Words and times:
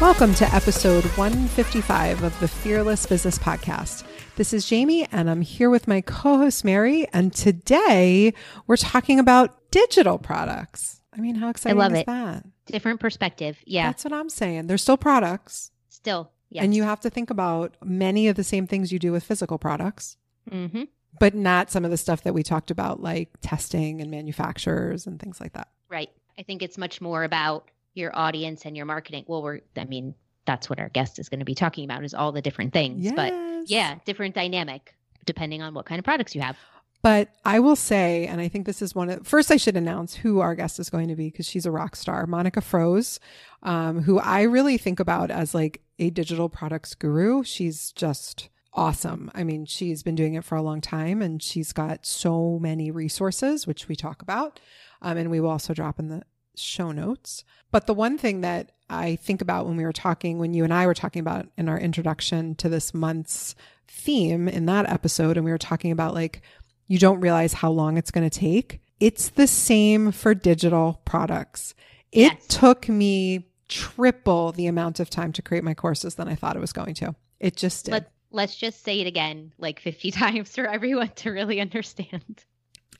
Welcome 0.00 0.32
to 0.34 0.54
episode 0.54 1.04
155 1.16 2.22
of 2.22 2.38
the 2.38 2.46
Fearless 2.46 3.04
Business 3.04 3.36
Podcast. 3.36 4.04
This 4.36 4.52
is 4.52 4.64
Jamie, 4.64 5.08
and 5.10 5.28
I'm 5.28 5.40
here 5.40 5.70
with 5.70 5.88
my 5.88 6.02
co 6.02 6.38
host, 6.38 6.64
Mary. 6.64 7.08
And 7.12 7.34
today 7.34 8.32
we're 8.68 8.76
talking 8.76 9.18
about 9.18 9.72
digital 9.72 10.16
products. 10.16 11.00
I 11.12 11.20
mean, 11.20 11.34
how 11.34 11.48
exciting 11.48 11.80
I 11.80 11.82
love 11.82 11.92
is 11.94 11.98
it. 11.98 12.06
that? 12.06 12.46
Different 12.66 13.00
perspective. 13.00 13.58
Yeah. 13.66 13.88
That's 13.88 14.04
what 14.04 14.12
I'm 14.12 14.30
saying. 14.30 14.68
They're 14.68 14.78
still 14.78 14.96
products. 14.96 15.72
Still. 15.88 16.30
Yes. 16.48 16.62
And 16.62 16.76
you 16.76 16.84
have 16.84 17.00
to 17.00 17.10
think 17.10 17.30
about 17.30 17.74
many 17.82 18.28
of 18.28 18.36
the 18.36 18.44
same 18.44 18.68
things 18.68 18.92
you 18.92 19.00
do 19.00 19.10
with 19.10 19.24
physical 19.24 19.58
products, 19.58 20.16
mm-hmm. 20.48 20.84
but 21.18 21.34
not 21.34 21.72
some 21.72 21.84
of 21.84 21.90
the 21.90 21.96
stuff 21.96 22.22
that 22.22 22.34
we 22.34 22.44
talked 22.44 22.70
about, 22.70 23.02
like 23.02 23.30
testing 23.40 24.00
and 24.00 24.12
manufacturers 24.12 25.08
and 25.08 25.18
things 25.18 25.40
like 25.40 25.54
that. 25.54 25.66
Right. 25.88 26.10
I 26.38 26.44
think 26.44 26.62
it's 26.62 26.78
much 26.78 27.00
more 27.00 27.24
about 27.24 27.68
your 27.98 28.16
audience 28.16 28.64
and 28.64 28.76
your 28.76 28.86
marketing. 28.86 29.24
Well, 29.26 29.42
we're, 29.42 29.60
I 29.76 29.84
mean, 29.84 30.14
that's 30.46 30.70
what 30.70 30.78
our 30.78 30.88
guest 30.88 31.18
is 31.18 31.28
going 31.28 31.40
to 31.40 31.44
be 31.44 31.54
talking 31.54 31.84
about 31.84 32.04
is 32.04 32.14
all 32.14 32.32
the 32.32 32.40
different 32.40 32.72
things. 32.72 33.04
Yes. 33.04 33.14
But 33.14 33.34
yeah, 33.66 33.96
different 34.06 34.34
dynamic 34.34 34.94
depending 35.26 35.60
on 35.60 35.74
what 35.74 35.84
kind 35.84 35.98
of 35.98 36.04
products 36.04 36.34
you 36.34 36.40
have. 36.40 36.56
But 37.02 37.28
I 37.44 37.60
will 37.60 37.76
say, 37.76 38.26
and 38.26 38.40
I 38.40 38.48
think 38.48 38.66
this 38.66 38.82
is 38.82 38.94
one 38.94 39.08
of 39.08 39.26
first, 39.26 39.52
I 39.52 39.56
should 39.56 39.76
announce 39.76 40.14
who 40.14 40.40
our 40.40 40.56
guest 40.56 40.80
is 40.80 40.90
going 40.90 41.08
to 41.08 41.14
be 41.14 41.28
because 41.30 41.46
she's 41.46 41.66
a 41.66 41.70
rock 41.70 41.94
star, 41.94 42.26
Monica 42.26 42.60
Froese, 42.60 43.20
um, 43.62 44.02
who 44.02 44.18
I 44.18 44.42
really 44.42 44.78
think 44.78 44.98
about 44.98 45.30
as 45.30 45.54
like 45.54 45.80
a 46.00 46.10
digital 46.10 46.48
products 46.48 46.94
guru. 46.94 47.44
She's 47.44 47.92
just 47.92 48.48
awesome. 48.72 49.30
I 49.34 49.44
mean, 49.44 49.64
she's 49.64 50.02
been 50.02 50.16
doing 50.16 50.34
it 50.34 50.44
for 50.44 50.56
a 50.56 50.62
long 50.62 50.80
time 50.80 51.22
and 51.22 51.42
she's 51.42 51.72
got 51.72 52.04
so 52.04 52.58
many 52.60 52.90
resources, 52.90 53.66
which 53.66 53.86
we 53.86 53.94
talk 53.94 54.20
about. 54.20 54.58
Um, 55.00 55.16
and 55.16 55.30
we 55.30 55.38
will 55.38 55.50
also 55.50 55.74
drop 55.74 56.00
in 56.00 56.08
the 56.08 56.22
show 56.62 56.90
notes. 56.92 57.44
But 57.70 57.86
the 57.86 57.94
one 57.94 58.18
thing 58.18 58.40
that 58.42 58.72
I 58.90 59.16
think 59.16 59.40
about 59.42 59.66
when 59.66 59.76
we 59.76 59.84
were 59.84 59.92
talking, 59.92 60.38
when 60.38 60.54
you 60.54 60.64
and 60.64 60.72
I 60.72 60.86
were 60.86 60.94
talking 60.94 61.20
about 61.20 61.46
in 61.56 61.68
our 61.68 61.78
introduction 61.78 62.54
to 62.56 62.68
this 62.68 62.94
month's 62.94 63.54
theme 63.86 64.48
in 64.48 64.66
that 64.66 64.88
episode, 64.90 65.36
and 65.36 65.44
we 65.44 65.50
were 65.50 65.58
talking 65.58 65.90
about 65.90 66.14
like, 66.14 66.40
you 66.86 66.98
don't 66.98 67.20
realize 67.20 67.52
how 67.52 67.70
long 67.70 67.96
it's 67.98 68.10
going 68.10 68.28
to 68.28 68.38
take. 68.38 68.80
It's 69.00 69.28
the 69.30 69.46
same 69.46 70.10
for 70.12 70.34
digital 70.34 71.00
products. 71.04 71.74
It 72.10 72.32
Yes. 72.32 72.46
took 72.48 72.88
me 72.88 73.48
triple 73.68 74.52
the 74.52 74.66
amount 74.66 74.98
of 74.98 75.10
time 75.10 75.32
to 75.32 75.42
create 75.42 75.62
my 75.62 75.74
courses 75.74 76.14
than 76.14 76.26
I 76.28 76.34
thought 76.34 76.56
it 76.56 76.60
was 76.60 76.72
going 76.72 76.94
to. 76.94 77.14
It 77.38 77.54
just 77.56 77.84
did. 77.84 77.92
Let, 77.92 78.10
let's 78.30 78.56
just 78.56 78.82
say 78.82 79.00
it 79.00 79.06
again 79.06 79.52
like 79.58 79.78
50 79.80 80.10
times 80.12 80.54
for 80.54 80.64
everyone 80.66 81.10
to 81.16 81.30
really 81.30 81.60
understand. 81.60 82.44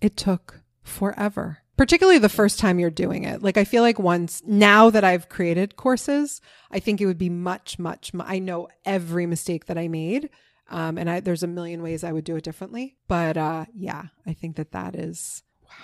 it 0.03 0.17
took 0.17 0.61
forever 0.83 1.59
particularly 1.79 2.19
the 2.19 2.29
first 2.29 2.59
time 2.59 2.79
you're 2.79 2.91
doing 2.91 3.25
it 3.25 3.43
like 3.43 3.57
i 3.57 3.65
feel 3.65 3.83
like 3.83 3.99
once 3.99 4.43
now 4.47 4.91
that 4.91 5.05
i've 5.05 5.29
created 5.31 5.77
courses 5.77 6.41
i 6.71 6.79
think 6.79 7.01
it 7.01 7.07
would 7.07 7.17
be 7.19 7.31
much 7.31 7.79
much 7.79 8.13
mu- 8.13 8.25
i 8.27 8.39
know 8.39 8.69
every 8.85 9.25
mistake 9.25 9.65
that 9.67 9.79
i 9.79 9.89
made 9.89 10.29
um, 10.71 10.99
and 10.99 11.09
I, 11.09 11.21
there's 11.21 11.43
a 11.43 11.47
million 11.47 11.83
ways 11.83 12.05
i 12.05 12.13
would 12.13 12.25
do 12.25 12.37
it 12.37 12.45
differently 12.45 12.97
but 13.09 13.37
uh, 13.39 13.65
yeah 13.75 14.05
i 14.27 14.35
think 14.35 14.57
that 14.57 14.73
that 14.73 14.95
is 14.95 15.43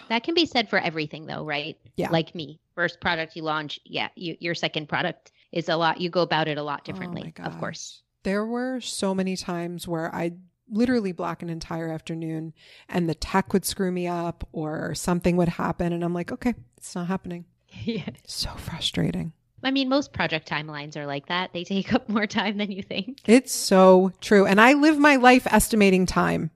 That 0.09 0.25
can 0.25 0.35
be 0.35 0.47
said 0.47 0.69
for 0.69 0.79
everything 0.79 1.27
though, 1.27 1.45
right? 1.45 1.77
Yeah. 1.97 2.11
Like 2.11 2.35
me, 2.35 2.59
first 2.75 3.01
product 3.01 3.37
you 3.37 3.43
launch, 3.43 3.79
yeah, 3.85 4.09
you, 4.17 4.37
your 4.41 4.55
second 4.55 4.89
product 4.89 5.31
is 5.53 5.69
a 5.69 5.77
lot, 5.77 6.01
you 6.01 6.11
go 6.11 6.23
about 6.23 6.49
it 6.49 6.59
a 6.59 6.63
lot 6.63 6.81
oh 6.83 6.87
differently, 6.87 7.33
my 7.39 7.45
of 7.47 7.59
course. 7.61 8.03
there 8.25 8.45
were 8.45 8.81
so 8.81 9.15
many 9.15 9.37
times 9.37 9.87
where 9.87 10.13
i 10.15 10.33
literally 10.71 11.13
block 11.13 11.43
an 11.43 11.51
entire 11.51 11.91
afternoon 11.91 12.53
and 12.89 13.09
the 13.09 13.15
tech 13.15 13.53
would 13.53 13.65
screw 13.65 13.91
me 13.93 14.07
up 14.07 14.49
or 14.53 14.95
something 14.95 15.37
would 15.37 15.49
happen 15.49 15.93
and 15.93 16.05
i'm 16.05 16.15
like 16.15 16.33
okay 16.33 16.55
it's 16.77 16.95
not 16.95 17.07
happening 17.07 17.45
yeah. 17.71 18.09
so 18.27 18.51
frustrating 18.51 19.33
I 19.65 19.71
mean, 19.71 19.89
most 19.89 20.13
project 20.13 20.47
timelines 20.47 20.95
are 20.95 21.07
like 21.07 21.27
that. 21.29 21.55
They 21.55 21.65
take 21.65 21.95
up 21.95 22.09
more 22.09 22.27
time 22.29 22.59
than 22.59 22.71
you 22.71 22.83
think. 22.83 23.21
It's 23.27 23.53
so 23.53 24.13
true. 24.21 24.45
And 24.45 24.61
I 24.61 24.75
live 24.75 24.99
my 24.99 25.17
life 25.17 25.47
estimating 25.47 26.05
time. 26.05 26.51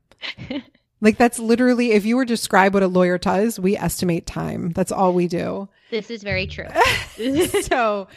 like 1.01 1.17
that's 1.17 1.39
literally 1.39 1.93
if 1.93 2.05
you 2.05 2.17
were 2.17 2.25
to 2.25 2.33
describe 2.33 2.75
what 2.75 2.83
a 2.83 2.89
lawyer 2.89 3.19
does, 3.19 3.59
we 3.59 3.77
estimate 3.77 4.27
time. 4.27 4.71
That's 4.71 4.93
all 4.93 5.13
we 5.13 5.29
do. 5.29 5.69
This 5.91 6.11
is 6.11 6.23
very 6.23 6.47
true. 6.47 6.69
so, 7.63 8.09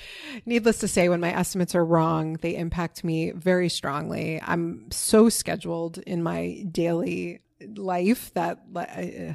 needless 0.45 0.79
to 0.79 0.87
say, 0.87 1.07
when 1.09 1.19
my 1.19 1.33
estimates 1.33 1.73
are 1.75 1.85
wrong, 1.85 2.37
they 2.41 2.55
impact 2.55 3.03
me 3.03 3.31
very 3.31 3.69
strongly. 3.69 4.41
I'm 4.41 4.91
so 4.91 5.29
scheduled 5.29 5.97
in 5.99 6.23
my 6.23 6.65
daily 6.71 7.39
life 7.75 8.33
that. 8.33 8.59
Uh, 8.75 9.33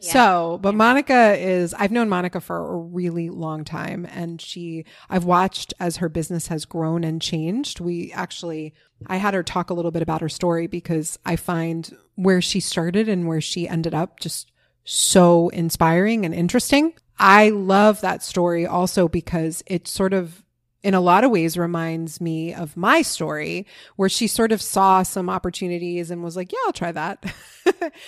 so, 0.00 0.58
but 0.62 0.74
Monica 0.74 1.36
is, 1.38 1.74
I've 1.74 1.92
known 1.92 2.08
Monica 2.08 2.40
for 2.40 2.56
a 2.56 2.76
really 2.76 3.30
long 3.30 3.64
time 3.64 4.06
and 4.10 4.40
she, 4.40 4.84
I've 5.08 5.24
watched 5.24 5.74
as 5.80 5.96
her 5.96 6.08
business 6.08 6.48
has 6.48 6.64
grown 6.64 7.04
and 7.04 7.20
changed. 7.20 7.80
We 7.80 8.12
actually, 8.12 8.74
I 9.06 9.16
had 9.16 9.34
her 9.34 9.42
talk 9.42 9.70
a 9.70 9.74
little 9.74 9.90
bit 9.90 10.02
about 10.02 10.20
her 10.20 10.28
story 10.28 10.66
because 10.66 11.18
I 11.24 11.36
find 11.36 11.96
where 12.14 12.40
she 12.40 12.60
started 12.60 13.08
and 13.08 13.26
where 13.26 13.40
she 13.40 13.68
ended 13.68 13.94
up 13.94 14.20
just 14.20 14.50
so 14.84 15.48
inspiring 15.48 16.24
and 16.24 16.34
interesting. 16.34 16.94
I 17.18 17.50
love 17.50 18.00
that 18.00 18.22
story 18.22 18.66
also 18.66 19.08
because 19.08 19.62
it 19.66 19.88
sort 19.88 20.12
of 20.12 20.43
in 20.84 20.94
a 20.94 21.00
lot 21.00 21.24
of 21.24 21.30
ways 21.30 21.56
reminds 21.56 22.20
me 22.20 22.52
of 22.54 22.76
my 22.76 23.02
story 23.02 23.66
where 23.96 24.08
she 24.10 24.26
sort 24.26 24.52
of 24.52 24.60
saw 24.60 25.02
some 25.02 25.30
opportunities 25.30 26.10
and 26.10 26.22
was 26.22 26.36
like, 26.36 26.52
yeah, 26.52 26.58
I'll 26.66 26.72
try 26.72 26.92
that. 26.92 27.24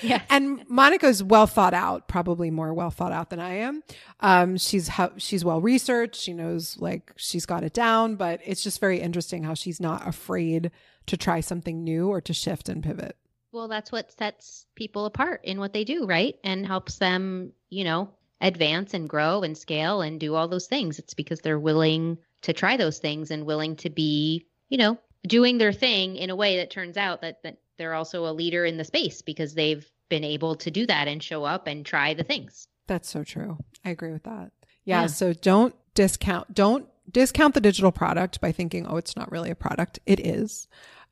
Yeah. 0.03 0.21
And 0.29 0.69
Monica's 0.69 1.23
well 1.23 1.47
thought 1.47 1.73
out, 1.73 2.09
probably 2.09 2.51
more 2.51 2.75
well 2.75 2.91
thought 2.91 3.13
out 3.13 3.31
than 3.31 3.41
I 3.41 3.55
am. 3.55 3.83
Um, 4.21 4.59
she's 4.59 4.89
how 4.89 5.13
she's 5.17 5.47
well 5.47 5.63
researched. 5.63 6.21
She 6.21 6.35
knows 6.35 6.77
like 6.79 7.11
she's 7.17 7.47
got 7.47 7.65
it 7.65 7.73
down, 7.73 8.17
but 8.17 8.41
it's 8.45 8.63
just 8.63 8.81
very 8.81 9.01
interesting 9.01 9.45
how 9.45 9.55
she's 9.55 9.81
not 9.81 10.07
afraid 10.07 10.71
to 11.07 11.17
try 11.17 11.41
something 11.41 11.83
new 11.85 12.09
or 12.09 12.21
to 12.21 12.35
shift 12.35 12.69
and 12.69 12.83
pivot. 12.83 13.17
well, 13.53 13.69
that's 13.69 13.91
what 13.91 14.13
sets 14.13 14.67
people 14.75 15.07
apart 15.07 15.41
in 15.45 15.59
what 15.59 15.73
they 15.73 15.85
do, 15.85 16.05
right? 16.07 16.37
And 16.45 16.67
helps 16.67 16.99
them, 16.99 17.53
you 17.71 17.85
know, 17.85 18.11
advance 18.43 18.93
and 18.93 19.09
grow 19.09 19.43
and 19.43 19.57
scale 19.57 20.03
and 20.03 20.21
do 20.21 20.35
all 20.35 20.49
those 20.49 20.67
things. 20.67 20.99
It's 20.99 21.15
because 21.15 21.41
they're 21.41 21.59
willing 21.59 22.19
to 22.43 22.53
try 22.53 22.77
those 22.77 22.99
things 22.99 23.31
and 23.31 23.47
willing 23.47 23.77
to 23.77 23.91
be, 23.91 24.47
you 24.69 24.79
know, 24.79 24.99
doing 25.27 25.59
their 25.59 25.73
thing 25.73 26.17
in 26.17 26.31
a 26.31 26.37
way 26.37 26.57
that 26.57 26.71
turns 26.71 26.97
out 26.97 27.23
that, 27.23 27.43
that 27.43 27.59
they're 27.79 27.95
also 27.95 28.27
a 28.27 28.33
leader 28.33 28.65
in 28.65 28.77
the 28.77 28.85
space 28.85 29.23
because 29.23 29.55
they've 29.55 29.91
been 30.09 30.25
able 30.25 30.57
to 30.57 30.71
do 30.71 30.87
that 30.87 31.09
and 31.09 31.23
show 31.23 31.45
up 31.45 31.67
and 31.67 31.85
try 31.85 32.15
the 32.15 32.25
things. 32.25 32.69
That's 32.87 33.09
so 33.09 33.25
true. 33.25 33.59
I 33.85 33.91
agree 33.91 34.13
with 34.13 34.23
that. 34.25 34.53
Yeah, 34.85 35.03
yeah. 35.03 35.07
So 35.07 35.33
don't 35.33 35.75
discount, 35.95 36.55
don't 36.55 36.87
discount 37.11 37.55
the 37.55 37.61
digital 37.61 37.93
product 37.93 38.41
by 38.41 38.53
thinking, 38.53 38.87
oh, 38.87 38.97
it's 38.97 39.17
not 39.17 39.31
really 39.33 39.51
a 39.51 39.57
product. 39.57 39.99
It 40.07 40.21
is. 40.21 40.69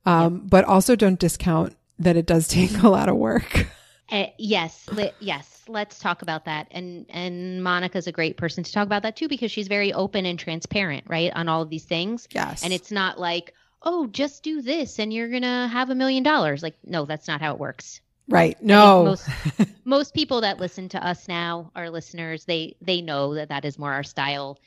Um, 0.07 0.35
yeah. 0.35 0.41
But 0.45 0.65
also 0.65 0.95
don't 0.97 1.19
discount 1.19 1.77
that 1.99 2.17
it 2.17 2.27
does 2.27 2.49
take 2.49 2.83
a 2.83 2.89
lot 2.89 3.09
of 3.09 3.17
work. 3.17 3.67
Uh, 4.15 4.27
yes, 4.39 4.89
li- 4.93 5.11
yes. 5.19 5.63
Let's 5.67 5.99
talk 5.99 6.23
about 6.23 6.45
that. 6.45 6.69
And 6.71 7.05
and 7.09 7.65
Monica's 7.65 8.07
a 8.07 8.13
great 8.13 8.37
person 8.37 8.63
to 8.63 8.73
talk 8.73 8.87
about 8.87 9.03
that 9.03 9.17
too 9.17 9.27
because 9.27 9.51
she's 9.51 9.67
very 9.67 9.93
open 9.93 10.25
and 10.25 10.39
transparent, 10.39 11.05
right, 11.09 11.33
on 11.35 11.49
all 11.49 11.63
of 11.63 11.69
these 11.69 11.85
things. 11.85 12.29
Yes. 12.31 12.63
And 12.63 12.73
it's 12.73 12.93
not 12.93 13.19
like, 13.19 13.55
oh, 13.83 14.07
just 14.07 14.45
do 14.45 14.63
this 14.63 15.01
and 15.01 15.13
you're 15.13 15.29
gonna 15.29 15.67
have 15.67 15.91
a 15.91 15.97
million 15.97 16.23
dollars. 16.23 16.63
Like, 16.63 16.77
no, 16.85 17.07
that's 17.07 17.27
not 17.27 17.41
how 17.41 17.55
it 17.55 17.59
works. 17.59 18.01
Right. 18.29 18.63
No. 18.63 19.05
Most, 19.05 19.29
most 19.85 20.15
people 20.15 20.43
that 20.43 20.61
listen 20.61 20.89
to 20.91 21.05
us 21.05 21.27
now, 21.27 21.73
our 21.75 21.91
listeners, 21.91 22.45
they 22.45 22.77
they 22.81 23.01
know 23.01 23.35
that 23.35 23.49
that 23.49 23.65
is 23.65 23.81
more 23.81 23.93
our 23.93 24.05
style. 24.05 24.61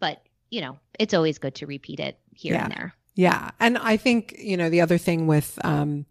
But 0.00 0.22
you 0.48 0.62
know, 0.62 0.78
it's 0.98 1.12
always 1.12 1.38
good 1.38 1.56
to 1.56 1.66
repeat 1.66 2.00
it 2.00 2.18
here 2.32 2.54
yeah. 2.54 2.64
and 2.64 2.72
there. 2.72 2.94
Yeah, 3.16 3.50
and 3.60 3.76
I 3.76 3.98
think 3.98 4.34
you 4.38 4.56
know 4.56 4.70
the 4.70 4.80
other 4.80 4.96
thing 4.96 5.26
with. 5.26 5.58
Um, 5.62 6.06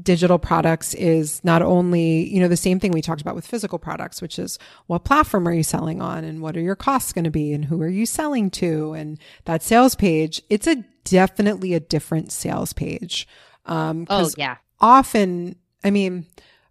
digital 0.00 0.38
products 0.38 0.94
is 0.94 1.42
not 1.44 1.62
only, 1.62 2.28
you 2.32 2.40
know, 2.40 2.48
the 2.48 2.56
same 2.56 2.78
thing 2.78 2.92
we 2.92 3.02
talked 3.02 3.20
about 3.20 3.34
with 3.34 3.46
physical 3.46 3.78
products, 3.78 4.22
which 4.22 4.38
is 4.38 4.58
what 4.86 5.04
platform 5.04 5.48
are 5.48 5.52
you 5.52 5.62
selling 5.62 6.00
on 6.00 6.24
and 6.24 6.40
what 6.40 6.56
are 6.56 6.60
your 6.60 6.76
costs 6.76 7.12
going 7.12 7.24
to 7.24 7.30
be 7.30 7.52
and 7.52 7.64
who 7.64 7.82
are 7.82 7.88
you 7.88 8.06
selling 8.06 8.50
to? 8.50 8.92
And 8.92 9.18
that 9.46 9.62
sales 9.62 9.94
page, 9.94 10.42
it's 10.48 10.66
a 10.66 10.84
definitely 11.04 11.74
a 11.74 11.80
different 11.80 12.30
sales 12.30 12.72
page. 12.72 13.26
Um, 13.66 14.06
oh, 14.08 14.30
yeah. 14.36 14.56
Often, 14.80 15.56
I 15.82 15.90
mean, 15.90 16.26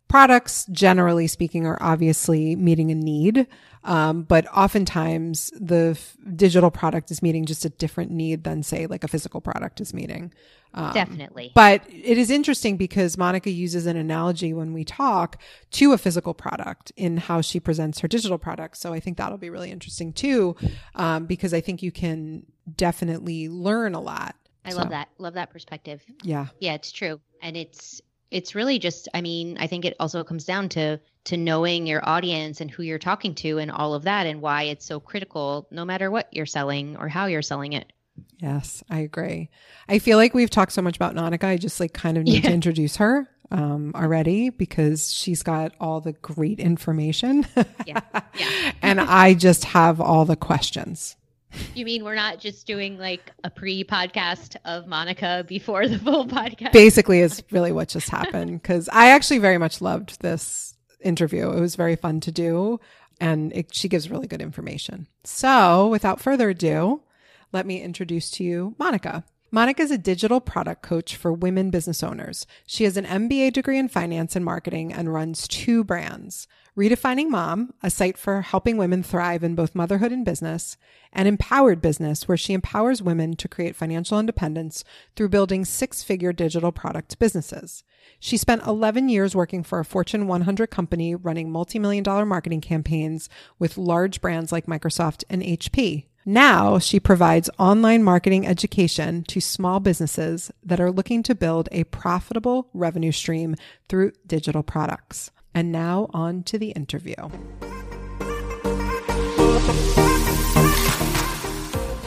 products 0.07 0.65
generally 0.71 1.27
speaking 1.27 1.65
are 1.65 1.77
obviously 1.81 2.55
meeting 2.55 2.89
a 2.91 2.95
need. 2.95 3.47
Um, 3.83 4.23
but 4.23 4.45
oftentimes 4.53 5.51
the 5.59 5.91
f- 5.91 6.17
digital 6.35 6.69
product 6.69 7.11
is 7.11 7.21
meeting 7.21 7.45
just 7.45 7.63
a 7.63 7.69
different 7.69 8.11
need 8.11 8.43
than 8.43 8.61
say 8.61 8.87
like 8.87 9.03
a 9.03 9.07
physical 9.07 9.39
product 9.39 9.79
is 9.79 9.93
meeting. 9.93 10.33
Um, 10.73 10.93
Definitely. 10.93 11.51
But 11.55 11.83
it 11.89 12.17
is 12.17 12.29
interesting 12.29 12.77
because 12.77 13.17
Monica 13.17 13.49
uses 13.49 13.85
an 13.85 13.97
analogy 13.97 14.53
when 14.53 14.73
we 14.73 14.83
talk 14.83 15.41
to 15.71 15.93
a 15.93 15.97
physical 15.97 16.33
product 16.33 16.91
in 16.95 17.17
how 17.17 17.41
she 17.41 17.59
presents 17.59 17.99
her 17.99 18.07
digital 18.07 18.37
product. 18.37 18.77
So 18.77 18.93
I 18.93 18.99
think 18.99 19.17
that'll 19.17 19.37
be 19.37 19.49
really 19.49 19.71
interesting 19.71 20.13
too, 20.13 20.55
um, 20.95 21.25
because 21.25 21.53
I 21.53 21.61
think 21.61 21.81
you 21.81 21.91
can 21.91 22.45
definitely 22.75 23.49
learn 23.49 23.95
a 23.95 24.01
lot. 24.01 24.35
I 24.63 24.71
so. 24.71 24.77
love 24.77 24.89
that. 24.89 25.09
Love 25.17 25.33
that 25.35 25.49
perspective. 25.49 26.03
Yeah. 26.23 26.47
Yeah, 26.59 26.73
it's 26.73 26.91
true. 26.91 27.19
And 27.41 27.57
it's 27.57 28.01
it's 28.29 28.53
really 28.53 28.77
just 28.77 29.07
I 29.13 29.21
mean, 29.21 29.57
I 29.59 29.65
think 29.65 29.85
it 29.85 29.95
also 29.99 30.23
comes 30.23 30.45
down 30.45 30.69
to 30.69 30.99
to 31.29 31.37
knowing 31.37 31.85
your 31.85 32.01
audience 32.07 32.59
and 32.59 32.71
who 32.71 32.81
you're 32.81 32.97
talking 32.97 33.35
to 33.35 33.59
and 33.59 33.69
all 33.69 33.93
of 33.93 34.03
that 34.03 34.25
and 34.25 34.41
why 34.41 34.63
it's 34.63 34.83
so 34.83 34.99
critical 34.99 35.67
no 35.69 35.85
matter 35.85 36.09
what 36.09 36.27
you're 36.31 36.47
selling 36.47 36.97
or 36.97 37.07
how 37.07 37.27
you're 37.27 37.43
selling 37.43 37.73
it. 37.73 37.93
Yes, 38.39 38.83
I 38.89 38.99
agree. 39.01 39.49
I 39.87 39.99
feel 39.99 40.17
like 40.17 40.33
we've 40.33 40.49
talked 40.49 40.71
so 40.71 40.81
much 40.81 40.95
about 40.95 41.13
Monica. 41.13 41.45
I 41.45 41.57
just 41.57 41.79
like 41.79 41.93
kind 41.93 42.17
of 42.17 42.23
need 42.23 42.43
yeah. 42.43 42.49
to 42.49 42.53
introduce 42.53 42.95
her 42.95 43.29
um, 43.51 43.91
already 43.93 44.49
because 44.49 45.13
she's 45.13 45.43
got 45.43 45.73
all 45.79 46.01
the 46.01 46.13
great 46.13 46.59
information. 46.59 47.45
yeah. 47.85 48.01
yeah. 48.35 48.71
and 48.81 48.99
I 48.99 49.35
just 49.35 49.65
have 49.65 50.01
all 50.01 50.25
the 50.25 50.35
questions. 50.35 51.15
You 51.75 51.85
mean 51.85 52.03
we're 52.03 52.15
not 52.15 52.39
just 52.39 52.65
doing 52.65 52.97
like 52.97 53.31
a 53.43 53.51
pre 53.51 53.83
podcast 53.83 54.55
of 54.65 54.87
Monica 54.87 55.45
before 55.47 55.87
the 55.87 55.99
full 55.99 56.27
podcast? 56.27 56.71
Basically, 56.73 57.19
is 57.19 57.43
really 57.51 57.71
what 57.71 57.89
just 57.89 58.09
happened 58.09 58.61
because 58.61 58.89
I 58.91 59.09
actually 59.09 59.39
very 59.39 59.57
much 59.59 59.79
loved 59.79 60.21
this 60.21 60.75
interview. 61.01 61.51
It 61.51 61.59
was 61.59 61.75
very 61.75 61.95
fun 61.95 62.19
to 62.21 62.31
do 62.31 62.79
and 63.19 63.51
it, 63.53 63.73
she 63.73 63.89
gives 63.89 64.09
really 64.09 64.27
good 64.27 64.41
information. 64.41 65.07
So, 65.23 65.87
without 65.87 66.21
further 66.21 66.49
ado, 66.49 67.01
let 67.51 67.65
me 67.65 67.81
introduce 67.81 68.31
to 68.31 68.43
you 68.43 68.75
Monica. 68.77 69.23
Monica 69.51 69.81
is 69.81 69.89
a 69.89 69.97
digital 69.97 70.39
product 70.39 70.83
coach 70.83 71.15
for 71.15 71.33
women 71.33 71.71
business 71.71 72.03
owners. 72.03 72.45
She 72.67 72.83
has 72.83 72.97
an 72.97 73.05
MBA 73.05 73.53
degree 73.53 73.79
in 73.79 73.87
finance 73.87 74.35
and 74.35 74.45
marketing 74.45 74.93
and 74.93 75.11
runs 75.11 75.47
two 75.47 75.83
brands 75.83 76.47
Redefining 76.79 77.27
Mom, 77.27 77.73
a 77.83 77.89
site 77.89 78.17
for 78.17 78.41
helping 78.41 78.77
women 78.77 79.03
thrive 79.03 79.43
in 79.43 79.53
both 79.53 79.75
motherhood 79.75 80.13
and 80.13 80.23
business, 80.23 80.77
and 81.11 81.27
Empowered 81.27 81.81
Business, 81.81 82.25
where 82.25 82.37
she 82.37 82.53
empowers 82.53 83.01
women 83.01 83.35
to 83.35 83.49
create 83.49 83.75
financial 83.75 84.17
independence 84.17 84.85
through 85.13 85.27
building 85.27 85.65
six 85.65 86.03
figure 86.03 86.31
digital 86.31 86.71
product 86.71 87.19
businesses. 87.19 87.83
She 88.17 88.37
spent 88.37 88.65
11 88.65 89.09
years 89.09 89.35
working 89.35 89.61
for 89.61 89.79
a 89.79 89.83
Fortune 89.83 90.25
100 90.25 90.71
company 90.71 91.15
running 91.15 91.51
multi 91.51 91.79
million 91.79 92.01
dollar 92.01 92.25
marketing 92.25 92.61
campaigns 92.61 93.27
with 93.59 93.77
large 93.77 94.21
brands 94.21 94.53
like 94.53 94.65
Microsoft 94.65 95.25
and 95.29 95.41
HP. 95.41 96.05
Now 96.25 96.79
she 96.79 96.97
provides 97.01 97.49
online 97.59 98.05
marketing 98.05 98.47
education 98.47 99.23
to 99.23 99.41
small 99.41 99.81
businesses 99.81 100.49
that 100.63 100.79
are 100.79 100.91
looking 100.91 101.23
to 101.23 101.35
build 101.35 101.67
a 101.73 101.83
profitable 101.83 102.69
revenue 102.73 103.11
stream 103.11 103.57
through 103.89 104.13
digital 104.25 104.63
products. 104.63 105.31
And 105.53 105.71
now 105.71 106.09
on 106.13 106.43
to 106.43 106.57
the 106.57 106.71
interview. 106.71 107.15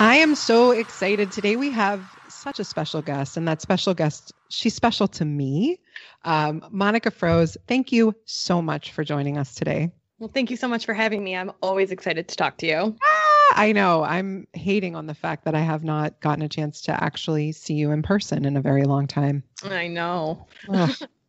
I 0.00 0.16
am 0.16 0.34
so 0.34 0.72
excited. 0.72 1.30
Today 1.30 1.54
we 1.54 1.70
have 1.70 2.04
such 2.28 2.58
a 2.58 2.64
special 2.64 3.00
guest, 3.00 3.36
and 3.36 3.46
that 3.46 3.62
special 3.62 3.94
guest, 3.94 4.32
she's 4.48 4.74
special 4.74 5.06
to 5.06 5.24
me. 5.24 5.78
Um, 6.24 6.64
Monica 6.70 7.10
Froese, 7.10 7.56
thank 7.66 7.92
you 7.92 8.14
so 8.24 8.62
much 8.62 8.92
for 8.92 9.04
joining 9.04 9.38
us 9.38 9.54
today. 9.54 9.90
Well, 10.18 10.30
thank 10.32 10.50
you 10.50 10.56
so 10.56 10.68
much 10.68 10.86
for 10.86 10.94
having 10.94 11.24
me. 11.24 11.34
I'm 11.34 11.50
always 11.62 11.90
excited 11.90 12.28
to 12.28 12.36
talk 12.36 12.56
to 12.58 12.66
you. 12.66 12.96
Ah, 13.02 13.54
I 13.56 13.72
know. 13.72 14.04
I'm 14.04 14.46
hating 14.52 14.94
on 14.94 15.06
the 15.06 15.14
fact 15.14 15.44
that 15.44 15.54
I 15.54 15.60
have 15.60 15.82
not 15.82 16.20
gotten 16.20 16.42
a 16.42 16.48
chance 16.48 16.80
to 16.82 17.04
actually 17.04 17.52
see 17.52 17.74
you 17.74 17.90
in 17.90 18.02
person 18.02 18.44
in 18.44 18.56
a 18.56 18.60
very 18.60 18.84
long 18.84 19.06
time. 19.06 19.42
I 19.64 19.88
know. 19.88 20.46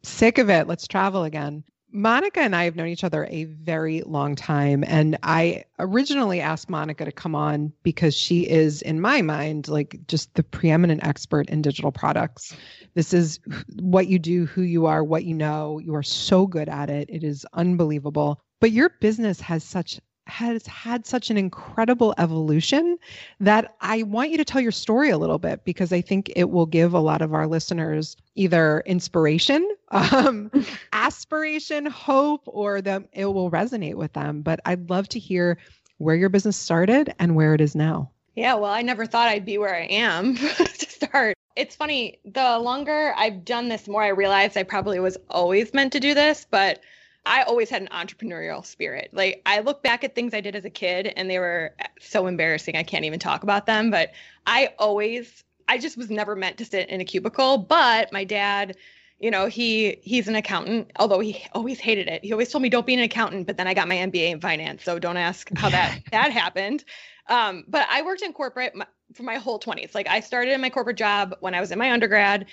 Sick 0.03 0.37
of 0.37 0.49
it. 0.49 0.67
Let's 0.67 0.87
travel 0.87 1.23
again. 1.23 1.63
Monica 1.95 2.39
and 2.39 2.55
I 2.55 2.63
have 2.63 2.75
known 2.75 2.87
each 2.87 3.03
other 3.03 3.27
a 3.29 3.43
very 3.43 4.01
long 4.01 4.35
time. 4.35 4.83
And 4.87 5.17
I 5.21 5.65
originally 5.77 6.41
asked 6.41 6.67
Monica 6.67 7.05
to 7.05 7.11
come 7.11 7.35
on 7.35 7.71
because 7.83 8.15
she 8.15 8.49
is, 8.49 8.81
in 8.81 8.99
my 8.99 9.21
mind, 9.21 9.67
like 9.67 9.99
just 10.07 10.33
the 10.33 10.41
preeminent 10.43 11.03
expert 11.03 11.49
in 11.49 11.61
digital 11.61 11.91
products. 11.91 12.55
This 12.95 13.13
is 13.13 13.39
what 13.79 14.07
you 14.07 14.17
do, 14.17 14.47
who 14.47 14.63
you 14.63 14.87
are, 14.87 15.03
what 15.03 15.23
you 15.23 15.35
know. 15.35 15.77
You 15.79 15.93
are 15.93 16.03
so 16.03 16.47
good 16.47 16.67
at 16.67 16.89
it. 16.89 17.09
It 17.11 17.23
is 17.23 17.45
unbelievable. 17.53 18.41
But 18.59 18.71
your 18.71 18.89
business 18.99 19.39
has 19.41 19.63
such 19.63 19.99
has 20.33 20.65
had 20.65 21.05
such 21.05 21.29
an 21.29 21.37
incredible 21.37 22.15
evolution 22.17 22.97
that 23.39 23.75
I 23.81 24.01
want 24.01 24.31
you 24.31 24.37
to 24.37 24.43
tell 24.43 24.59
your 24.59 24.71
story 24.71 25.11
a 25.11 25.17
little 25.19 25.37
bit 25.37 25.63
because 25.63 25.93
I 25.93 26.01
think 26.01 26.33
it 26.35 26.49
will 26.49 26.65
give 26.65 26.95
a 26.95 26.99
lot 26.99 27.21
of 27.21 27.35
our 27.35 27.45
listeners 27.45 28.17
either 28.33 28.81
inspiration, 28.87 29.69
um, 29.91 30.49
aspiration, 30.91 31.85
hope, 31.85 32.41
or 32.47 32.81
that 32.81 33.03
it 33.13 33.25
will 33.27 33.51
resonate 33.51 33.93
with 33.93 34.13
them. 34.13 34.41
But 34.41 34.59
I'd 34.65 34.89
love 34.89 35.07
to 35.09 35.19
hear 35.19 35.59
where 35.99 36.15
your 36.15 36.29
business 36.29 36.57
started 36.57 37.13
and 37.19 37.35
where 37.35 37.53
it 37.53 37.61
is 37.61 37.75
now. 37.75 38.09
Yeah, 38.35 38.55
well, 38.55 38.71
I 38.71 38.81
never 38.81 39.05
thought 39.05 39.27
I'd 39.27 39.45
be 39.45 39.59
where 39.59 39.75
I 39.75 39.83
am 39.83 40.35
to 40.37 40.89
start. 40.89 41.35
It's 41.55 41.75
funny, 41.75 42.17
the 42.25 42.57
longer 42.57 43.13
I've 43.15 43.45
done 43.45 43.69
this, 43.69 43.87
more 43.87 44.01
I 44.01 44.07
realize 44.07 44.57
I 44.57 44.63
probably 44.63 44.99
was 44.99 45.15
always 45.29 45.75
meant 45.75 45.93
to 45.93 45.99
do 45.99 46.15
this, 46.15 46.47
but 46.49 46.79
I 47.25 47.43
always 47.43 47.69
had 47.69 47.81
an 47.81 47.87
entrepreneurial 47.89 48.65
spirit. 48.65 49.09
Like 49.13 49.41
I 49.45 49.59
look 49.59 49.81
back 49.81 50.03
at 50.03 50.15
things 50.15 50.33
I 50.33 50.41
did 50.41 50.55
as 50.55 50.65
a 50.65 50.69
kid 50.69 51.13
and 51.15 51.29
they 51.29 51.39
were 51.39 51.73
so 51.99 52.27
embarrassing. 52.27 52.75
I 52.75 52.83
can't 52.83 53.05
even 53.05 53.19
talk 53.19 53.43
about 53.43 53.65
them, 53.65 53.91
but 53.91 54.11
I 54.45 54.73
always 54.77 55.43
I 55.67 55.77
just 55.77 55.97
was 55.97 56.09
never 56.09 56.35
meant 56.35 56.57
to 56.57 56.65
sit 56.65 56.89
in 56.89 56.99
a 56.99 57.05
cubicle, 57.05 57.57
but 57.57 58.11
my 58.11 58.23
dad 58.23 58.75
you 59.19 59.31
know 59.31 59.45
he 59.45 59.99
he's 60.01 60.27
an 60.27 60.35
accountant 60.35 60.91
although 60.97 61.21
he 61.21 61.45
always 61.53 61.79
hated 61.79 62.07
it. 62.07 62.25
He 62.25 62.33
always 62.33 62.51
told 62.51 62.61
me 62.61 62.69
don't 62.69 62.85
be 62.85 62.93
an 62.93 62.99
accountant. 62.99 63.47
But 63.47 63.57
then 63.57 63.67
i 63.67 63.73
got 63.73 63.87
my 63.87 63.95
mba 63.95 64.31
in 64.31 64.41
finance 64.41 64.83
so 64.83 64.99
don't 64.99 65.17
ask 65.17 65.49
how 65.55 65.69
that 65.69 65.99
that 66.11 66.31
happened. 66.31 66.83
Um, 67.27 67.63
but 67.69 67.87
i 67.89 68.01
worked 68.01 68.21
in 68.21 68.33
corporate 68.33 68.73
for 69.13 69.23
my 69.23 69.35
whole 69.35 69.59
20s 69.59 69.95
like 69.95 70.07
i 70.07 70.19
started 70.19 70.53
in 70.53 70.59
my 70.59 70.69
corporate 70.69 70.97
job 70.97 71.35
when 71.39 71.53
i 71.53 71.61
was 71.61 71.71
in 71.71 71.77
my 71.77 71.91
undergrad 71.91 72.47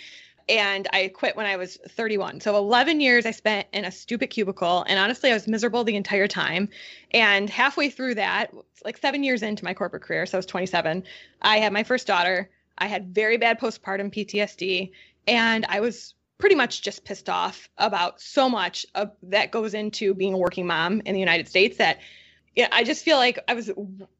and 0.50 0.88
I 0.92 1.08
quit 1.14 1.36
when 1.36 1.46
I 1.46 1.56
was 1.56 1.78
31. 1.90 2.40
So 2.40 2.56
11 2.56 3.00
years 3.00 3.24
I 3.24 3.30
spent 3.30 3.68
in 3.72 3.84
a 3.84 3.92
stupid 3.92 4.30
cubicle 4.30 4.84
and 4.88 4.98
honestly 4.98 5.30
I 5.30 5.34
was 5.34 5.46
miserable 5.46 5.84
the 5.84 5.94
entire 5.94 6.26
time. 6.26 6.68
And 7.12 7.48
halfway 7.48 7.88
through 7.88 8.16
that, 8.16 8.52
like 8.84 8.98
7 8.98 9.22
years 9.22 9.42
into 9.44 9.64
my 9.64 9.74
corporate 9.74 10.02
career, 10.02 10.26
so 10.26 10.36
I 10.36 10.40
was 10.40 10.46
27, 10.46 11.04
I 11.40 11.58
had 11.58 11.72
my 11.72 11.84
first 11.84 12.08
daughter. 12.08 12.50
I 12.76 12.88
had 12.88 13.14
very 13.14 13.36
bad 13.36 13.60
postpartum 13.60 14.12
PTSD 14.12 14.90
and 15.28 15.64
I 15.68 15.80
was 15.80 16.14
pretty 16.38 16.56
much 16.56 16.82
just 16.82 17.04
pissed 17.04 17.28
off 17.28 17.68
about 17.78 18.20
so 18.20 18.48
much 18.48 18.84
of 18.96 19.12
that 19.22 19.52
goes 19.52 19.74
into 19.74 20.14
being 20.14 20.34
a 20.34 20.38
working 20.38 20.66
mom 20.66 21.00
in 21.04 21.14
the 21.14 21.20
United 21.20 21.48
States 21.48 21.76
that 21.76 21.98
yeah, 22.56 22.68
I 22.72 22.82
just 22.82 23.04
feel 23.04 23.18
like 23.18 23.38
I 23.46 23.54
was 23.54 23.70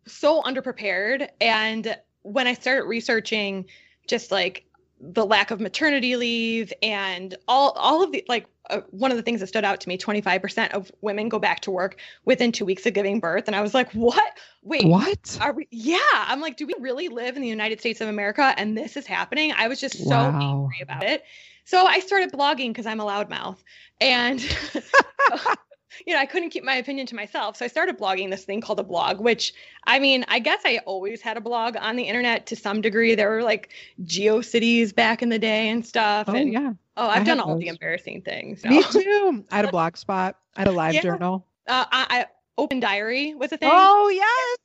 so 0.06 0.42
underprepared 0.42 1.28
and 1.40 1.96
when 2.22 2.46
I 2.46 2.54
started 2.54 2.84
researching 2.84 3.64
just 4.06 4.30
like 4.30 4.64
the 5.00 5.24
lack 5.24 5.50
of 5.50 5.60
maternity 5.60 6.16
leave 6.16 6.72
and 6.82 7.34
all 7.48 7.70
all 7.72 8.02
of 8.02 8.12
the 8.12 8.24
like 8.28 8.46
uh, 8.68 8.80
one 8.90 9.10
of 9.10 9.16
the 9.16 9.22
things 9.22 9.40
that 9.40 9.46
stood 9.48 9.64
out 9.64 9.80
to 9.80 9.88
me 9.88 9.98
25% 9.98 10.70
of 10.72 10.92
women 11.00 11.28
go 11.28 11.38
back 11.38 11.60
to 11.60 11.70
work 11.70 11.98
within 12.24 12.52
2 12.52 12.64
weeks 12.64 12.86
of 12.86 12.94
giving 12.94 13.18
birth. 13.18 13.44
And 13.46 13.56
I 13.56 13.62
was 13.62 13.74
like 13.74 13.90
what? 13.92 14.38
Wait 14.62 14.84
what? 14.86 15.38
are 15.40 15.52
we 15.52 15.66
yeah. 15.70 15.98
I'm 16.12 16.40
like 16.40 16.56
do 16.56 16.66
we 16.66 16.74
really 16.78 17.08
live 17.08 17.36
in 17.36 17.42
the 17.42 17.48
United 17.48 17.80
States 17.80 18.00
of 18.00 18.08
America 18.08 18.54
and 18.56 18.76
this 18.76 18.96
is 18.96 19.06
happening? 19.06 19.52
I 19.56 19.68
was 19.68 19.80
just 19.80 20.06
so 20.08 20.30
Wow. 20.30 20.38
angry 20.40 20.80
about 20.82 21.04
it. 21.04 21.24
So 21.64 21.86
I 21.86 22.00
started 22.00 22.32
blogging 22.32 22.68
because 22.68 22.86
I'm 22.86 23.00
a 23.00 23.04
loudmouth. 23.04 23.58
And 24.00 24.40
you 26.06 26.14
know, 26.14 26.20
I 26.20 26.26
couldn't 26.26 26.50
keep 26.50 26.64
my 26.64 26.76
opinion 26.76 27.06
to 27.08 27.14
myself. 27.14 27.56
So 27.56 27.64
I 27.64 27.68
started 27.68 27.98
blogging 27.98 28.30
this 28.30 28.44
thing 28.44 28.60
called 28.60 28.80
a 28.80 28.84
blog, 28.84 29.20
which 29.20 29.52
I 29.84 29.98
mean, 29.98 30.24
I 30.28 30.38
guess 30.38 30.60
I 30.64 30.78
always 30.86 31.20
had 31.20 31.36
a 31.36 31.40
blog 31.40 31.76
on 31.78 31.96
the 31.96 32.04
internet 32.04 32.46
to 32.46 32.56
some 32.56 32.80
degree. 32.80 33.14
There 33.14 33.30
were 33.30 33.42
like 33.42 33.70
GeoCities 34.04 34.94
back 34.94 35.22
in 35.22 35.28
the 35.28 35.38
day 35.38 35.68
and 35.68 35.84
stuff. 35.84 36.28
Oh 36.28 36.34
and 36.34 36.52
yeah. 36.52 36.72
oh, 36.96 37.06
I 37.06 37.16
I've 37.16 37.26
done 37.26 37.38
had 37.38 37.46
all 37.46 37.58
the 37.58 37.68
embarrassing 37.68 38.22
things. 38.22 38.64
Me 38.64 38.82
too. 38.82 39.44
I 39.50 39.56
had 39.56 39.64
a 39.64 39.70
blog 39.70 39.96
spot. 39.96 40.36
I 40.56 40.60
had 40.60 40.68
a 40.68 40.72
live 40.72 40.94
Yeah. 40.96 41.02
journal. 41.02 41.46
Uh, 41.66 41.84
I, 41.90 42.06
I 42.10 42.26
open 42.60 42.78
diary 42.78 43.34
was 43.34 43.50
a 43.52 43.56
thing. 43.56 43.70
Oh 43.72 44.08
yes. 44.08 44.58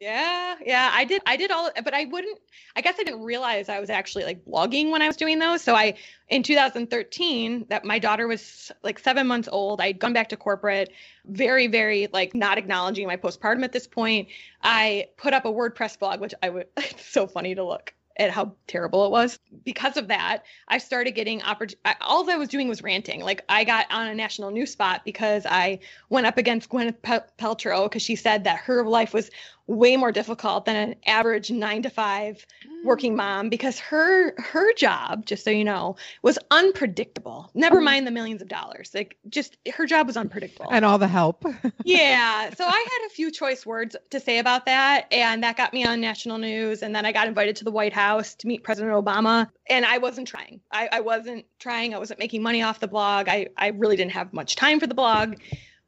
Yeah, 0.00 0.56
yeah, 0.64 0.90
I 0.92 1.04
did. 1.04 1.22
I 1.26 1.36
did 1.36 1.50
all, 1.50 1.70
but 1.84 1.94
I 1.94 2.06
wouldn't. 2.06 2.38
I 2.74 2.80
guess 2.80 2.96
I 2.98 3.04
didn't 3.04 3.22
realize 3.22 3.68
I 3.68 3.78
was 3.80 3.90
actually 3.90 4.24
like 4.24 4.44
blogging 4.44 4.90
when 4.90 5.02
I 5.02 5.06
was 5.06 5.16
doing 5.16 5.38
those. 5.38 5.62
So 5.62 5.74
I, 5.74 5.94
in 6.28 6.42
2013, 6.42 7.66
that 7.68 7.84
my 7.84 7.98
daughter 7.98 8.26
was 8.26 8.72
like 8.82 8.98
seven 8.98 9.26
months 9.26 9.48
old. 9.50 9.80
I'd 9.80 9.98
gone 9.98 10.12
back 10.12 10.30
to 10.30 10.36
corporate, 10.36 10.90
very, 11.26 11.68
very 11.68 12.08
like 12.12 12.34
not 12.34 12.58
acknowledging 12.58 13.06
my 13.06 13.16
postpartum 13.16 13.64
at 13.64 13.72
this 13.72 13.86
point. 13.86 14.28
I 14.62 15.08
put 15.16 15.32
up 15.32 15.44
a 15.44 15.52
WordPress 15.52 15.98
blog, 15.98 16.20
which 16.20 16.34
I 16.42 16.48
would. 16.48 16.66
It's 16.76 17.06
so 17.06 17.26
funny 17.26 17.54
to 17.54 17.64
look 17.64 17.94
at 18.16 18.30
how 18.30 18.52
terrible 18.66 19.04
it 19.06 19.10
was. 19.10 19.38
Because 19.64 19.96
of 19.96 20.08
that, 20.08 20.44
I 20.68 20.78
started 20.78 21.12
getting 21.12 21.40
oppor- 21.40 21.74
All 22.00 22.28
I 22.28 22.36
was 22.36 22.48
doing 22.48 22.68
was 22.68 22.82
ranting. 22.82 23.22
Like 23.22 23.44
I 23.48 23.64
got 23.64 23.86
on 23.90 24.08
a 24.08 24.14
national 24.14 24.50
news 24.50 24.72
spot 24.72 25.02
because 25.04 25.46
I 25.46 25.78
went 26.08 26.26
up 26.26 26.38
against 26.38 26.68
Gwyneth 26.68 27.00
Pel- 27.02 27.26
Paltrow 27.38 27.84
because 27.84 28.02
she 28.02 28.16
said 28.16 28.44
that 28.44 28.58
her 28.58 28.84
life 28.84 29.14
was 29.14 29.30
way 29.72 29.96
more 29.96 30.12
difficult 30.12 30.64
than 30.64 30.76
an 30.76 30.94
average 31.06 31.50
nine 31.50 31.82
to 31.82 31.90
five 31.90 32.44
working 32.84 33.14
mom 33.14 33.48
because 33.48 33.78
her 33.78 34.34
her 34.40 34.72
job 34.74 35.24
just 35.24 35.44
so 35.44 35.50
you 35.50 35.64
know 35.64 35.94
was 36.22 36.38
unpredictable 36.50 37.48
never 37.54 37.80
mind 37.80 38.06
the 38.06 38.10
millions 38.10 38.42
of 38.42 38.48
dollars 38.48 38.90
like 38.92 39.16
just 39.28 39.56
her 39.72 39.86
job 39.86 40.06
was 40.06 40.16
unpredictable 40.16 40.68
And 40.70 40.84
all 40.84 40.98
the 40.98 41.08
help. 41.08 41.44
yeah. 41.84 42.50
So 42.54 42.64
I 42.64 42.86
had 42.90 43.06
a 43.06 43.10
few 43.10 43.30
choice 43.30 43.64
words 43.66 43.96
to 44.10 44.20
say 44.20 44.38
about 44.38 44.66
that. 44.66 45.06
And 45.12 45.42
that 45.42 45.56
got 45.56 45.72
me 45.72 45.84
on 45.84 46.00
national 46.00 46.38
news. 46.38 46.82
And 46.82 46.94
then 46.94 47.06
I 47.06 47.12
got 47.12 47.28
invited 47.28 47.56
to 47.56 47.64
the 47.64 47.70
White 47.70 47.92
House 47.92 48.34
to 48.36 48.46
meet 48.46 48.64
President 48.64 48.92
Obama. 48.92 49.48
And 49.68 49.84
I 49.84 49.98
wasn't 49.98 50.28
trying. 50.28 50.60
I, 50.70 50.88
I 50.92 51.00
wasn't 51.00 51.44
trying. 51.58 51.94
I 51.94 51.98
wasn't 51.98 52.18
making 52.18 52.42
money 52.42 52.62
off 52.62 52.80
the 52.80 52.88
blog. 52.88 53.28
I, 53.28 53.48
I 53.56 53.68
really 53.68 53.96
didn't 53.96 54.12
have 54.12 54.32
much 54.32 54.56
time 54.56 54.80
for 54.80 54.86
the 54.86 54.94
blog. 54.94 55.36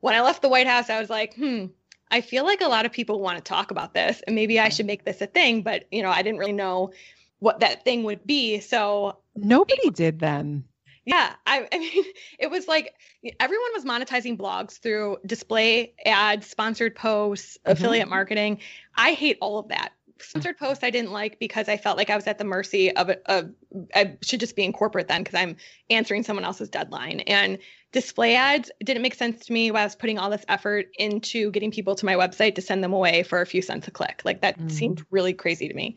When 0.00 0.14
I 0.14 0.20
left 0.20 0.42
the 0.42 0.48
White 0.48 0.66
House, 0.66 0.90
I 0.90 1.00
was 1.00 1.08
like, 1.08 1.34
hmm, 1.34 1.66
I 2.10 2.20
feel 2.20 2.44
like 2.44 2.60
a 2.60 2.68
lot 2.68 2.86
of 2.86 2.92
people 2.92 3.20
want 3.20 3.38
to 3.38 3.44
talk 3.44 3.70
about 3.70 3.94
this. 3.94 4.22
And 4.26 4.36
maybe 4.36 4.60
I 4.60 4.68
mm. 4.68 4.76
should 4.76 4.86
make 4.86 5.04
this 5.04 5.20
a 5.20 5.26
thing. 5.26 5.62
But, 5.62 5.84
you 5.90 6.02
know, 6.02 6.10
I 6.10 6.22
didn't 6.22 6.38
really 6.38 6.52
know 6.52 6.92
what 7.40 7.60
that 7.60 7.84
thing 7.84 8.04
would 8.04 8.26
be. 8.26 8.60
So 8.60 9.18
Nobody 9.36 9.90
did 9.90 10.20
then. 10.20 10.64
yeah, 11.04 11.34
I, 11.46 11.68
I 11.72 11.78
mean, 11.78 12.04
it 12.38 12.50
was 12.50 12.68
like 12.68 12.94
everyone 13.40 13.70
was 13.74 13.84
monetizing 13.84 14.36
blogs 14.36 14.78
through 14.78 15.18
display 15.26 15.94
ads, 16.04 16.46
sponsored 16.46 16.94
posts, 16.94 17.58
mm-hmm. 17.58 17.72
affiliate 17.72 18.08
marketing. 18.08 18.60
I 18.96 19.12
hate 19.12 19.38
all 19.40 19.58
of 19.58 19.68
that. 19.68 19.92
Sponsored 20.24 20.58
posts 20.58 20.84
I 20.84 20.90
didn't 20.90 21.12
like 21.12 21.38
because 21.38 21.68
I 21.68 21.76
felt 21.76 21.96
like 21.96 22.10
I 22.10 22.16
was 22.16 22.26
at 22.26 22.38
the 22.38 22.44
mercy 22.44 22.94
of 22.94 23.08
a, 23.08 23.16
of 23.30 23.50
I 23.94 24.16
should 24.22 24.40
just 24.40 24.56
be 24.56 24.64
in 24.64 24.72
corporate 24.72 25.08
then 25.08 25.22
because 25.22 25.38
I'm 25.38 25.56
answering 25.90 26.22
someone 26.22 26.44
else's 26.44 26.68
deadline. 26.68 27.20
And 27.20 27.58
display 27.92 28.34
ads 28.34 28.70
didn't 28.82 29.02
make 29.02 29.14
sense 29.14 29.46
to 29.46 29.52
me 29.52 29.70
while 29.70 29.82
I 29.82 29.84
was 29.84 29.94
putting 29.94 30.18
all 30.18 30.30
this 30.30 30.44
effort 30.48 30.86
into 30.98 31.50
getting 31.52 31.70
people 31.70 31.94
to 31.94 32.04
my 32.04 32.14
website 32.14 32.56
to 32.56 32.62
send 32.62 32.82
them 32.82 32.92
away 32.92 33.22
for 33.22 33.40
a 33.40 33.46
few 33.46 33.62
cents 33.62 33.86
a 33.86 33.90
click. 33.90 34.22
Like 34.24 34.40
that 34.40 34.58
Mhm. 34.58 34.70
seemed 34.70 35.04
really 35.10 35.32
crazy 35.32 35.68
to 35.68 35.74
me. 35.74 35.96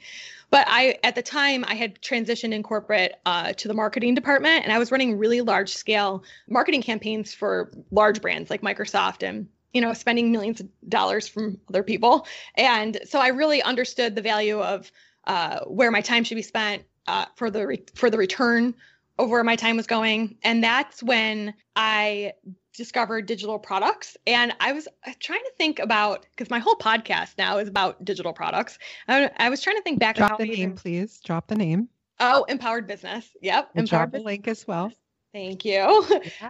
But 0.49 0.65
I, 0.69 0.97
at 1.03 1.15
the 1.15 1.21
time, 1.21 1.65
I 1.67 1.73
had 1.73 1.99
transitioned 2.01 2.53
in 2.53 2.63
corporate 2.63 3.19
uh, 3.25 3.53
to 3.53 3.67
the 3.67 3.73
marketing 3.73 4.15
department, 4.15 4.63
and 4.63 4.71
I 4.71 4.79
was 4.79 4.91
running 4.91 5.17
really 5.17 5.41
large 5.41 5.73
scale 5.73 6.23
marketing 6.47 6.81
campaigns 6.81 7.33
for 7.33 7.71
large 7.91 8.21
brands 8.21 8.49
like 8.49 8.61
Microsoft 8.61 9.23
and 9.23 9.49
you 9.77 9.81
know 9.81 9.93
spending 9.93 10.31
millions 10.31 10.59
of 10.59 10.67
dollars 10.89 11.27
from 11.27 11.59
other 11.69 11.83
people. 11.83 12.25
And 12.55 12.99
so 13.05 13.19
I 13.19 13.27
really 13.27 13.61
understood 13.61 14.15
the 14.15 14.23
value 14.23 14.59
of 14.59 14.91
uh, 15.25 15.59
where 15.65 15.91
my 15.91 16.01
time 16.01 16.23
should 16.23 16.33
be 16.33 16.41
spent 16.41 16.81
uh, 17.05 17.25
for 17.35 17.51
the 17.51 17.67
re- 17.67 17.85
for 17.93 18.09
the 18.09 18.17
return 18.17 18.73
of 19.19 19.29
where 19.29 19.43
my 19.43 19.55
time 19.55 19.77
was 19.77 19.85
going. 19.85 20.35
And 20.41 20.63
that's 20.63 21.03
when 21.03 21.53
I 21.75 22.33
discovered 22.75 23.27
digital 23.27 23.59
products. 23.59 24.17
And 24.25 24.51
I 24.59 24.71
was 24.71 24.87
trying 25.19 25.43
to 25.43 25.51
think 25.59 25.77
about 25.77 26.25
because 26.35 26.49
my 26.49 26.57
whole 26.57 26.75
podcast 26.75 27.37
now 27.37 27.59
is 27.59 27.67
about 27.67 28.03
digital 28.03 28.33
products. 28.33 28.79
I, 29.07 29.29
I 29.37 29.51
was 29.51 29.61
trying 29.61 29.75
to 29.75 29.83
think 29.83 29.99
back 29.99 30.15
Drop 30.15 30.39
the 30.39 30.45
name, 30.45 30.73
please. 30.73 31.19
Drop 31.23 31.45
the 31.45 31.55
name. 31.55 31.87
Oh, 32.19 32.45
empowered 32.45 32.87
business. 32.87 33.29
Yep, 33.43 33.69
We'll 33.75 33.85
drop 33.85 34.07
empowered 34.07 34.11
the 34.23 34.25
link 34.25 34.47
as 34.47 34.65
well. 34.65 34.91
Thank 35.33 35.65
you. 35.65 36.03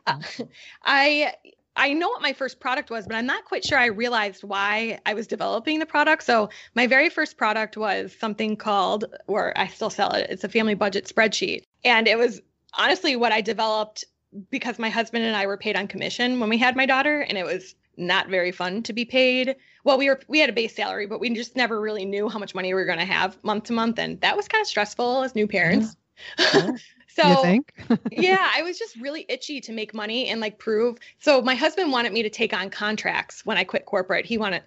Uh, 0.06 0.20
I 0.86 1.34
I 1.78 1.94
know 1.94 2.10
what 2.10 2.22
my 2.22 2.34
first 2.34 2.60
product 2.60 2.90
was, 2.90 3.06
but 3.06 3.16
I'm 3.16 3.26
not 3.26 3.46
quite 3.46 3.64
sure 3.64 3.78
I 3.78 3.86
realized 3.86 4.44
why 4.44 5.00
I 5.06 5.14
was 5.14 5.28
developing 5.28 5.80
the 5.80 5.86
product. 5.86 6.24
So 6.24 6.50
my 6.76 6.88
very 6.88 7.10
first 7.10 7.38
product 7.38 7.78
was 7.78 8.16
something 8.20 8.58
called, 8.58 9.06
or 9.28 9.58
I 9.58 9.68
still 9.68 9.92
sell 9.92 10.12
it. 10.12 10.28
It's 10.30 10.44
a 10.44 10.50
family 10.50 10.74
budget 10.74 11.06
spreadsheet, 11.06 11.64
and 11.86 12.08
it 12.08 12.18
was 12.18 12.42
honestly 12.74 13.16
what 13.16 13.32
I 13.32 13.42
developed 13.42 14.06
because 14.50 14.78
my 14.78 14.90
husband 14.90 15.24
and 15.24 15.36
I 15.36 15.46
were 15.46 15.58
paid 15.58 15.78
on 15.78 15.88
commission 15.88 16.40
when 16.40 16.50
we 16.50 16.58
had 16.58 16.76
my 16.76 16.86
daughter, 16.86 17.22
and 17.22 17.38
it 17.38 17.46
was 17.46 17.76
not 17.96 18.30
very 18.30 18.52
fun 18.52 18.84
to 18.84 18.94
be 18.94 19.06
paid. 19.06 19.56
Well, 19.84 19.98
we 19.98 20.10
were 20.10 20.20
we 20.28 20.40
had 20.40 20.50
a 20.50 20.54
base 20.54 20.76
salary, 20.76 21.08
but 21.08 21.20
we 21.20 21.30
just 21.30 21.56
never 21.56 21.80
really 21.80 22.06
knew 22.06 22.28
how 22.28 22.40
much 22.40 22.54
money 22.54 22.70
we 22.70 22.74
were 22.74 22.86
going 22.86 23.00
to 23.00 23.06
have 23.06 23.42
month 23.44 23.66
to 23.66 23.74
month, 23.74 24.00
and 24.00 24.20
that 24.22 24.36
was 24.36 24.48
kind 24.48 24.62
of 24.62 24.68
stressful 24.68 25.24
as 25.24 25.36
new 25.36 25.48
parents. 25.48 25.96
Sure. 26.40 26.78
so 27.08 27.30
you 27.30 27.42
think? 27.42 27.74
yeah, 28.12 28.52
I 28.54 28.62
was 28.62 28.78
just 28.78 28.96
really 28.98 29.26
itchy 29.28 29.62
to 29.62 29.72
make 29.72 29.94
money 29.94 30.28
and 30.28 30.40
like 30.40 30.60
prove. 30.60 30.98
So 31.20 31.42
my 31.42 31.56
husband 31.56 31.92
wanted 31.92 32.14
me 32.14 32.24
to 32.24 32.30
take 32.30 32.54
on 32.54 32.70
contracts 32.70 33.46
when 33.46 33.58
I 33.58 33.64
quit 33.64 33.86
corporate. 33.86 34.26
He 34.26 34.38
wanted 34.38 34.64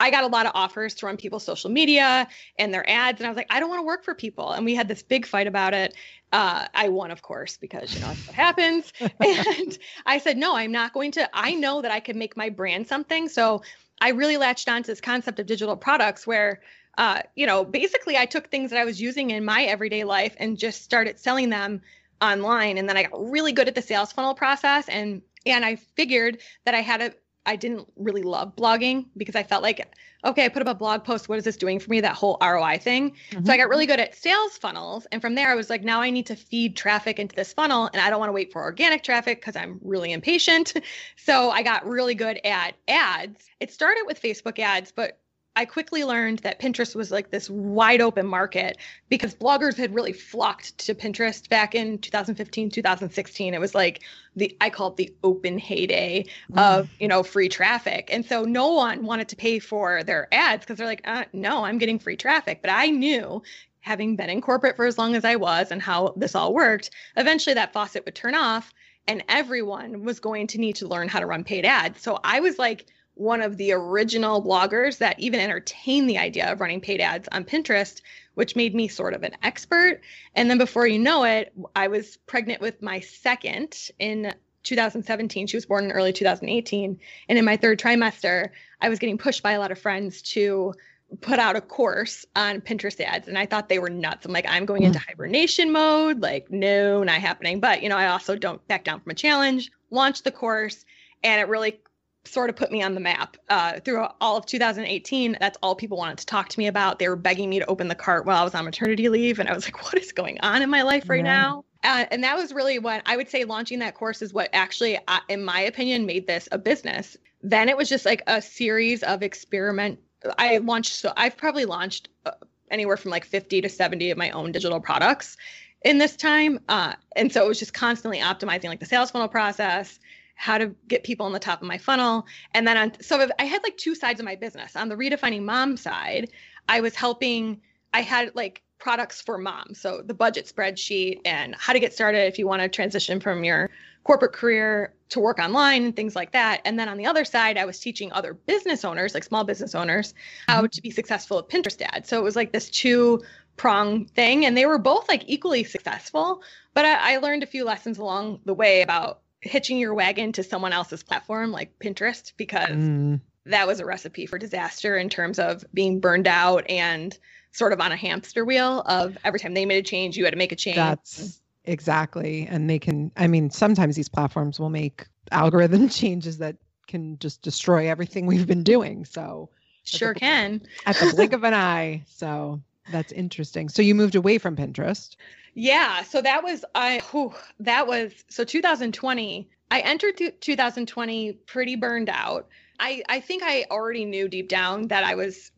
I 0.00 0.10
got 0.10 0.24
a 0.24 0.28
lot 0.28 0.46
of 0.46 0.52
offers 0.54 0.94
to 0.96 1.06
run 1.06 1.16
people's 1.16 1.44
social 1.44 1.70
media 1.70 2.28
and 2.58 2.72
their 2.72 2.88
ads 2.88 3.20
and 3.20 3.26
I 3.26 3.30
was 3.30 3.36
like, 3.36 3.48
I 3.50 3.60
don't 3.60 3.68
want 3.68 3.80
to 3.80 3.86
work 3.86 4.04
for 4.04 4.14
people. 4.14 4.52
And 4.52 4.64
we 4.64 4.74
had 4.74 4.88
this 4.88 5.02
big 5.02 5.26
fight 5.26 5.46
about 5.46 5.74
it. 5.74 5.94
Uh, 6.32 6.66
I 6.74 6.88
won, 6.88 7.10
of 7.10 7.20
course, 7.20 7.58
because 7.58 7.94
you 7.94 8.00
know 8.00 8.06
that's 8.06 8.26
what 8.26 8.34
happens. 8.34 8.92
and 9.00 9.78
I 10.06 10.18
said, 10.18 10.38
no, 10.38 10.56
I'm 10.56 10.72
not 10.72 10.94
going 10.94 11.12
to. 11.12 11.28
I 11.34 11.54
know 11.54 11.82
that 11.82 11.90
I 11.90 12.00
can 12.00 12.18
make 12.18 12.38
my 12.38 12.48
brand 12.48 12.86
something. 12.88 13.28
So 13.28 13.62
I 14.00 14.10
really 14.10 14.38
latched 14.38 14.68
onto 14.68 14.86
this 14.86 15.00
concept 15.00 15.38
of 15.38 15.46
digital 15.46 15.76
products 15.76 16.26
where 16.26 16.62
uh, 16.98 17.22
you 17.34 17.46
know, 17.46 17.64
basically 17.64 18.16
I 18.16 18.26
took 18.26 18.48
things 18.48 18.70
that 18.70 18.78
I 18.78 18.84
was 18.84 19.00
using 19.00 19.30
in 19.30 19.44
my 19.44 19.64
everyday 19.64 20.04
life 20.04 20.34
and 20.38 20.58
just 20.58 20.82
started 20.82 21.18
selling 21.18 21.50
them 21.50 21.80
online. 22.20 22.78
And 22.78 22.88
then 22.88 22.96
I 22.96 23.04
got 23.04 23.30
really 23.30 23.52
good 23.52 23.68
at 23.68 23.74
the 23.74 23.82
sales 23.82 24.12
funnel 24.12 24.34
process 24.34 24.88
and 24.88 25.22
and 25.44 25.64
I 25.64 25.74
figured 25.76 26.38
that 26.64 26.74
I 26.74 26.82
had 26.82 27.02
a 27.02 27.12
I 27.44 27.56
didn't 27.56 27.88
really 27.96 28.22
love 28.22 28.54
blogging 28.54 29.06
because 29.16 29.34
I 29.34 29.42
felt 29.42 29.64
like, 29.64 29.92
okay, 30.24 30.44
I 30.44 30.48
put 30.48 30.62
up 30.62 30.68
a 30.68 30.74
blog 30.78 31.02
post. 31.02 31.28
What 31.28 31.38
is 31.38 31.44
this 31.44 31.56
doing 31.56 31.80
for 31.80 31.90
me? 31.90 32.00
That 32.00 32.14
whole 32.14 32.38
ROI 32.40 32.78
thing. 32.78 33.16
Mm-hmm. 33.30 33.44
So 33.44 33.52
I 33.52 33.56
got 33.56 33.68
really 33.68 33.86
good 33.86 33.98
at 33.98 34.14
sales 34.14 34.56
funnels. 34.58 35.06
And 35.10 35.20
from 35.20 35.34
there, 35.34 35.48
I 35.48 35.56
was 35.56 35.68
like, 35.68 35.82
now 35.82 36.00
I 36.00 36.10
need 36.10 36.26
to 36.26 36.36
feed 36.36 36.76
traffic 36.76 37.18
into 37.18 37.34
this 37.34 37.52
funnel. 37.52 37.90
And 37.92 38.00
I 38.00 38.10
don't 38.10 38.20
want 38.20 38.28
to 38.28 38.32
wait 38.32 38.52
for 38.52 38.62
organic 38.62 39.02
traffic 39.02 39.40
because 39.40 39.56
I'm 39.56 39.80
really 39.82 40.12
impatient. 40.12 40.74
so 41.16 41.50
I 41.50 41.64
got 41.64 41.84
really 41.84 42.14
good 42.14 42.38
at 42.44 42.74
ads. 42.86 43.44
It 43.58 43.72
started 43.72 44.04
with 44.06 44.22
Facebook 44.22 44.60
ads, 44.60 44.92
but 44.92 45.18
I 45.54 45.66
quickly 45.66 46.02
learned 46.02 46.38
that 46.40 46.60
Pinterest 46.60 46.94
was 46.94 47.10
like 47.10 47.30
this 47.30 47.50
wide 47.50 48.00
open 48.00 48.26
market 48.26 48.78
because 49.10 49.34
bloggers 49.34 49.76
had 49.76 49.94
really 49.94 50.12
flocked 50.12 50.78
to 50.78 50.94
Pinterest 50.94 51.46
back 51.48 51.74
in 51.74 51.98
2015, 51.98 52.70
2016. 52.70 53.52
It 53.52 53.60
was 53.60 53.74
like 53.74 54.00
the 54.34 54.56
I 54.62 54.70
call 54.70 54.88
it 54.88 54.96
the 54.96 55.14
open 55.22 55.58
heyday 55.58 56.24
mm. 56.50 56.58
of, 56.58 56.88
you 56.98 57.06
know, 57.06 57.22
free 57.22 57.50
traffic. 57.50 58.08
And 58.10 58.24
so 58.24 58.44
no 58.44 58.72
one 58.72 59.04
wanted 59.04 59.28
to 59.28 59.36
pay 59.36 59.58
for 59.58 60.02
their 60.02 60.26
ads 60.32 60.64
because 60.64 60.78
they're 60.78 60.86
like, 60.86 61.02
uh, 61.04 61.24
no, 61.34 61.64
I'm 61.64 61.76
getting 61.76 61.98
free 61.98 62.16
traffic. 62.16 62.62
But 62.62 62.70
I 62.70 62.86
knew 62.86 63.42
having 63.80 64.16
been 64.16 64.30
in 64.30 64.40
corporate 64.40 64.76
for 64.76 64.86
as 64.86 64.96
long 64.96 65.14
as 65.14 65.24
I 65.24 65.36
was 65.36 65.70
and 65.70 65.82
how 65.82 66.14
this 66.16 66.34
all 66.34 66.54
worked, 66.54 66.90
eventually 67.16 67.54
that 67.54 67.74
faucet 67.74 68.06
would 68.06 68.14
turn 68.14 68.34
off 68.34 68.72
and 69.06 69.22
everyone 69.28 70.02
was 70.04 70.18
going 70.18 70.46
to 70.46 70.58
need 70.58 70.76
to 70.76 70.88
learn 70.88 71.08
how 71.08 71.20
to 71.20 71.26
run 71.26 71.44
paid 71.44 71.66
ads. 71.66 72.00
So 72.00 72.18
I 72.24 72.40
was 72.40 72.58
like 72.58 72.86
one 73.14 73.42
of 73.42 73.56
the 73.56 73.72
original 73.72 74.42
bloggers 74.42 74.98
that 74.98 75.18
even 75.20 75.40
entertained 75.40 76.08
the 76.08 76.18
idea 76.18 76.50
of 76.50 76.60
running 76.60 76.80
paid 76.80 77.00
ads 77.00 77.28
on 77.32 77.44
Pinterest, 77.44 78.00
which 78.34 78.56
made 78.56 78.74
me 78.74 78.88
sort 78.88 79.14
of 79.14 79.22
an 79.22 79.36
expert. 79.42 80.00
And 80.34 80.48
then 80.48 80.58
before 80.58 80.86
you 80.86 80.98
know 80.98 81.24
it, 81.24 81.52
I 81.76 81.88
was 81.88 82.16
pregnant 82.26 82.60
with 82.60 82.80
my 82.80 83.00
second 83.00 83.90
in 83.98 84.32
2017. 84.62 85.46
She 85.46 85.56
was 85.56 85.66
born 85.66 85.84
in 85.84 85.92
early 85.92 86.12
2018. 86.12 86.98
And 87.28 87.38
in 87.38 87.44
my 87.44 87.56
third 87.56 87.78
trimester, 87.78 88.48
I 88.80 88.88
was 88.88 88.98
getting 88.98 89.18
pushed 89.18 89.42
by 89.42 89.52
a 89.52 89.58
lot 89.58 89.72
of 89.72 89.78
friends 89.78 90.22
to 90.22 90.74
put 91.20 91.38
out 91.38 91.56
a 91.56 91.60
course 91.60 92.24
on 92.34 92.62
Pinterest 92.62 92.98
ads 93.00 93.28
and 93.28 93.36
I 93.36 93.44
thought 93.44 93.68
they 93.68 93.78
were 93.78 93.90
nuts. 93.90 94.24
I'm 94.24 94.32
like, 94.32 94.46
I'm 94.48 94.64
going 94.64 94.84
into 94.84 94.98
mm. 94.98 95.06
hibernation 95.06 95.70
mode. 95.70 96.20
Like, 96.20 96.50
no, 96.50 97.02
not 97.02 97.20
happening. 97.20 97.60
But, 97.60 97.82
you 97.82 97.90
know, 97.90 97.98
I 97.98 98.06
also 98.06 98.36
don't 98.36 98.66
back 98.68 98.84
down 98.84 99.00
from 99.00 99.10
a 99.10 99.14
challenge, 99.14 99.70
launched 99.90 100.24
the 100.24 100.30
course, 100.30 100.86
and 101.22 101.40
it 101.40 101.48
really 101.48 101.80
sort 102.24 102.50
of 102.50 102.56
put 102.56 102.70
me 102.70 102.82
on 102.82 102.94
the 102.94 103.00
map. 103.00 103.36
Uh, 103.48 103.80
through 103.80 104.06
all 104.20 104.36
of 104.36 104.46
2018 104.46 105.36
that's 105.40 105.58
all 105.62 105.74
people 105.74 105.98
wanted 105.98 106.18
to 106.18 106.26
talk 106.26 106.48
to 106.48 106.58
me 106.58 106.66
about. 106.66 106.98
They 106.98 107.08
were 107.08 107.16
begging 107.16 107.50
me 107.50 107.58
to 107.58 107.66
open 107.66 107.88
the 107.88 107.94
cart 107.94 108.26
while 108.26 108.38
i 108.40 108.44
was 108.44 108.54
on 108.54 108.64
maternity 108.64 109.08
leave 109.08 109.38
and 109.38 109.48
i 109.48 109.54
was 109.54 109.64
like 109.64 109.82
what 109.84 109.94
is 109.94 110.12
going 110.12 110.40
on 110.40 110.62
in 110.62 110.70
my 110.70 110.82
life 110.82 111.08
right 111.08 111.24
yeah. 111.24 111.32
now? 111.32 111.64
Uh, 111.84 112.04
and 112.10 112.22
that 112.22 112.36
was 112.36 112.52
really 112.52 112.78
what 112.78 113.02
i 113.06 113.16
would 113.16 113.28
say 113.28 113.44
launching 113.44 113.80
that 113.80 113.94
course 113.94 114.22
is 114.22 114.32
what 114.32 114.48
actually 114.52 114.98
uh, 115.08 115.20
in 115.28 115.44
my 115.44 115.60
opinion 115.60 116.06
made 116.06 116.26
this 116.26 116.48
a 116.52 116.58
business. 116.58 117.16
Then 117.42 117.68
it 117.68 117.76
was 117.76 117.88
just 117.88 118.06
like 118.06 118.22
a 118.26 118.40
series 118.40 119.02
of 119.02 119.22
experiment 119.22 119.98
i 120.38 120.58
launched 120.58 120.94
so 120.94 121.12
i've 121.16 121.36
probably 121.36 121.64
launched 121.64 122.08
uh, 122.24 122.30
anywhere 122.70 122.96
from 122.96 123.10
like 123.10 123.24
50 123.24 123.60
to 123.60 123.68
70 123.68 124.10
of 124.12 124.18
my 124.18 124.30
own 124.30 124.52
digital 124.52 124.80
products 124.80 125.36
in 125.84 125.98
this 125.98 126.16
time. 126.16 126.60
Uh, 126.68 126.94
and 127.16 127.32
so 127.32 127.44
it 127.44 127.48
was 127.48 127.58
just 127.58 127.74
constantly 127.74 128.18
optimizing 128.18 128.64
like 128.64 128.80
the 128.80 128.86
sales 128.86 129.10
funnel 129.10 129.28
process 129.28 129.98
how 130.34 130.58
to 130.58 130.74
get 130.88 131.04
people 131.04 131.26
on 131.26 131.32
the 131.32 131.38
top 131.38 131.62
of 131.62 131.68
my 131.68 131.78
funnel. 131.78 132.26
And 132.54 132.66
then 132.66 132.76
on 132.76 132.92
so 133.00 133.28
I 133.38 133.44
had 133.44 133.62
like 133.62 133.76
two 133.76 133.94
sides 133.94 134.20
of 134.20 134.26
my 134.26 134.36
business. 134.36 134.76
On 134.76 134.88
the 134.88 134.96
redefining 134.96 135.42
mom 135.42 135.76
side, 135.76 136.30
I 136.68 136.80
was 136.80 136.94
helping, 136.94 137.60
I 137.92 138.02
had 138.02 138.34
like 138.34 138.62
products 138.78 139.22
for 139.22 139.38
moms. 139.38 139.80
So 139.80 140.02
the 140.04 140.14
budget 140.14 140.52
spreadsheet 140.52 141.20
and 141.24 141.54
how 141.54 141.72
to 141.72 141.78
get 141.78 141.94
started 141.94 142.26
if 142.26 142.38
you 142.38 142.46
want 142.48 142.62
to 142.62 142.68
transition 142.68 143.20
from 143.20 143.44
your 143.44 143.70
corporate 144.04 144.32
career 144.32 144.92
to 145.10 145.20
work 145.20 145.38
online 145.38 145.84
and 145.84 145.94
things 145.94 146.16
like 146.16 146.32
that. 146.32 146.60
And 146.64 146.78
then 146.78 146.88
on 146.88 146.96
the 146.96 147.06
other 147.06 147.24
side, 147.24 147.56
I 147.56 147.64
was 147.64 147.78
teaching 147.78 148.12
other 148.12 148.34
business 148.34 148.84
owners, 148.84 149.14
like 149.14 149.22
small 149.22 149.44
business 149.44 149.74
owners, 149.74 150.14
how 150.48 150.58
mm-hmm. 150.58 150.66
to 150.66 150.82
be 150.82 150.90
successful 150.90 151.38
at 151.38 151.48
Pinterest 151.48 151.80
ads. 151.80 152.08
So 152.08 152.18
it 152.18 152.24
was 152.24 152.34
like 152.34 152.52
this 152.52 152.68
two 152.68 153.22
prong 153.56 154.06
thing. 154.06 154.44
And 154.44 154.56
they 154.56 154.66
were 154.66 154.78
both 154.78 155.08
like 155.08 155.22
equally 155.26 155.62
successful. 155.62 156.42
But 156.74 156.84
I, 156.84 157.14
I 157.14 157.16
learned 157.18 157.44
a 157.44 157.46
few 157.46 157.64
lessons 157.64 157.98
along 157.98 158.40
the 158.44 158.54
way 158.54 158.82
about 158.82 159.20
hitching 159.42 159.78
your 159.78 159.92
wagon 159.92 160.32
to 160.32 160.42
someone 160.42 160.72
else's 160.72 161.02
platform 161.02 161.52
like 161.52 161.78
Pinterest 161.78 162.32
because 162.36 162.70
mm. 162.70 163.20
that 163.46 163.66
was 163.66 163.80
a 163.80 163.84
recipe 163.84 164.24
for 164.24 164.38
disaster 164.38 164.96
in 164.96 165.08
terms 165.08 165.38
of 165.38 165.64
being 165.74 166.00
burned 166.00 166.28
out 166.28 166.64
and 166.70 167.18
sort 167.50 167.72
of 167.72 167.80
on 167.80 167.92
a 167.92 167.96
hamster 167.96 168.44
wheel 168.44 168.80
of 168.86 169.18
every 169.24 169.38
time 169.38 169.54
they 169.54 169.66
made 169.66 169.84
a 169.84 169.86
change, 169.86 170.16
you 170.16 170.24
had 170.24 170.30
to 170.30 170.38
make 170.38 170.52
a 170.52 170.56
change. 170.56 170.76
That's 170.76 171.40
exactly. 171.64 172.46
And 172.48 172.70
they 172.70 172.78
can, 172.78 173.10
I 173.16 173.26
mean, 173.26 173.50
sometimes 173.50 173.96
these 173.96 174.08
platforms 174.08 174.58
will 174.58 174.70
make 174.70 175.06
algorithm 175.30 175.88
changes 175.90 176.38
that 176.38 176.56
can 176.86 177.18
just 177.18 177.42
destroy 177.42 177.88
everything 177.88 178.26
we've 178.26 178.46
been 178.46 178.62
doing. 178.62 179.04
So 179.04 179.50
sure 179.84 180.14
can 180.14 180.62
at 180.86 180.96
the 180.96 181.12
blink 181.14 181.32
of 181.32 181.44
an 181.44 181.54
eye. 181.54 182.04
So 182.06 182.62
that's 182.90 183.12
interesting. 183.12 183.68
So 183.68 183.82
you 183.82 183.94
moved 183.94 184.14
away 184.14 184.38
from 184.38 184.56
Pinterest. 184.56 185.16
Yeah, 185.54 186.02
so 186.02 186.22
that 186.22 186.42
was 186.42 186.64
I 186.74 187.00
whew, 187.10 187.34
that 187.60 187.86
was 187.86 188.12
so 188.28 188.44
2020. 188.44 189.48
I 189.70 189.80
entered 189.80 190.20
2020 190.40 191.32
pretty 191.46 191.76
burned 191.76 192.08
out. 192.08 192.48
I 192.80 193.02
I 193.08 193.20
think 193.20 193.42
I 193.42 193.66
already 193.70 194.04
knew 194.04 194.28
deep 194.28 194.48
down 194.48 194.88
that 194.88 195.04
I 195.04 195.14
was 195.14 195.50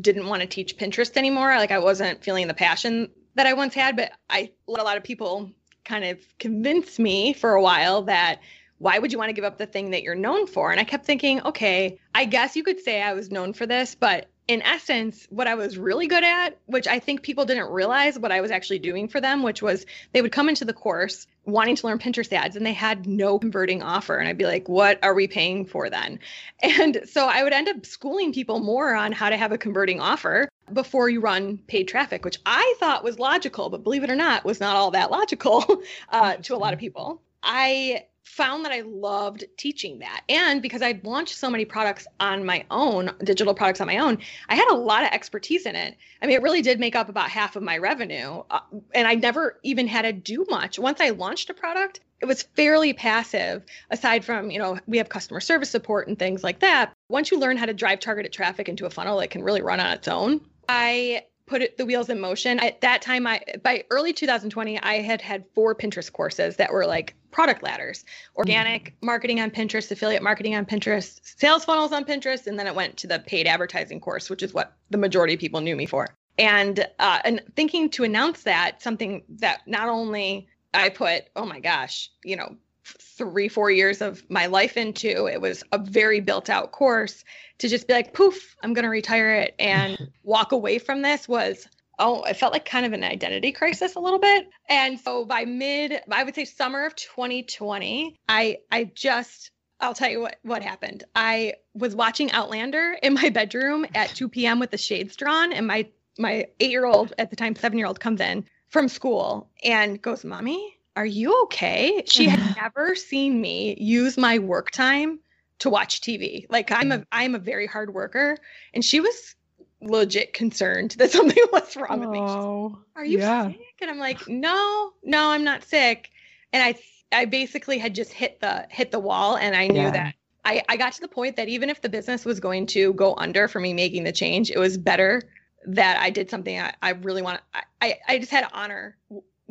didn't 0.00 0.26
want 0.26 0.42
to 0.42 0.48
teach 0.48 0.76
Pinterest 0.76 1.16
anymore. 1.16 1.56
Like 1.56 1.72
I 1.72 1.78
wasn't 1.78 2.22
feeling 2.22 2.46
the 2.46 2.54
passion 2.54 3.10
that 3.34 3.46
I 3.46 3.54
once 3.54 3.74
had, 3.74 3.96
but 3.96 4.12
I 4.30 4.52
let 4.66 4.80
a 4.80 4.84
lot 4.84 4.96
of 4.96 5.02
people 5.02 5.50
kind 5.84 6.04
of 6.04 6.20
convince 6.38 6.98
me 6.98 7.32
for 7.32 7.54
a 7.54 7.62
while 7.62 8.02
that 8.02 8.40
why 8.78 8.98
would 8.98 9.12
you 9.12 9.18
want 9.18 9.28
to 9.28 9.34
give 9.34 9.44
up 9.44 9.58
the 9.58 9.66
thing 9.66 9.90
that 9.90 10.02
you're 10.02 10.16
known 10.16 10.46
for? 10.46 10.72
And 10.72 10.80
I 10.80 10.84
kept 10.84 11.06
thinking, 11.06 11.40
okay, 11.42 12.00
I 12.14 12.24
guess 12.24 12.56
you 12.56 12.64
could 12.64 12.80
say 12.80 13.00
I 13.00 13.12
was 13.12 13.30
known 13.30 13.52
for 13.52 13.64
this, 13.64 13.94
but 13.94 14.28
in 14.48 14.60
essence, 14.62 15.26
what 15.30 15.46
I 15.46 15.54
was 15.54 15.78
really 15.78 16.08
good 16.08 16.24
at, 16.24 16.58
which 16.66 16.88
I 16.88 16.98
think 16.98 17.22
people 17.22 17.44
didn't 17.44 17.70
realize 17.70 18.18
what 18.18 18.32
I 18.32 18.40
was 18.40 18.50
actually 18.50 18.80
doing 18.80 19.08
for 19.08 19.20
them, 19.20 19.42
which 19.42 19.62
was 19.62 19.86
they 20.12 20.20
would 20.20 20.32
come 20.32 20.48
into 20.48 20.64
the 20.64 20.72
course 20.72 21.26
wanting 21.44 21.76
to 21.76 21.86
learn 21.86 21.98
Pinterest 21.98 22.32
ads 22.32 22.56
and 22.56 22.66
they 22.66 22.72
had 22.72 23.06
no 23.06 23.38
converting 23.38 23.82
offer. 23.82 24.16
And 24.16 24.28
I'd 24.28 24.38
be 24.38 24.44
like, 24.44 24.68
what 24.68 24.98
are 25.02 25.14
we 25.14 25.28
paying 25.28 25.64
for 25.64 25.88
then? 25.90 26.18
And 26.62 27.02
so 27.06 27.26
I 27.26 27.42
would 27.42 27.52
end 27.52 27.68
up 27.68 27.84
schooling 27.84 28.32
people 28.32 28.60
more 28.60 28.94
on 28.94 29.12
how 29.12 29.30
to 29.30 29.36
have 29.36 29.52
a 29.52 29.58
converting 29.58 30.00
offer 30.00 30.48
before 30.72 31.08
you 31.08 31.20
run 31.20 31.58
paid 31.58 31.88
traffic, 31.88 32.24
which 32.24 32.38
I 32.46 32.74
thought 32.78 33.04
was 33.04 33.18
logical, 33.18 33.68
but 33.68 33.82
believe 33.82 34.04
it 34.04 34.10
or 34.10 34.16
not, 34.16 34.44
was 34.44 34.60
not 34.60 34.76
all 34.76 34.92
that 34.92 35.10
logical 35.10 35.82
uh, 36.08 36.36
to 36.36 36.54
a 36.54 36.56
lot 36.56 36.72
of 36.72 36.78
people. 36.78 37.20
I 37.42 38.06
found 38.24 38.64
that 38.64 38.72
I 38.72 38.80
loved 38.80 39.44
teaching 39.56 39.98
that. 39.98 40.22
And 40.28 40.62
because 40.62 40.82
I'd 40.82 41.04
launched 41.04 41.36
so 41.36 41.50
many 41.50 41.64
products 41.64 42.06
on 42.20 42.44
my 42.44 42.64
own, 42.70 43.10
digital 43.24 43.54
products 43.54 43.80
on 43.80 43.86
my 43.86 43.98
own, 43.98 44.18
I 44.48 44.54
had 44.54 44.68
a 44.70 44.76
lot 44.76 45.02
of 45.02 45.10
expertise 45.10 45.66
in 45.66 45.76
it. 45.76 45.96
I 46.20 46.26
mean, 46.26 46.36
it 46.36 46.42
really 46.42 46.62
did 46.62 46.80
make 46.80 46.96
up 46.96 47.08
about 47.08 47.30
half 47.30 47.56
of 47.56 47.62
my 47.62 47.78
revenue. 47.78 48.42
Uh, 48.50 48.60
and 48.94 49.06
I 49.06 49.14
never 49.14 49.58
even 49.62 49.86
had 49.86 50.02
to 50.02 50.12
do 50.12 50.46
much. 50.48 50.78
Once 50.78 51.00
I 51.00 51.10
launched 51.10 51.50
a 51.50 51.54
product, 51.54 52.00
it 52.20 52.26
was 52.26 52.42
fairly 52.42 52.92
passive 52.92 53.64
aside 53.90 54.24
from, 54.24 54.50
you 54.50 54.58
know, 54.58 54.78
we 54.86 54.98
have 54.98 55.08
customer 55.08 55.40
service 55.40 55.70
support 55.70 56.06
and 56.06 56.18
things 56.18 56.44
like 56.44 56.60
that. 56.60 56.92
Once 57.08 57.32
you 57.32 57.38
learn 57.38 57.56
how 57.56 57.66
to 57.66 57.74
drive 57.74 57.98
targeted 57.98 58.32
traffic 58.32 58.68
into 58.68 58.86
a 58.86 58.90
funnel, 58.90 59.18
it 59.20 59.30
can 59.30 59.42
really 59.42 59.62
run 59.62 59.80
on 59.80 59.92
its 59.92 60.06
own. 60.06 60.40
I 60.68 61.24
put 61.46 61.62
it, 61.62 61.76
the 61.76 61.86
wheels 61.86 62.08
in 62.08 62.20
motion. 62.20 62.58
At 62.60 62.80
that 62.80 63.02
time, 63.02 63.26
I 63.26 63.40
by 63.62 63.84
early 63.90 64.12
2020, 64.12 64.80
I 64.80 64.94
had 65.00 65.20
had 65.20 65.44
four 65.54 65.74
Pinterest 65.74 66.12
courses 66.12 66.56
that 66.56 66.72
were 66.72 66.86
like 66.86 67.14
product 67.30 67.62
ladders, 67.62 68.04
organic 68.36 68.94
marketing 69.02 69.40
on 69.40 69.50
Pinterest, 69.50 69.90
affiliate 69.90 70.22
marketing 70.22 70.54
on 70.54 70.66
Pinterest, 70.66 71.20
sales 71.22 71.64
funnels 71.64 71.92
on 71.92 72.04
Pinterest, 72.04 72.46
and 72.46 72.58
then 72.58 72.66
it 72.66 72.74
went 72.74 72.96
to 72.98 73.06
the 73.06 73.18
paid 73.20 73.46
advertising 73.46 74.00
course, 74.00 74.30
which 74.30 74.42
is 74.42 74.54
what 74.54 74.76
the 74.90 74.98
majority 74.98 75.34
of 75.34 75.40
people 75.40 75.60
knew 75.60 75.76
me 75.76 75.86
for. 75.86 76.08
And 76.38 76.86
uh, 76.98 77.20
and 77.24 77.42
thinking 77.56 77.90
to 77.90 78.04
announce 78.04 78.44
that 78.44 78.82
something 78.82 79.22
that 79.40 79.66
not 79.66 79.88
only 79.88 80.48
I 80.74 80.88
put, 80.88 81.24
oh 81.36 81.44
my 81.44 81.60
gosh, 81.60 82.10
you 82.24 82.36
know, 82.36 82.56
three 82.84 83.48
four 83.48 83.70
years 83.70 84.00
of 84.00 84.28
my 84.30 84.46
life 84.46 84.76
into 84.76 85.26
it 85.26 85.40
was 85.40 85.62
a 85.72 85.78
very 85.78 86.20
built 86.20 86.50
out 86.50 86.72
course 86.72 87.24
to 87.58 87.68
just 87.68 87.86
be 87.86 87.94
like 87.94 88.14
poof 88.14 88.56
i'm 88.62 88.72
going 88.72 88.84
to 88.84 88.88
retire 88.88 89.34
it 89.34 89.54
and 89.58 89.98
walk 90.24 90.52
away 90.52 90.78
from 90.78 91.02
this 91.02 91.28
was 91.28 91.68
oh 91.98 92.22
it 92.24 92.36
felt 92.36 92.52
like 92.52 92.64
kind 92.64 92.84
of 92.84 92.92
an 92.92 93.04
identity 93.04 93.52
crisis 93.52 93.94
a 93.94 94.00
little 94.00 94.18
bit 94.18 94.48
and 94.68 94.98
so 94.98 95.24
by 95.24 95.44
mid 95.44 96.00
i 96.10 96.24
would 96.24 96.34
say 96.34 96.44
summer 96.44 96.84
of 96.84 96.94
2020 96.96 98.18
i 98.28 98.56
i 98.70 98.84
just 98.94 99.50
I'll 99.82 99.94
tell 99.94 100.10
you 100.10 100.20
what 100.20 100.36
what 100.42 100.62
happened. 100.62 101.02
I 101.16 101.54
was 101.74 101.96
watching 101.96 102.30
Outlander 102.30 102.96
in 103.02 103.14
my 103.14 103.30
bedroom 103.30 103.84
at 103.96 104.10
2 104.10 104.28
p.m. 104.28 104.60
with 104.60 104.70
the 104.70 104.78
shades 104.78 105.16
drawn, 105.16 105.52
and 105.52 105.66
my 105.66 105.88
my 106.18 106.46
eight 106.60 106.70
year 106.70 106.86
old 106.86 107.12
at 107.18 107.30
the 107.30 107.36
time 107.36 107.56
seven 107.56 107.78
year 107.78 107.88
old 107.88 107.98
comes 107.98 108.20
in 108.20 108.44
from 108.68 108.88
school 108.88 109.50
and 109.64 110.00
goes, 110.00 110.24
"Mommy, 110.24 110.78
are 110.96 111.06
you 111.06 111.42
okay?" 111.44 112.02
She 112.06 112.28
had 112.28 112.56
never 112.56 112.94
seen 112.94 113.40
me 113.40 113.76
use 113.78 114.16
my 114.16 114.38
work 114.38 114.70
time 114.70 115.20
to 115.60 115.70
watch 115.70 116.00
TV. 116.00 116.46
Like 116.50 116.72
I'm 116.72 116.92
a 116.92 116.98
mm. 116.98 117.06
I'm 117.12 117.34
a 117.34 117.38
very 117.38 117.66
hard 117.66 117.94
worker 117.94 118.36
and 118.74 118.84
she 118.84 119.00
was 119.00 119.36
legit 119.80 120.32
concerned 120.32 120.92
that 120.98 121.10
something 121.10 121.42
was 121.52 121.76
wrong 121.76 122.00
with 122.00 122.10
me. 122.10 122.18
Oh, 122.20 122.78
Are 122.96 123.04
you 123.04 123.18
yeah. 123.18 123.48
sick? 123.48 123.60
And 123.80 123.90
I'm 123.90 123.98
like, 123.98 124.28
"No, 124.28 124.92
no, 125.02 125.30
I'm 125.30 125.44
not 125.44 125.64
sick." 125.64 126.10
And 126.52 126.62
I 126.62 126.74
I 127.12 127.24
basically 127.26 127.78
had 127.78 127.94
just 127.94 128.12
hit 128.12 128.40
the 128.40 128.66
hit 128.70 128.90
the 128.90 128.98
wall 129.00 129.36
and 129.36 129.54
I 129.54 129.68
knew 129.68 129.82
Yeah. 129.82 129.90
that 129.90 130.14
I 130.44 130.62
I 130.68 130.76
got 130.76 130.92
to 130.94 131.00
the 131.00 131.08
point 131.08 131.36
that 131.36 131.48
even 131.48 131.70
if 131.70 131.80
the 131.80 131.88
business 131.88 132.24
was 132.24 132.40
going 132.40 132.66
to 132.68 132.92
go 132.94 133.14
under 133.16 133.48
for 133.48 133.60
me 133.60 133.72
making 133.72 134.04
the 134.04 134.12
change, 134.12 134.50
it 134.50 134.58
was 134.58 134.76
better 134.76 135.22
that 135.66 136.00
I 136.00 136.10
did 136.10 136.28
something 136.28 136.58
I, 136.58 136.74
I 136.82 136.90
really 136.90 137.22
want 137.22 137.40
I, 137.54 137.62
I 137.80 137.98
I 138.08 138.18
just 138.18 138.32
had 138.32 138.48
to 138.48 138.52
honor 138.52 138.96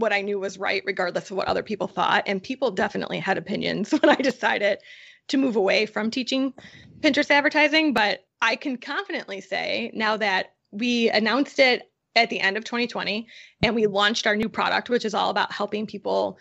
what 0.01 0.11
I 0.11 0.21
knew 0.21 0.39
was 0.39 0.57
right 0.57 0.83
regardless 0.85 1.31
of 1.31 1.37
what 1.37 1.47
other 1.47 1.63
people 1.63 1.87
thought. 1.87 2.23
And 2.25 2.43
people 2.43 2.71
definitely 2.71 3.19
had 3.19 3.37
opinions 3.37 3.91
when 4.01 4.09
I 4.09 4.15
decided 4.15 4.79
to 5.29 5.37
move 5.37 5.55
away 5.55 5.85
from 5.85 6.11
teaching 6.11 6.53
Pinterest 6.99 7.31
advertising. 7.31 7.93
But 7.93 8.25
I 8.41 8.55
can 8.55 8.77
confidently 8.77 9.39
say 9.39 9.91
now 9.93 10.17
that 10.17 10.53
we 10.71 11.09
announced 11.09 11.59
it 11.59 11.91
at 12.15 12.29
the 12.29 12.41
end 12.41 12.57
of 12.57 12.65
2020 12.65 13.27
and 13.61 13.75
we 13.75 13.87
launched 13.87 14.27
our 14.27 14.35
new 14.35 14.49
product 14.49 14.89
which 14.89 15.05
is 15.05 15.13
all 15.13 15.29
about 15.29 15.51
helping 15.51 15.85
people. 15.85 16.37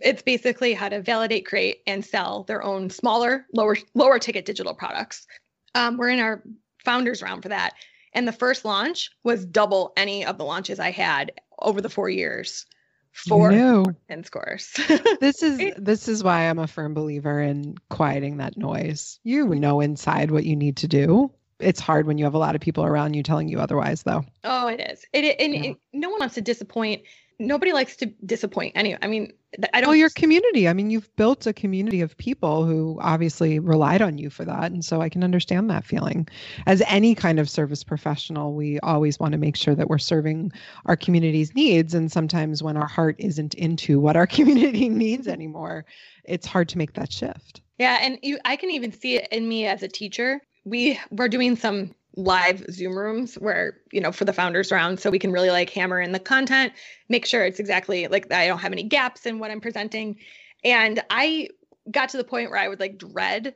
It's 0.00 0.22
basically 0.22 0.72
how 0.72 0.88
to 0.88 1.00
validate 1.00 1.46
create 1.46 1.82
and 1.86 2.04
sell 2.04 2.44
their 2.44 2.62
own 2.62 2.90
smaller 2.90 3.46
lower 3.52 3.76
lower 3.94 4.18
ticket 4.18 4.44
digital 4.44 4.74
products. 4.74 5.26
Um, 5.74 5.96
we're 5.96 6.08
in 6.08 6.18
our 6.18 6.42
founders 6.84 7.22
round 7.22 7.42
for 7.42 7.50
that. 7.50 7.74
And 8.14 8.26
the 8.26 8.32
first 8.32 8.64
launch 8.64 9.10
was 9.22 9.46
double 9.46 9.92
any 9.96 10.24
of 10.24 10.38
the 10.38 10.44
launches 10.44 10.80
i 10.80 10.90
had 10.90 11.32
over 11.60 11.80
the 11.80 11.90
four 11.90 12.10
years 12.10 12.66
for 13.12 13.50
No. 13.52 13.84
pin 14.08 14.24
scores 14.24 14.72
This 15.20 15.42
is 15.42 15.74
this 15.78 16.08
is 16.08 16.24
why 16.24 16.48
I'm 16.48 16.58
a 16.58 16.66
firm 16.66 16.94
believer 16.94 17.40
in 17.40 17.76
quieting 17.88 18.38
that 18.38 18.56
noise. 18.56 19.18
You 19.22 19.48
know 19.54 19.80
inside 19.80 20.30
what 20.30 20.44
you 20.44 20.56
need 20.56 20.78
to 20.78 20.88
do. 20.88 21.30
It's 21.58 21.78
hard 21.80 22.06
when 22.06 22.18
you 22.18 22.24
have 22.24 22.34
a 22.34 22.38
lot 22.38 22.56
of 22.56 22.60
people 22.60 22.84
around 22.84 23.14
you 23.14 23.22
telling 23.22 23.48
you 23.48 23.60
otherwise, 23.60 24.02
though. 24.02 24.24
oh 24.44 24.66
it 24.68 24.80
is 24.80 25.04
it, 25.12 25.24
it- 25.24 25.40
and 25.40 25.54
Yeah. 25.54 25.70
it- 25.72 25.76
no 25.92 26.10
one 26.10 26.20
wants 26.20 26.34
to 26.36 26.40
disappoint 26.40 27.02
nobody 27.38 27.72
likes 27.72 27.96
to 27.96 28.06
disappoint 28.24 28.72
any 28.74 28.96
i 29.02 29.06
mean 29.06 29.32
i 29.74 29.80
don't 29.80 29.88
Well, 29.88 29.96
your 29.96 30.10
community. 30.10 30.68
I 30.68 30.72
mean, 30.72 30.90
you've 30.90 31.14
built 31.16 31.46
a 31.46 31.52
community 31.52 32.00
of 32.00 32.16
people 32.16 32.64
who 32.64 32.98
obviously 33.02 33.58
relied 33.58 34.00
on 34.00 34.16
you 34.16 34.30
for 34.30 34.44
that. 34.44 34.72
And 34.72 34.84
so 34.84 35.02
I 35.02 35.08
can 35.08 35.22
understand 35.22 35.68
that 35.68 35.84
feeling. 35.84 36.26
As 36.66 36.82
any 36.86 37.14
kind 37.14 37.38
of 37.38 37.50
service 37.50 37.84
professional, 37.84 38.54
we 38.54 38.80
always 38.80 39.20
want 39.20 39.32
to 39.32 39.38
make 39.38 39.56
sure 39.56 39.74
that 39.74 39.88
we're 39.88 39.98
serving 39.98 40.52
our 40.86 40.96
community's 40.96 41.54
needs. 41.54 41.92
And 41.94 42.10
sometimes 42.10 42.62
when 42.62 42.76
our 42.76 42.86
heart 42.86 43.16
isn't 43.18 43.54
into 43.54 44.00
what 44.00 44.16
our 44.16 44.26
community 44.38 44.88
needs 44.88 45.28
anymore, 45.28 45.84
it's 46.24 46.46
hard 46.46 46.68
to 46.70 46.78
make 46.78 46.94
that 46.94 47.12
shift. 47.12 47.60
Yeah, 47.78 47.98
and 48.00 48.18
you 48.22 48.38
I 48.44 48.56
can 48.56 48.70
even 48.70 48.92
see 48.92 49.16
it 49.16 49.28
in 49.30 49.46
me 49.46 49.66
as 49.66 49.82
a 49.82 49.88
teacher. 49.88 50.40
We 50.64 50.98
we're 51.10 51.28
doing 51.28 51.56
some 51.56 51.94
live 52.16 52.64
Zoom 52.70 52.96
rooms 52.96 53.34
where, 53.36 53.78
you 53.90 54.00
know, 54.00 54.12
for 54.12 54.24
the 54.24 54.32
founders 54.32 54.70
round 54.70 55.00
so 55.00 55.10
we 55.10 55.18
can 55.18 55.32
really 55.32 55.50
like 55.50 55.70
hammer 55.70 56.00
in 56.00 56.12
the 56.12 56.18
content, 56.18 56.72
make 57.08 57.26
sure 57.26 57.44
it's 57.44 57.60
exactly 57.60 58.06
like 58.08 58.32
I 58.32 58.46
don't 58.46 58.58
have 58.58 58.72
any 58.72 58.82
gaps 58.82 59.26
in 59.26 59.38
what 59.38 59.50
I'm 59.50 59.60
presenting. 59.60 60.16
And 60.64 61.02
I 61.10 61.48
got 61.90 62.10
to 62.10 62.16
the 62.16 62.24
point 62.24 62.50
where 62.50 62.58
I 62.58 62.68
would 62.68 62.80
like 62.80 62.98
dread 62.98 63.54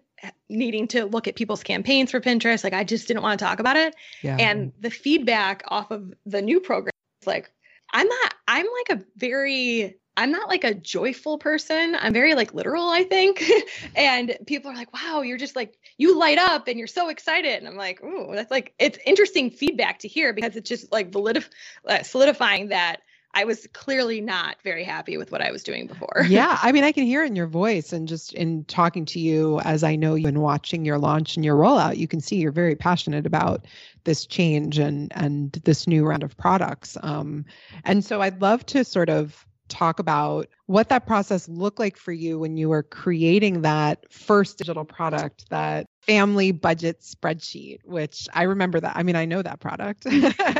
needing 0.49 0.89
to 0.89 1.05
look 1.05 1.29
at 1.29 1.37
people's 1.37 1.63
campaigns 1.63 2.11
for 2.11 2.21
Pinterest. 2.21 2.65
Like 2.65 2.73
I 2.73 2.85
just 2.85 3.07
didn't 3.07 3.23
want 3.23 3.39
to 3.39 3.45
talk 3.45 3.61
about 3.61 3.77
it. 3.77 3.95
Yeah. 4.23 4.37
And 4.37 4.73
the 4.81 4.91
feedback 4.91 5.63
off 5.69 5.91
of 5.91 6.13
the 6.25 6.43
new 6.43 6.61
program 6.61 6.93
is 7.21 7.27
like, 7.27 7.51
I'm 7.93 8.09
not, 8.09 8.35
I'm 8.49 8.67
like 8.89 8.99
a 8.99 9.05
very, 9.17 9.97
I'm 10.17 10.31
not 10.31 10.49
like 10.49 10.65
a 10.65 10.75
joyful 10.75 11.39
person. 11.39 11.97
I'm 11.99 12.13
very 12.13 12.35
like 12.35 12.55
literal, 12.55 12.89
I 12.89 13.05
think. 13.05 13.45
and 13.95 14.37
people 14.47 14.71
are 14.71 14.75
like, 14.75 14.93
wow, 14.93 15.23
you're 15.23 15.37
just 15.37 15.57
like, 15.57 15.77
you 15.99 16.19
light 16.19 16.39
up 16.39 16.69
and 16.69 16.79
you're 16.79 16.87
so 16.87 17.09
excited. 17.09 17.59
And 17.59 17.69
I'm 17.69 17.77
like, 17.77 18.03
ooh, 18.03 18.35
that's 18.35 18.51
like, 18.51 18.75
it's 18.79 18.99
interesting 19.05 19.51
feedback 19.51 20.01
to 20.01 20.09
hear 20.09 20.33
because 20.33 20.57
it's 20.57 20.69
just 20.69 20.91
like 20.91 21.11
validif- 21.11 21.51
uh, 21.87 22.03
solidifying 22.03 22.69
that 22.69 23.03
I 23.37 23.45
was 23.45 23.69
clearly 23.75 24.23
not 24.23 24.57
very 24.65 24.83
happy 24.83 25.19
with 25.19 25.31
what 25.31 25.43
I 25.43 25.51
was 25.51 25.63
doing 25.63 25.87
before. 25.87 26.25
yeah, 26.29 26.59
I 26.63 26.73
mean, 26.73 26.85
I 26.85 26.93
can 26.93 27.05
hear 27.05 27.23
it 27.23 27.27
in 27.27 27.37
your 27.37 27.47
voice 27.47 27.93
and 27.93 28.09
just 28.09 28.33
in 28.33 28.65
talking 28.65 29.05
to 29.07 29.21
you 29.21 29.61
as 29.61 29.85
I 29.85 29.95
know 29.95 30.15
you 30.15 30.27
and 30.27 30.41
watching 30.41 30.87
your 30.87 30.99
launch 30.99 31.37
and 31.37 31.45
your 31.45 31.57
rollout, 31.57 31.99
you 31.99 32.09
can 32.09 32.21
see 32.21 32.37
you're 32.37 32.51
very 32.51 32.75
passionate 32.75 33.27
about 33.27 33.67
this 34.05 34.25
change 34.25 34.79
and 34.79 35.13
and 35.15 35.53
this 35.65 35.87
new 35.87 36.07
round 36.07 36.23
of 36.23 36.35
products. 36.39 36.97
Um, 37.03 37.45
and 37.85 38.03
so 38.03 38.23
I'd 38.23 38.41
love 38.41 38.65
to 38.67 38.85
sort 38.85 39.11
of 39.11 39.47
talk 39.69 39.99
about 39.99 40.49
what 40.67 40.89
that 40.89 41.07
process 41.07 41.49
looked 41.49 41.79
like 41.79 41.97
for 41.97 42.13
you 42.13 42.39
when 42.39 42.57
you 42.57 42.69
were 42.69 42.83
creating 42.83 43.63
that 43.63 44.13
first 44.13 44.59
digital 44.59 44.85
product, 44.85 45.49
that 45.51 45.87
family 46.03 46.53
budget 46.53 47.01
spreadsheet, 47.01 47.79
which 47.85 48.29
I 48.33 48.45
remember 48.45 48.81
that. 48.81 48.97
I 48.97 49.03
mean, 49.03 49.17
I 49.17 49.25
know 49.25 49.43
that 49.43 49.61
product. 49.61 50.07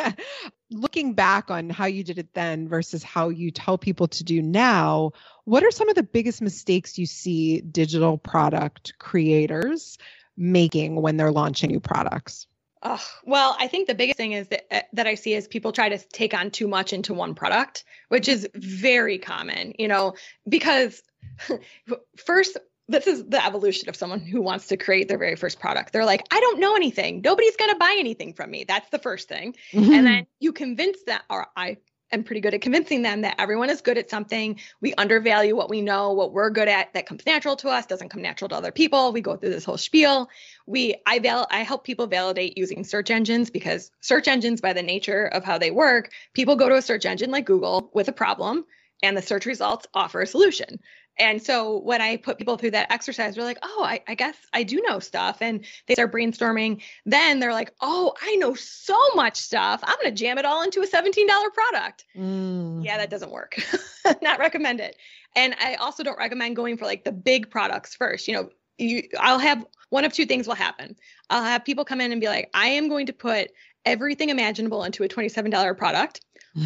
Looking 0.71 1.15
back 1.15 1.51
on 1.51 1.71
how 1.71 1.87
you 1.87 2.03
did 2.03 2.19
it 2.19 2.35
then 2.35 2.69
versus 2.69 3.03
how 3.03 3.29
you 3.29 3.51
tell 3.51 3.79
people 3.79 4.09
to 4.09 4.25
do 4.25 4.43
now, 4.43 5.13
what 5.45 5.63
are 5.63 5.71
some 5.71 5.89
of 5.89 5.95
the 5.95 6.03
biggest 6.03 6.43
mistakes 6.43 6.99
you 6.99 7.07
see 7.07 7.61
digital 7.61 8.19
product 8.19 8.95
creators 8.99 9.97
making 10.37 11.01
when 11.01 11.17
they're 11.17 11.33
launching 11.33 11.71
new 11.71 11.81
products? 11.81 12.47
Oh, 12.89 13.05
well, 13.25 13.57
I 13.59 13.67
think 13.67 13.89
the 13.89 13.97
biggest 13.97 14.17
thing 14.17 14.31
is 14.31 14.47
that 14.49 14.65
uh, 14.71 14.81
that 14.93 15.09
I 15.09 15.17
see 15.17 15.35
is 15.35 15.49
people 15.49 15.73
try 15.73 15.89
to 15.89 15.99
take 15.99 16.35
on 16.35 16.53
too 16.53 16.69
much 16.69 16.93
into 16.93 17.15
one 17.15 17.35
product, 17.35 17.83
which 18.11 18.29
is 18.29 18.49
very 18.55 19.19
common, 19.19 19.73
you 19.77 19.89
know, 19.89 20.15
because 20.49 21.03
first 22.17 22.57
this 22.87 23.09
is 23.09 23.25
the 23.25 23.45
evolution 23.45 23.89
of 23.89 23.97
someone 23.97 24.21
who 24.21 24.41
wants 24.41 24.69
to 24.69 24.77
create 24.77 25.09
their 25.09 25.19
very 25.19 25.35
first 25.35 25.59
product. 25.59 25.93
They're 25.93 26.05
like, 26.05 26.25
I 26.31 26.39
don't 26.39 26.61
know 26.61 26.77
anything. 26.77 27.23
Nobody's 27.25 27.57
going 27.57 27.73
to 27.73 27.77
buy 27.77 27.97
anything 27.99 28.35
from 28.35 28.53
me. 28.53 28.63
That's 28.63 28.89
the 28.91 29.01
first 29.01 29.29
thing. 29.29 29.57
And 29.73 30.07
then 30.07 30.27
you 30.39 30.53
convince 30.53 30.99
that 31.09 31.25
or 31.29 31.49
I 31.57 31.79
am 32.13 32.25
pretty 32.25 32.41
good 32.41 32.55
at 32.55 32.61
convincing 32.61 33.03
them 33.03 33.23
that 33.23 33.37
everyone 33.39 33.71
is 33.71 33.81
good 33.81 33.99
at 33.99 34.11
something. 34.11 34.59
We 34.81 34.95
undervalue 34.95 35.57
what 35.57 35.71
we 35.71 35.81
know, 35.81 36.13
what 36.13 36.33
we're 36.33 36.51
good 36.51 36.69
at 36.69 36.93
that 36.95 37.07
comes 37.07 37.27
natural 37.27 37.57
to 37.57 37.69
us, 37.69 37.87
doesn't 37.87 38.09
come 38.11 38.23
natural 38.23 38.49
to 38.51 38.55
other 38.55 38.73
people. 38.73 39.13
We 39.13 39.21
go 39.21 39.37
through 39.37 39.51
this 39.51 39.65
whole 39.65 39.79
spiel. 39.79 40.29
We 40.67 40.97
I 41.07 41.19
val 41.19 41.47
I 41.51 41.61
help 41.61 41.85
people 41.85 42.07
validate 42.07 42.59
using 42.59 42.85
search 42.85 43.11
engines 43.11 43.51
because 43.51 43.91
search 44.01 44.29
engines 44.29 44.61
by 44.61 44.73
the 44.73 44.83
nature 44.83 45.27
of 45.27 45.45
how 45.45 45.59
they 45.59 45.71
work, 45.71 46.13
people 46.33 46.57
go 46.57 46.69
to 46.69 46.77
a 46.77 46.83
search 46.83 47.07
engine 47.07 47.31
like 47.31 47.47
Google 47.47 47.91
with 47.93 48.09
a 48.09 48.13
problem 48.13 48.65
and 49.03 49.17
the 49.17 49.23
search 49.23 49.47
results 49.47 49.87
offer 49.95 50.23
a 50.23 50.27
solution. 50.27 50.81
And 51.19 51.43
so 51.43 51.79
when 51.79 52.03
I 52.03 52.17
put 52.17 52.39
people 52.39 52.57
through 52.57 52.73
that 52.73 52.93
exercise, 52.93 53.35
they're 53.35 53.45
like, 53.45 53.59
oh, 53.63 53.83
I, 53.85 54.01
I 54.07 54.15
guess 54.15 54.37
I 54.53 54.63
do 54.65 54.83
know 54.87 54.99
stuff. 54.99 55.39
And 55.41 55.65
they 55.87 55.95
start 55.95 56.13
brainstorming. 56.13 56.83
Then 57.07 57.41
they're 57.41 57.53
like, 57.53 57.73
oh, 57.81 58.15
I 58.21 58.37
know 58.37 58.55
so 58.55 58.99
much 59.15 59.37
stuff. 59.37 59.81
I'm 59.83 59.97
going 59.97 60.15
to 60.15 60.19
jam 60.19 60.39
it 60.39 60.45
all 60.45 60.63
into 60.63 60.81
a 60.81 60.87
$17 60.87 61.15
product. 61.55 62.05
Mm. 62.17 62.85
Yeah, 62.85 62.99
that 62.99 63.11
doesn't 63.11 63.31
work. 63.31 63.57
Not 64.23 64.39
recommend 64.39 64.81
it. 64.81 64.97
And 65.35 65.55
I 65.61 65.75
also 65.75 66.03
don't 66.03 66.19
recommend 66.19 66.57
going 66.57 66.77
for 66.77 66.85
like 66.85 67.05
the 67.05 67.13
big 67.13 67.51
products 67.51 67.95
first. 67.95 68.29
You 68.29 68.35
know, 68.35 68.51
you 68.79 69.05
I'll 69.19 69.39
have 69.39 69.65
one 69.91 70.05
of 70.05 70.13
two 70.13 70.27
things 70.27 70.47
will 70.47 70.55
happen. 70.55 70.97
I'll 71.31 71.43
have 71.43 71.65
people 71.65 71.85
come 71.85 72.01
in 72.01 72.13
and 72.13 72.21
be 72.21 72.27
like, 72.27 72.51
I 72.53 72.69
am 72.69 72.89
going 72.89 73.07
to 73.07 73.13
put 73.13 73.51
everything 73.85 74.31
imaginable 74.31 74.85
into 74.85 75.05
a 75.05 75.09
$27 75.09 75.79
product. 75.79 76.21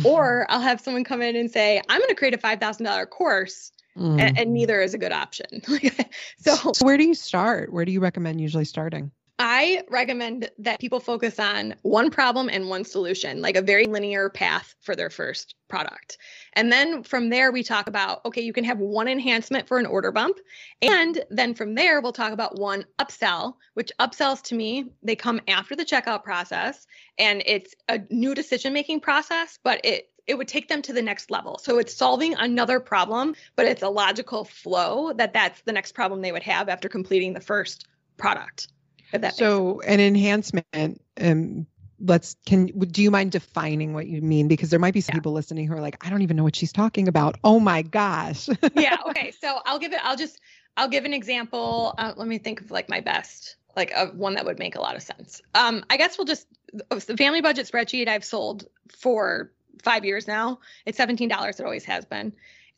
Or 0.04 0.46
I'll 0.48 0.60
have 0.60 0.80
someone 0.80 1.02
come 1.02 1.20
in 1.20 1.34
and 1.34 1.50
say, 1.50 1.82
I'm 1.88 1.98
going 1.98 2.08
to 2.10 2.14
create 2.14 2.34
a 2.34 2.38
$5,000 2.38 3.10
course. 3.10 3.72
Mm. 3.96 4.20
And, 4.20 4.38
and 4.38 4.52
neither 4.52 4.80
is 4.80 4.94
a 4.94 4.98
good 4.98 5.12
option. 5.12 5.62
so 6.38 6.54
so 6.54 6.84
where 6.84 6.96
do 6.96 7.04
you 7.04 7.14
start? 7.14 7.72
Where 7.72 7.84
do 7.84 7.92
you 7.92 8.00
recommend 8.00 8.40
usually 8.40 8.64
starting? 8.64 9.10
I 9.42 9.84
recommend 9.88 10.50
that 10.58 10.80
people 10.80 11.00
focus 11.00 11.38
on 11.38 11.74
one 11.80 12.10
problem 12.10 12.50
and 12.50 12.68
one 12.68 12.84
solution, 12.84 13.40
like 13.40 13.56
a 13.56 13.62
very 13.62 13.86
linear 13.86 14.28
path 14.28 14.74
for 14.82 14.94
their 14.94 15.08
first 15.08 15.54
product. 15.66 16.18
And 16.52 16.70
then 16.70 17.02
from 17.04 17.30
there, 17.30 17.50
we 17.50 17.62
talk 17.62 17.86
about 17.86 18.22
okay, 18.26 18.42
you 18.42 18.52
can 18.52 18.64
have 18.64 18.78
one 18.80 19.08
enhancement 19.08 19.66
for 19.66 19.78
an 19.78 19.86
order 19.86 20.12
bump. 20.12 20.36
And 20.82 21.24
then 21.30 21.54
from 21.54 21.74
there, 21.74 22.02
we'll 22.02 22.12
talk 22.12 22.32
about 22.32 22.58
one 22.58 22.84
upsell, 22.98 23.54
which 23.72 23.90
upsells 23.98 24.42
to 24.42 24.54
me, 24.54 24.90
they 25.02 25.16
come 25.16 25.40
after 25.48 25.74
the 25.74 25.86
checkout 25.86 26.22
process 26.22 26.86
and 27.18 27.42
it's 27.46 27.74
a 27.88 28.00
new 28.10 28.34
decision 28.34 28.74
making 28.74 29.00
process, 29.00 29.58
but 29.64 29.80
it 29.84 30.09
it 30.26 30.36
would 30.36 30.48
take 30.48 30.68
them 30.68 30.82
to 30.82 30.92
the 30.92 31.02
next 31.02 31.30
level. 31.30 31.58
So 31.58 31.78
it's 31.78 31.94
solving 31.94 32.34
another 32.34 32.80
problem, 32.80 33.34
but 33.56 33.66
it's 33.66 33.82
a 33.82 33.88
logical 33.88 34.44
flow 34.44 35.12
that 35.14 35.32
that's 35.32 35.60
the 35.62 35.72
next 35.72 35.92
problem 35.92 36.20
they 36.20 36.32
would 36.32 36.42
have 36.42 36.68
after 36.68 36.88
completing 36.88 37.32
the 37.32 37.40
first 37.40 37.86
product. 38.16 38.68
If 39.12 39.22
that 39.22 39.36
makes 39.36 39.54
So 39.54 39.80
an 39.80 40.00
enhancement, 40.00 41.02
um, 41.20 41.66
let's 41.98 42.36
can 42.46 42.66
do 42.66 43.02
you 43.02 43.10
mind 43.10 43.32
defining 43.32 43.92
what 43.92 44.06
you 44.06 44.22
mean? 44.22 44.48
Because 44.48 44.70
there 44.70 44.78
might 44.78 44.94
be 44.94 45.00
some 45.00 45.14
Yeah. 45.14 45.18
people 45.18 45.32
listening 45.32 45.66
who 45.66 45.74
are 45.74 45.80
like, 45.80 46.04
I 46.04 46.10
don't 46.10 46.22
even 46.22 46.36
know 46.36 46.44
what 46.44 46.56
she's 46.56 46.72
talking 46.72 47.08
about. 47.08 47.36
Oh 47.44 47.60
my 47.60 47.82
gosh. 47.82 48.48
yeah 48.74 48.96
okay 49.06 49.32
so 49.32 49.60
i'll 49.66 49.78
give 49.78 49.92
it 49.92 50.00
i'll 50.04 50.16
just 50.16 50.40
i'll 50.76 50.88
give 50.88 51.04
an 51.04 51.14
example 51.14 51.94
uh, 51.98 52.12
let 52.16 52.28
me 52.28 52.38
think 52.38 52.60
of 52.60 52.70
like 52.70 52.88
my 52.88 53.00
best 53.00 53.56
like 53.76 53.90
of 53.92 54.16
one 54.16 54.34
that 54.34 54.44
would 54.44 54.58
make 54.58 54.76
a 54.76 54.80
lot 54.80 54.96
of 54.96 55.02
sense 55.02 55.40
um 55.54 55.84
i 55.90 55.96
guess 55.96 56.18
we'll 56.18 56.26
just 56.26 56.46
the 56.88 57.16
family 57.16 57.40
budget 57.40 57.66
spreadsheet 57.70 58.08
i've 58.08 58.24
sold 58.24 58.66
for 58.88 59.52
five 59.80 60.04
years 60.04 60.26
now 60.26 60.58
it's 60.86 60.98
$17 60.98 61.48
it 61.48 61.64
always 61.64 61.84
has 61.84 62.04
been. 62.04 62.32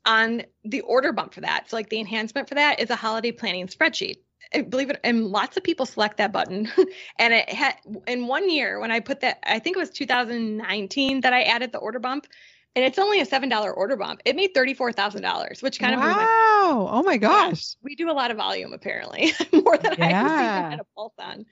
On 0.05 0.43
the 0.65 0.81
order 0.81 1.13
bump 1.13 1.33
for 1.35 1.43
that 1.43 1.71
so 1.71 1.77
like 1.77 1.89
the 1.89 2.01
enhancement 2.01 2.49
for 2.49 2.55
that 2.57 2.81
is 2.81 2.91
a 2.91 2.97
holiday 2.97 3.33
planning 3.33 3.67
spreadsheet. 3.69 4.17
Eh, 4.53 4.63
believe 4.63 4.91
it 4.91 5.01
and 5.05 5.27
lots 5.27 5.57
of 5.57 5.63
people 5.63 5.87
select 5.87 6.17
that 6.17 6.33
button. 6.33 6.71
And 7.19 7.33
it 7.33 7.49
had 7.49 7.77
in 8.07 8.27
one 8.27 8.51
year 8.51 8.81
when 8.81 8.91
i 8.91 9.01
put 9.01 9.21
that 9.21 9.39
i 9.45 9.59
think 9.59 9.77
it 9.77 9.81
was 9.81 9.91
2019 9.91 11.21
that 11.21 11.33
i 11.33 11.43
added 11.43 11.73
the 11.73 11.79
order 11.79 11.99
bump 11.99 12.27
and 12.75 12.85
it's 12.85 12.99
only 12.99 13.21
a 13.21 13.27
seven 13.27 13.49
dollar 13.49 13.73
order 13.73 13.97
bump. 13.97 14.23
It 14.25 14.35
made 14.37 14.55
$34000 14.55 15.63
which 15.63 15.79
kind 15.79 15.95
wow. 15.95 16.11
of 16.11 16.17
wow. 16.17 16.89
Oh 16.91 17.03
my 17.03 17.17
gosh. 17.19 17.77
We 17.83 17.95
do 17.95 18.11
a 18.11 18.13
lot 18.13 18.31
of 18.31 18.37
volume 18.37 18.73
apparently 18.73 19.33
more 19.53 19.77
than 19.77 19.95
yeah. 19.99 20.25
i 20.25 20.71
had 20.71 20.81
a 20.81 20.87
pulse 20.97 21.15
on 21.19 21.45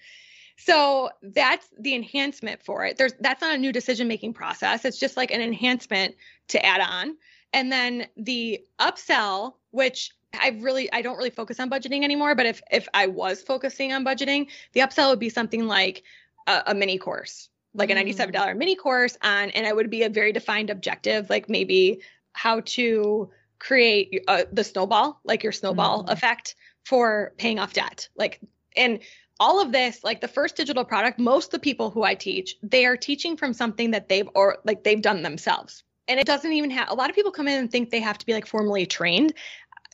so 0.64 1.10
that's 1.22 1.68
the 1.78 1.94
enhancement 1.94 2.62
for 2.62 2.84
it 2.84 2.96
there's 2.96 3.14
that's 3.20 3.40
not 3.40 3.54
a 3.54 3.58
new 3.58 3.72
decision 3.72 4.08
making 4.08 4.32
process 4.32 4.84
it's 4.84 4.98
just 4.98 5.16
like 5.16 5.30
an 5.30 5.40
enhancement 5.40 6.14
to 6.48 6.64
add 6.64 6.80
on 6.80 7.16
and 7.52 7.72
then 7.72 8.06
the 8.16 8.60
upsell 8.80 9.54
which 9.70 10.12
I 10.38 10.56
really 10.60 10.92
I 10.92 11.02
don't 11.02 11.16
really 11.16 11.30
focus 11.30 11.58
on 11.60 11.70
budgeting 11.70 12.04
anymore. 12.04 12.34
But 12.34 12.46
if 12.46 12.62
if 12.70 12.88
I 12.94 13.06
was 13.06 13.42
focusing 13.42 13.92
on 13.92 14.04
budgeting, 14.04 14.48
the 14.72 14.80
upsell 14.80 15.10
would 15.10 15.18
be 15.18 15.28
something 15.28 15.66
like 15.66 16.02
a, 16.46 16.62
a 16.68 16.74
mini 16.74 16.98
course, 16.98 17.48
like 17.74 17.90
a 17.90 17.94
ninety-seven 17.94 18.32
dollar 18.32 18.54
mm. 18.54 18.58
mini 18.58 18.76
course 18.76 19.16
on, 19.22 19.50
and 19.50 19.66
it 19.66 19.74
would 19.74 19.90
be 19.90 20.02
a 20.04 20.08
very 20.08 20.32
defined 20.32 20.70
objective, 20.70 21.28
like 21.30 21.48
maybe 21.48 22.00
how 22.32 22.60
to 22.60 23.30
create 23.58 24.22
uh, 24.28 24.44
the 24.52 24.64
snowball, 24.64 25.20
like 25.24 25.42
your 25.42 25.52
snowball 25.52 26.04
mm. 26.04 26.12
effect 26.12 26.54
for 26.84 27.32
paying 27.36 27.58
off 27.58 27.72
debt, 27.72 28.08
like 28.16 28.40
and 28.76 29.00
all 29.40 29.60
of 29.60 29.72
this 29.72 30.04
like 30.04 30.20
the 30.20 30.28
first 30.28 30.54
digital 30.54 30.84
product 30.84 31.18
most 31.18 31.46
of 31.46 31.52
the 31.52 31.58
people 31.58 31.90
who 31.90 32.04
i 32.04 32.14
teach 32.14 32.56
they 32.62 32.84
are 32.84 32.96
teaching 32.96 33.36
from 33.36 33.52
something 33.52 33.90
that 33.90 34.08
they've 34.08 34.28
or 34.34 34.58
like 34.64 34.84
they've 34.84 35.02
done 35.02 35.22
themselves. 35.22 35.82
And 36.06 36.18
it 36.18 36.26
doesn't 36.26 36.52
even 36.52 36.70
have 36.70 36.90
a 36.90 36.94
lot 36.94 37.08
of 37.08 37.14
people 37.14 37.30
come 37.30 37.46
in 37.46 37.58
and 37.58 37.70
think 37.70 37.90
they 37.90 38.00
have 38.00 38.18
to 38.18 38.26
be 38.26 38.34
like 38.34 38.44
formally 38.44 38.84
trained. 38.84 39.32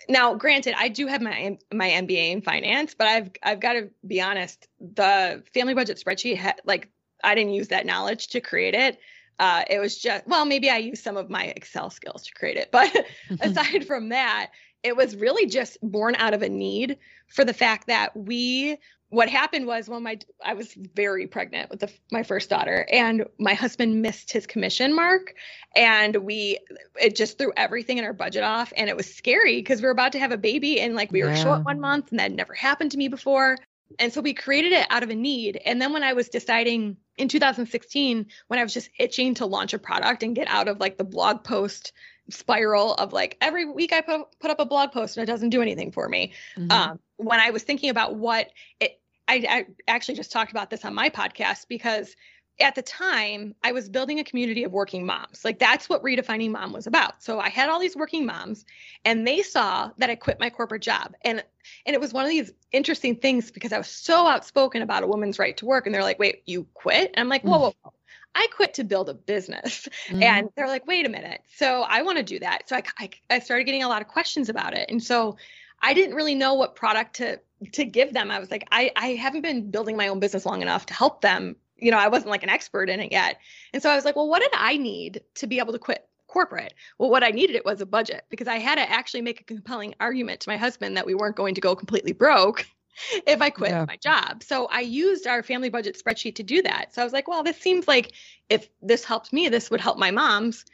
Now 0.08 0.34
granted 0.34 0.74
i 0.76 0.88
do 0.88 1.06
have 1.06 1.22
my 1.22 1.56
my 1.72 1.88
mba 1.88 2.32
in 2.32 2.42
finance 2.42 2.94
but 2.94 3.06
i've 3.06 3.30
i've 3.42 3.60
got 3.60 3.72
to 3.74 3.90
be 4.06 4.20
honest 4.20 4.68
the 4.94 5.42
family 5.54 5.74
budget 5.74 6.02
spreadsheet 6.04 6.36
had 6.36 6.60
like 6.64 6.90
i 7.24 7.34
didn't 7.34 7.54
use 7.54 7.68
that 7.68 7.86
knowledge 7.86 8.28
to 8.28 8.40
create 8.40 8.74
it 8.74 8.98
uh, 9.38 9.64
it 9.68 9.78
was 9.78 9.98
just 9.98 10.26
well 10.26 10.44
maybe 10.44 10.70
i 10.70 10.78
used 10.78 11.02
some 11.02 11.16
of 11.16 11.30
my 11.30 11.44
excel 11.56 11.90
skills 11.90 12.22
to 12.22 12.32
create 12.34 12.56
it 12.56 12.70
but 12.70 13.06
aside 13.40 13.86
from 13.86 14.10
that 14.10 14.50
it 14.82 14.96
was 14.96 15.16
really 15.16 15.46
just 15.46 15.78
born 15.82 16.14
out 16.16 16.34
of 16.34 16.42
a 16.42 16.48
need 16.48 16.98
for 17.28 17.44
the 17.44 17.54
fact 17.54 17.88
that 17.88 18.16
we 18.16 18.78
what 19.08 19.28
happened 19.28 19.66
was 19.66 19.88
when 19.88 20.02
my 20.02 20.18
I 20.44 20.54
was 20.54 20.74
very 20.94 21.26
pregnant 21.26 21.70
with 21.70 21.80
the, 21.80 21.90
my 22.10 22.22
first 22.22 22.50
daughter, 22.50 22.86
and 22.90 23.24
my 23.38 23.54
husband 23.54 24.02
missed 24.02 24.32
his 24.32 24.46
commission 24.46 24.94
mark, 24.94 25.34
and 25.76 26.16
we 26.16 26.58
it 27.00 27.14
just 27.14 27.38
threw 27.38 27.52
everything 27.56 27.98
in 27.98 28.04
our 28.04 28.12
budget 28.12 28.42
off, 28.42 28.72
and 28.76 28.90
it 28.90 28.96
was 28.96 29.12
scary 29.12 29.56
because 29.56 29.80
we 29.80 29.86
were 29.86 29.92
about 29.92 30.12
to 30.12 30.18
have 30.18 30.32
a 30.32 30.36
baby, 30.36 30.80
and 30.80 30.94
like 30.94 31.12
we 31.12 31.22
were 31.22 31.36
short 31.36 31.64
one 31.64 31.80
month, 31.80 32.10
and 32.10 32.18
that 32.18 32.32
never 32.32 32.52
happened 32.52 32.90
to 32.92 32.98
me 32.98 33.08
before, 33.08 33.56
and 33.98 34.12
so 34.12 34.20
we 34.20 34.34
created 34.34 34.72
it 34.72 34.86
out 34.90 35.04
of 35.04 35.10
a 35.10 35.14
need, 35.14 35.60
and 35.64 35.80
then 35.80 35.92
when 35.92 36.02
I 36.02 36.12
was 36.12 36.28
deciding 36.28 36.96
in 37.16 37.28
2016 37.28 38.26
when 38.48 38.58
I 38.58 38.62
was 38.62 38.74
just 38.74 38.90
itching 38.98 39.34
to 39.34 39.46
launch 39.46 39.74
a 39.74 39.78
product 39.78 40.22
and 40.22 40.34
get 40.34 40.48
out 40.48 40.68
of 40.68 40.80
like 40.80 40.98
the 40.98 41.04
blog 41.04 41.44
post 41.44 41.92
spiral 42.28 42.94
of 42.94 43.12
like 43.12 43.36
every 43.40 43.64
week 43.64 43.92
I 43.92 44.00
put, 44.00 44.22
put 44.40 44.50
up 44.50 44.60
a 44.60 44.64
blog 44.64 44.92
post 44.92 45.16
and 45.16 45.22
it 45.22 45.30
doesn't 45.30 45.50
do 45.50 45.62
anything 45.62 45.92
for 45.92 46.08
me. 46.08 46.32
Mm-hmm. 46.56 46.70
Um, 46.70 46.98
when 47.16 47.40
I 47.40 47.50
was 47.50 47.62
thinking 47.62 47.90
about 47.90 48.16
what 48.16 48.50
it, 48.80 49.00
I, 49.28 49.44
I 49.48 49.66
actually 49.88 50.16
just 50.16 50.32
talked 50.32 50.50
about 50.50 50.70
this 50.70 50.84
on 50.84 50.94
my 50.94 51.10
podcast 51.10 51.66
because 51.68 52.14
at 52.58 52.74
the 52.74 52.82
time 52.82 53.54
I 53.62 53.72
was 53.72 53.88
building 53.88 54.18
a 54.18 54.24
community 54.24 54.64
of 54.64 54.72
working 54.72 55.04
moms. 55.04 55.44
Like 55.44 55.58
that's 55.58 55.88
what 55.88 56.02
redefining 56.02 56.50
mom 56.50 56.72
was 56.72 56.86
about. 56.86 57.22
So 57.22 57.38
I 57.38 57.48
had 57.48 57.68
all 57.68 57.78
these 57.78 57.96
working 57.96 58.24
moms 58.24 58.64
and 59.04 59.26
they 59.26 59.42
saw 59.42 59.90
that 59.98 60.08
I 60.08 60.14
quit 60.14 60.40
my 60.40 60.50
corporate 60.50 60.82
job. 60.82 61.14
And 61.22 61.44
and 61.84 61.94
it 61.94 62.00
was 62.00 62.12
one 62.12 62.24
of 62.24 62.30
these 62.30 62.52
interesting 62.72 63.16
things 63.16 63.50
because 63.50 63.72
I 63.72 63.78
was 63.78 63.88
so 63.88 64.26
outspoken 64.26 64.82
about 64.82 65.02
a 65.02 65.06
woman's 65.06 65.38
right 65.38 65.56
to 65.58 65.66
work 65.66 65.86
and 65.86 65.94
they're 65.94 66.02
like, 66.02 66.18
"Wait, 66.18 66.42
you 66.46 66.66
quit?" 66.74 67.10
And 67.14 67.20
I'm 67.20 67.28
like, 67.28 67.42
"Whoa, 67.42 67.58
whoa, 67.58 67.74
whoa. 67.82 67.92
I 68.34 68.46
quit 68.54 68.74
to 68.74 68.84
build 68.84 69.08
a 69.08 69.14
business. 69.14 69.88
Mm-hmm. 70.08 70.22
And 70.22 70.50
they're 70.54 70.68
like, 70.68 70.86
wait 70.86 71.06
a 71.06 71.08
minute. 71.08 71.40
So 71.56 71.82
I 71.82 72.02
want 72.02 72.18
to 72.18 72.22
do 72.22 72.38
that. 72.40 72.68
So 72.68 72.76
I, 72.76 72.82
I, 72.98 73.10
I, 73.30 73.38
started 73.38 73.64
getting 73.64 73.82
a 73.82 73.88
lot 73.88 74.02
of 74.02 74.08
questions 74.08 74.50
about 74.50 74.74
it. 74.74 74.90
And 74.90 75.02
so 75.02 75.38
I 75.82 75.94
didn't 75.94 76.14
really 76.14 76.34
know 76.34 76.54
what 76.54 76.76
product 76.76 77.16
to 77.16 77.40
to 77.72 77.84
give 77.84 78.12
them. 78.12 78.30
I 78.30 78.38
was 78.38 78.50
like, 78.50 78.68
I, 78.70 78.92
I 78.94 79.08
haven't 79.08 79.40
been 79.40 79.70
building 79.70 79.96
my 79.96 80.08
own 80.08 80.20
business 80.20 80.44
long 80.44 80.62
enough 80.62 80.86
to 80.86 80.94
help 80.94 81.22
them. 81.22 81.56
You 81.76 81.90
know, 81.90 81.98
I 81.98 82.08
wasn't 82.08 82.30
like 82.30 82.42
an 82.42 82.48
expert 82.48 82.88
in 82.88 83.00
it 83.00 83.12
yet. 83.12 83.38
And 83.72 83.82
so 83.82 83.90
I 83.90 83.96
was 83.96 84.04
like, 84.04 84.16
well, 84.16 84.28
what 84.28 84.40
did 84.40 84.52
I 84.54 84.76
need 84.76 85.22
to 85.36 85.46
be 85.46 85.58
able 85.58 85.72
to 85.72 85.78
quit 85.78 86.06
corporate? 86.26 86.74
Well, 86.98 87.10
what 87.10 87.22
I 87.22 87.30
needed 87.30 87.56
it 87.56 87.64
was 87.64 87.80
a 87.80 87.86
budget 87.86 88.24
because 88.30 88.48
I 88.48 88.56
had 88.58 88.76
to 88.76 88.90
actually 88.90 89.22
make 89.22 89.40
a 89.40 89.44
compelling 89.44 89.94
argument 90.00 90.40
to 90.40 90.48
my 90.48 90.56
husband 90.56 90.96
that 90.96 91.06
we 91.06 91.14
weren't 91.14 91.36
going 91.36 91.54
to 91.54 91.60
go 91.60 91.76
completely 91.76 92.12
broke 92.12 92.66
if 93.26 93.40
I 93.40 93.50
quit 93.50 93.70
yeah. 93.70 93.84
my 93.86 93.96
job. 93.96 94.42
So 94.42 94.66
I 94.66 94.80
used 94.80 95.26
our 95.26 95.42
family 95.42 95.68
budget 95.68 96.00
spreadsheet 96.02 96.36
to 96.36 96.42
do 96.42 96.62
that. 96.62 96.94
So 96.94 97.02
I 97.02 97.04
was 97.04 97.12
like, 97.12 97.28
well, 97.28 97.42
this 97.42 97.58
seems 97.58 97.86
like 97.86 98.12
if 98.48 98.68
this 98.82 99.04
helped 99.04 99.32
me, 99.32 99.48
this 99.48 99.70
would 99.70 99.80
help 99.80 99.98
my 99.98 100.10
moms. 100.10 100.64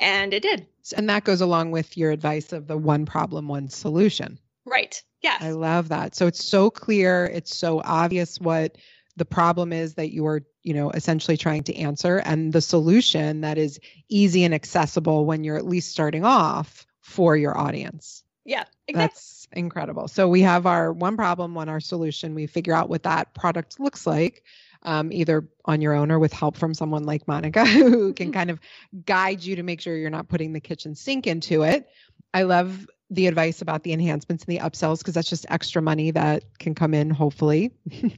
And 0.00 0.34
it 0.34 0.42
did. 0.42 0.66
And 0.96 1.08
that 1.08 1.24
goes 1.24 1.40
along 1.40 1.70
with 1.70 1.96
your 1.96 2.10
advice 2.10 2.52
of 2.52 2.66
the 2.66 2.76
one 2.76 3.06
problem, 3.06 3.48
one 3.48 3.68
solution. 3.68 4.38
Right. 4.64 5.02
Yes. 5.22 5.42
I 5.42 5.50
love 5.50 5.88
that. 5.90 6.14
So 6.14 6.26
it's 6.26 6.44
so 6.44 6.70
clear, 6.70 7.26
it's 7.26 7.56
so 7.56 7.80
obvious 7.84 8.40
what 8.40 8.76
the 9.16 9.24
problem 9.24 9.72
is 9.72 9.94
that 9.94 10.10
you 10.10 10.26
are, 10.26 10.42
you 10.62 10.74
know, 10.74 10.90
essentially 10.90 11.36
trying 11.36 11.64
to 11.64 11.76
answer 11.76 12.18
and 12.18 12.52
the 12.52 12.60
solution 12.60 13.42
that 13.42 13.58
is 13.58 13.78
easy 14.08 14.44
and 14.44 14.54
accessible 14.54 15.26
when 15.26 15.44
you're 15.44 15.56
at 15.56 15.66
least 15.66 15.90
starting 15.90 16.24
off 16.24 16.86
for 17.00 17.36
your 17.36 17.56
audience. 17.56 18.22
Yeah, 18.44 18.64
exactly. 18.88 19.14
That's 19.14 19.48
incredible. 19.52 20.08
So 20.08 20.28
we 20.28 20.42
have 20.42 20.66
our 20.66 20.92
one 20.92 21.16
problem, 21.16 21.54
one 21.54 21.68
our 21.68 21.80
solution. 21.80 22.34
We 22.34 22.46
figure 22.46 22.74
out 22.74 22.88
what 22.88 23.04
that 23.04 23.34
product 23.34 23.78
looks 23.78 24.06
like, 24.06 24.42
um, 24.82 25.12
either 25.12 25.48
on 25.64 25.80
your 25.80 25.94
own 25.94 26.10
or 26.10 26.18
with 26.18 26.32
help 26.32 26.56
from 26.56 26.74
someone 26.74 27.04
like 27.04 27.28
Monica, 27.28 27.64
who 27.66 28.12
can 28.14 28.28
mm-hmm. 28.28 28.32
kind 28.32 28.50
of 28.50 28.58
guide 29.04 29.44
you 29.44 29.56
to 29.56 29.62
make 29.62 29.80
sure 29.80 29.96
you're 29.96 30.10
not 30.10 30.28
putting 30.28 30.52
the 30.52 30.60
kitchen 30.60 30.94
sink 30.94 31.26
into 31.26 31.62
it. 31.62 31.88
I 32.34 32.42
love 32.44 32.86
the 33.12 33.26
advice 33.26 33.60
about 33.60 33.82
the 33.82 33.92
enhancements 33.92 34.44
and 34.44 34.56
the 34.56 34.60
upsells 34.60 34.98
because 34.98 35.14
that's 35.14 35.28
just 35.28 35.44
extra 35.50 35.82
money 35.82 36.10
that 36.10 36.44
can 36.58 36.74
come 36.74 36.94
in 36.94 37.10
hopefully. 37.10 37.72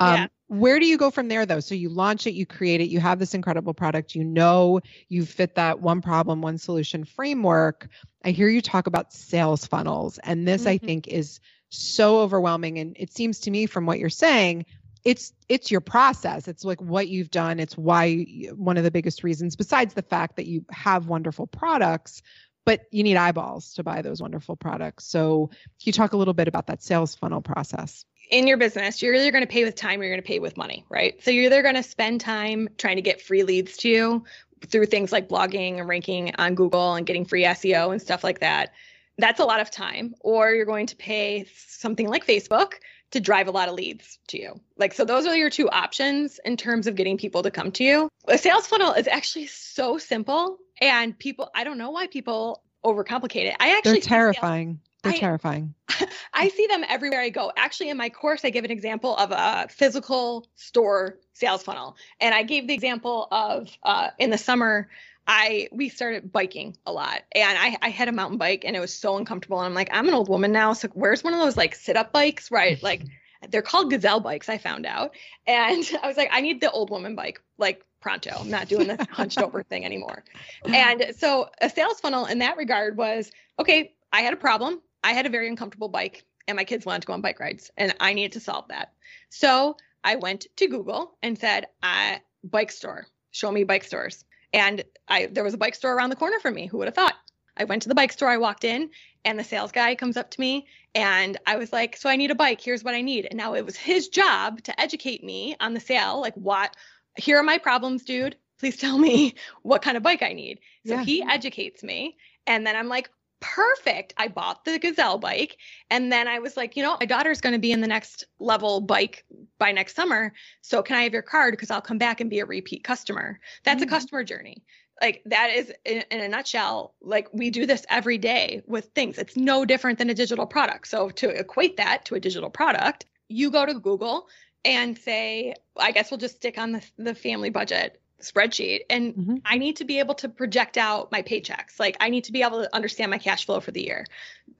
Um, 0.00 0.14
yeah. 0.14 0.26
where 0.48 0.78
do 0.80 0.86
you 0.86 0.96
go 0.96 1.10
from 1.10 1.28
there 1.28 1.46
though? 1.46 1.60
So 1.60 1.74
you 1.74 1.88
launch 1.88 2.26
it 2.26 2.34
you 2.34 2.46
create 2.46 2.80
it 2.80 2.88
you 2.88 3.00
have 3.00 3.18
this 3.18 3.34
incredible 3.34 3.74
product 3.74 4.14
you 4.14 4.24
know 4.24 4.80
you 5.08 5.24
fit 5.24 5.54
that 5.54 5.80
one 5.80 6.00
problem 6.00 6.42
one 6.42 6.58
solution 6.58 7.04
framework. 7.04 7.88
I 8.24 8.30
hear 8.30 8.48
you 8.48 8.60
talk 8.60 8.86
about 8.86 9.12
sales 9.12 9.66
funnels 9.66 10.18
and 10.22 10.46
this 10.46 10.62
mm-hmm. 10.62 10.70
i 10.70 10.78
think 10.78 11.08
is 11.08 11.40
so 11.68 12.20
overwhelming 12.20 12.78
and 12.78 12.96
it 12.98 13.12
seems 13.12 13.40
to 13.40 13.50
me 13.50 13.66
from 13.66 13.86
what 13.86 13.98
you're 13.98 14.10
saying 14.10 14.64
it's 15.04 15.34
it's 15.48 15.70
your 15.70 15.82
process. 15.82 16.48
It's 16.48 16.64
like 16.64 16.80
what 16.80 17.08
you've 17.08 17.30
done. 17.30 17.60
It's 17.60 17.76
why 17.76 18.24
one 18.54 18.78
of 18.78 18.84
the 18.84 18.90
biggest 18.90 19.22
reasons 19.22 19.54
besides 19.54 19.94
the 19.94 20.02
fact 20.02 20.36
that 20.36 20.46
you 20.46 20.64
have 20.70 21.08
wonderful 21.08 21.46
products 21.46 22.22
but 22.64 22.82
you 22.90 23.02
need 23.02 23.16
eyeballs 23.16 23.74
to 23.74 23.82
buy 23.82 24.02
those 24.02 24.20
wonderful 24.20 24.56
products. 24.56 25.04
So, 25.06 25.48
can 25.48 25.56
you 25.80 25.92
talk 25.92 26.12
a 26.12 26.16
little 26.16 26.34
bit 26.34 26.48
about 26.48 26.66
that 26.68 26.82
sales 26.82 27.14
funnel 27.14 27.40
process? 27.40 28.04
In 28.30 28.46
your 28.46 28.56
business, 28.56 29.02
you're 29.02 29.14
either 29.14 29.30
going 29.30 29.44
to 29.44 29.50
pay 29.50 29.64
with 29.64 29.74
time 29.74 30.00
or 30.00 30.04
you're 30.04 30.12
going 30.12 30.22
to 30.22 30.26
pay 30.26 30.38
with 30.38 30.56
money, 30.56 30.84
right? 30.88 31.22
So, 31.22 31.30
you're 31.30 31.44
either 31.44 31.62
going 31.62 31.74
to 31.74 31.82
spend 31.82 32.20
time 32.20 32.68
trying 32.78 32.96
to 32.96 33.02
get 33.02 33.20
free 33.20 33.42
leads 33.42 33.76
to 33.78 33.88
you 33.88 34.24
through 34.66 34.86
things 34.86 35.12
like 35.12 35.28
blogging 35.28 35.78
and 35.78 35.88
ranking 35.88 36.34
on 36.36 36.54
Google 36.54 36.94
and 36.94 37.06
getting 37.06 37.24
free 37.24 37.44
SEO 37.44 37.92
and 37.92 38.00
stuff 38.00 38.24
like 38.24 38.40
that. 38.40 38.72
That's 39.18 39.40
a 39.40 39.44
lot 39.44 39.60
of 39.60 39.70
time. 39.70 40.14
Or 40.20 40.50
you're 40.50 40.64
going 40.64 40.86
to 40.86 40.96
pay 40.96 41.46
something 41.66 42.08
like 42.08 42.26
Facebook 42.26 42.74
to 43.10 43.20
drive 43.20 43.46
a 43.46 43.52
lot 43.52 43.68
of 43.68 43.74
leads 43.74 44.18
to 44.28 44.40
you. 44.40 44.60
Like, 44.76 44.92
so 44.92 45.04
those 45.04 45.26
are 45.26 45.36
your 45.36 45.50
two 45.50 45.68
options 45.70 46.40
in 46.44 46.56
terms 46.56 46.88
of 46.88 46.96
getting 46.96 47.16
people 47.16 47.42
to 47.42 47.50
come 47.50 47.70
to 47.72 47.84
you. 47.84 48.08
A 48.26 48.38
sales 48.38 48.66
funnel 48.66 48.92
is 48.92 49.06
actually 49.06 49.46
so 49.46 49.98
simple 49.98 50.58
and 50.80 51.18
people, 51.18 51.50
I 51.54 51.64
don't 51.64 51.78
know 51.78 51.90
why 51.90 52.06
people 52.06 52.62
overcomplicate 52.84 53.46
it. 53.46 53.56
I 53.58 53.76
actually 53.76 53.92
they're 53.92 54.02
terrifying. 54.02 54.80
They're 55.02 55.12
I, 55.12 55.18
terrifying. 55.18 55.74
I 56.34 56.48
see 56.48 56.66
them 56.66 56.84
everywhere 56.88 57.20
I 57.20 57.28
go. 57.28 57.52
Actually, 57.56 57.90
in 57.90 57.96
my 57.96 58.08
course, 58.08 58.44
I 58.44 58.50
give 58.50 58.64
an 58.64 58.70
example 58.70 59.14
of 59.16 59.30
a 59.32 59.68
physical 59.68 60.46
store 60.56 61.18
sales 61.32 61.62
funnel, 61.62 61.96
and 62.20 62.34
I 62.34 62.42
gave 62.42 62.66
the 62.66 62.74
example 62.74 63.28
of 63.30 63.70
uh, 63.82 64.10
in 64.18 64.30
the 64.30 64.38
summer. 64.38 64.88
I 65.26 65.68
we 65.72 65.88
started 65.88 66.32
biking 66.32 66.76
a 66.86 66.92
lot, 66.92 67.22
and 67.32 67.58
I 67.58 67.76
I 67.80 67.88
had 67.90 68.08
a 68.08 68.12
mountain 68.12 68.38
bike, 68.38 68.64
and 68.66 68.76
it 68.76 68.80
was 68.80 68.92
so 68.92 69.16
uncomfortable. 69.16 69.58
And 69.58 69.66
I'm 69.66 69.74
like, 69.74 69.90
I'm 69.92 70.08
an 70.08 70.14
old 70.14 70.28
woman 70.28 70.52
now, 70.52 70.72
so 70.72 70.88
where's 70.88 71.22
one 71.22 71.34
of 71.34 71.40
those 71.40 71.56
like 71.56 71.74
sit 71.74 71.96
up 71.96 72.12
bikes, 72.12 72.50
right? 72.50 72.82
Like 72.82 73.02
they're 73.50 73.62
called 73.62 73.90
gazelle 73.90 74.20
bikes. 74.20 74.48
I 74.48 74.58
found 74.58 74.86
out, 74.86 75.14
and 75.46 75.84
I 76.02 76.08
was 76.08 76.16
like, 76.16 76.30
I 76.32 76.40
need 76.40 76.60
the 76.60 76.70
old 76.70 76.90
woman 76.90 77.14
bike, 77.14 77.42
like 77.58 77.84
pronto. 78.04 78.36
I'm 78.38 78.50
not 78.50 78.68
doing 78.68 78.86
this 78.86 79.06
hunched 79.10 79.38
over 79.38 79.62
thing 79.62 79.86
anymore. 79.86 80.22
And 80.66 81.14
so 81.16 81.48
a 81.62 81.70
sales 81.70 82.00
funnel 82.00 82.26
in 82.26 82.40
that 82.40 82.58
regard 82.58 82.98
was 82.98 83.32
okay, 83.58 83.94
I 84.12 84.20
had 84.20 84.34
a 84.34 84.36
problem. 84.36 84.82
I 85.02 85.14
had 85.14 85.24
a 85.24 85.30
very 85.30 85.48
uncomfortable 85.48 85.88
bike 85.88 86.22
and 86.46 86.54
my 86.54 86.64
kids 86.64 86.84
wanted 86.84 87.00
to 87.00 87.06
go 87.06 87.14
on 87.14 87.22
bike 87.22 87.40
rides 87.40 87.70
and 87.78 87.94
I 88.00 88.12
needed 88.12 88.32
to 88.32 88.40
solve 88.40 88.68
that. 88.68 88.92
So 89.30 89.78
I 90.04 90.16
went 90.16 90.46
to 90.56 90.66
Google 90.66 91.16
and 91.22 91.38
said, 91.38 91.66
uh, 91.82 92.16
bike 92.44 92.72
store, 92.72 93.06
show 93.30 93.50
me 93.50 93.64
bike 93.64 93.84
stores. 93.84 94.26
And 94.52 94.84
I 95.08 95.26
there 95.26 95.42
was 95.42 95.54
a 95.54 95.58
bike 95.58 95.74
store 95.74 95.94
around 95.94 96.10
the 96.10 96.16
corner 96.16 96.38
from 96.40 96.54
me. 96.54 96.66
Who 96.66 96.76
would 96.78 96.88
have 96.88 96.94
thought? 96.94 97.14
I 97.56 97.64
went 97.64 97.82
to 97.82 97.88
the 97.88 97.94
bike 97.94 98.12
store, 98.12 98.28
I 98.28 98.36
walked 98.36 98.64
in, 98.64 98.90
and 99.24 99.38
the 99.38 99.44
sales 99.44 99.72
guy 99.72 99.94
comes 99.94 100.18
up 100.18 100.30
to 100.32 100.40
me 100.40 100.66
and 100.94 101.38
I 101.46 101.56
was 101.56 101.72
like, 101.72 101.96
So 101.96 102.10
I 102.10 102.16
need 102.16 102.30
a 102.30 102.34
bike. 102.34 102.60
Here's 102.60 102.84
what 102.84 102.94
I 102.94 103.00
need. 103.00 103.26
And 103.30 103.38
now 103.38 103.54
it 103.54 103.64
was 103.64 103.76
his 103.76 104.08
job 104.08 104.62
to 104.64 104.78
educate 104.78 105.24
me 105.24 105.56
on 105.58 105.72
the 105.72 105.80
sale. 105.80 106.20
Like, 106.20 106.34
what? 106.34 106.76
Here 107.16 107.38
are 107.38 107.42
my 107.42 107.58
problems, 107.58 108.04
dude. 108.04 108.36
Please 108.58 108.76
tell 108.76 108.98
me 108.98 109.34
what 109.62 109.82
kind 109.82 109.96
of 109.96 110.02
bike 110.02 110.22
I 110.22 110.32
need. 110.32 110.60
So 110.86 110.94
Yeah. 110.94 111.04
he 111.04 111.22
educates 111.22 111.82
me. 111.82 112.16
And 112.46 112.66
then 112.66 112.76
I'm 112.76 112.88
like, 112.88 113.10
Perfect. 113.40 114.14
I 114.16 114.28
bought 114.28 114.64
the 114.64 114.78
Gazelle 114.78 115.18
bike. 115.18 115.58
And 115.90 116.10
then 116.10 116.28
I 116.28 116.38
was 116.38 116.56
like, 116.56 116.78
you 116.78 116.82
know, 116.82 116.96
my 116.98 117.04
daughter's 117.04 117.42
going 117.42 117.52
to 117.52 117.58
be 117.58 117.72
in 117.72 117.82
the 117.82 117.86
next 117.86 118.24
level 118.38 118.80
bike 118.80 119.22
by 119.58 119.70
next 119.70 119.94
summer. 119.94 120.32
So 120.62 120.82
can 120.82 120.96
I 120.96 121.02
have 121.02 121.12
your 121.12 121.20
card? 121.20 121.52
Because 121.52 121.70
I'll 121.70 121.82
come 121.82 121.98
back 121.98 122.22
and 122.22 122.30
be 122.30 122.38
a 122.38 122.46
repeat 122.46 122.84
customer. 122.84 123.38
That's 123.62 123.82
a 123.82 123.86
Mhm. 123.86 123.90
customer 123.90 124.24
journey 124.24 124.64
like 125.02 125.22
that 125.26 125.50
is 125.50 125.72
in, 125.84 126.04
in 126.10 126.20
a 126.20 126.28
nutshell 126.28 126.94
like 127.02 127.28
we 127.32 127.50
do 127.50 127.66
this 127.66 127.84
every 127.90 128.18
day 128.18 128.62
with 128.66 128.86
things 128.94 129.18
it's 129.18 129.36
no 129.36 129.64
different 129.64 129.98
than 129.98 130.10
a 130.10 130.14
digital 130.14 130.46
product 130.46 130.86
so 130.86 131.10
to 131.10 131.28
equate 131.30 131.76
that 131.76 132.04
to 132.04 132.14
a 132.14 132.20
digital 132.20 132.50
product 132.50 133.06
you 133.28 133.50
go 133.50 133.66
to 133.66 133.74
google 133.74 134.28
and 134.64 134.98
say 134.98 135.54
i 135.76 135.92
guess 135.92 136.10
we'll 136.10 136.18
just 136.18 136.36
stick 136.36 136.58
on 136.58 136.72
the, 136.72 136.82
the 136.98 137.14
family 137.14 137.50
budget 137.50 138.00
spreadsheet 138.22 138.80
and 138.88 139.14
Mhm. 139.14 139.42
i 139.44 139.58
need 139.58 139.76
to 139.76 139.84
be 139.84 139.98
able 139.98 140.14
to 140.14 140.28
project 140.28 140.78
out 140.78 141.10
my 141.12 141.22
paychecks 141.22 141.78
like 141.78 141.96
i 142.00 142.08
need 142.08 142.24
to 142.24 142.32
be 142.32 142.42
able 142.42 142.62
to 142.62 142.74
understand 142.74 143.10
my 143.10 143.18
cash 143.18 143.44
flow 143.46 143.60
for 143.60 143.70
the 143.70 143.82
year 143.82 144.06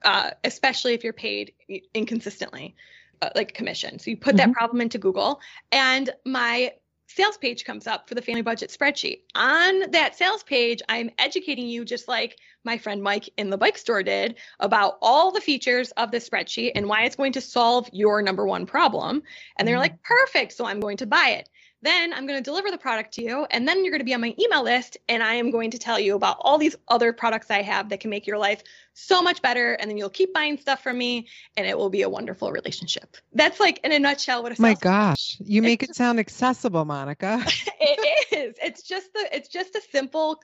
uh, 0.03 0.31
especially 0.43 0.93
if 0.93 1.03
you're 1.03 1.13
paid 1.13 1.53
inconsistently 1.93 2.75
uh, 3.21 3.29
like 3.35 3.53
commission 3.53 3.97
so 3.97 4.11
you 4.11 4.17
put 4.17 4.37
that 4.37 4.49
Mhm. 4.49 4.53
problem 4.53 4.81
into 4.81 4.97
google 4.97 5.39
and 5.71 6.09
my 6.25 6.73
sales 7.07 7.37
page 7.37 7.65
comes 7.65 7.87
up 7.87 8.07
for 8.09 8.15
the 8.15 8.21
family 8.21 8.41
budget 8.41 8.69
spreadsheet. 8.69 9.21
On 9.35 9.91
that 9.91 10.15
sales 10.15 10.43
page, 10.43 10.81
I'm 10.89 11.11
educating 11.17 11.67
you 11.67 11.85
just 11.85 12.07
like 12.07 12.37
my 12.63 12.77
friend 12.77 13.01
Mike 13.03 13.29
in 13.37 13.49
the 13.49 13.57
bike 13.57 13.77
store 13.77 14.03
did 14.03 14.37
about 14.59 14.97
all 15.01 15.31
the 15.31 15.41
features 15.41 15.91
of 15.91 16.11
the 16.11 16.17
spreadsheet 16.17 16.71
and 16.75 16.87
why 16.87 17.03
it's 17.03 17.15
going 17.15 17.33
to 17.33 17.41
solve 17.41 17.89
your 17.93 18.21
number 18.21 18.45
one 18.45 18.65
problem. 18.65 19.21
And 19.57 19.67
they're 19.67 19.77
Mhm. 19.77 19.81
like, 19.81 20.03
perfect. 20.03 20.53
So 20.53 20.65
I'm 20.65 20.79
going 20.79 20.97
to 20.97 21.05
buy 21.05 21.29
it. 21.29 21.49
Then 21.85 22.13
I'm 22.13 22.25
going 22.25 22.39
to 22.39 22.43
deliver 22.43 22.71
the 22.71 22.77
product 22.77 23.13
to 23.15 23.21
you. 23.21 23.45
And 23.51 23.67
then 23.67 23.83
you're 23.83 23.91
going 23.91 23.99
to 23.99 24.05
be 24.05 24.13
on 24.13 24.21
my 24.21 24.35
email 24.39 24.63
list. 24.63 24.97
And 25.07 25.21
I 25.21 25.35
am 25.35 25.51
going 25.51 25.71
to 25.71 25.77
tell 25.77 25.99
you 25.99 26.15
about 26.15 26.37
all 26.39 26.57
these 26.57 26.75
other 26.87 27.13
products 27.13 27.51
I 27.51 27.61
have 27.61 27.89
that 27.89 27.99
can 27.99 28.09
make 28.09 28.25
your 28.25 28.37
life 28.37 28.63
so 28.93 29.21
much 29.21 29.41
better. 29.41 29.73
And 29.73 29.89
then 29.89 29.97
you'll 29.97 30.09
keep 30.09 30.33
buying 30.33 30.57
stuff 30.57 30.81
from 30.81 30.97
me 30.97 31.27
and 31.55 31.67
it 31.67 31.77
will 31.77 31.89
be 31.89 32.01
a 32.01 32.09
wonderful 32.09 32.51
relationship. 32.51 33.17
That's 33.33 33.59
like 33.59 33.79
in 33.83 33.91
a 33.91 33.99
nutshell 33.99 34.41
what 34.41 34.57
a 34.57 34.61
My 34.61 34.73
gosh, 34.73 35.37
you 35.39 35.61
It's 35.61 35.65
make 35.65 35.83
it 35.83 35.95
sound 35.95 36.19
accessible, 36.19 36.85
Monica. 36.85 37.43
it 37.45 38.27
is. 38.31 38.55
It's 38.61 38.81
just 38.81 39.13
the 39.13 39.29
it's 39.31 39.49
just 39.49 39.75
a 39.75 39.81
simple 39.91 40.39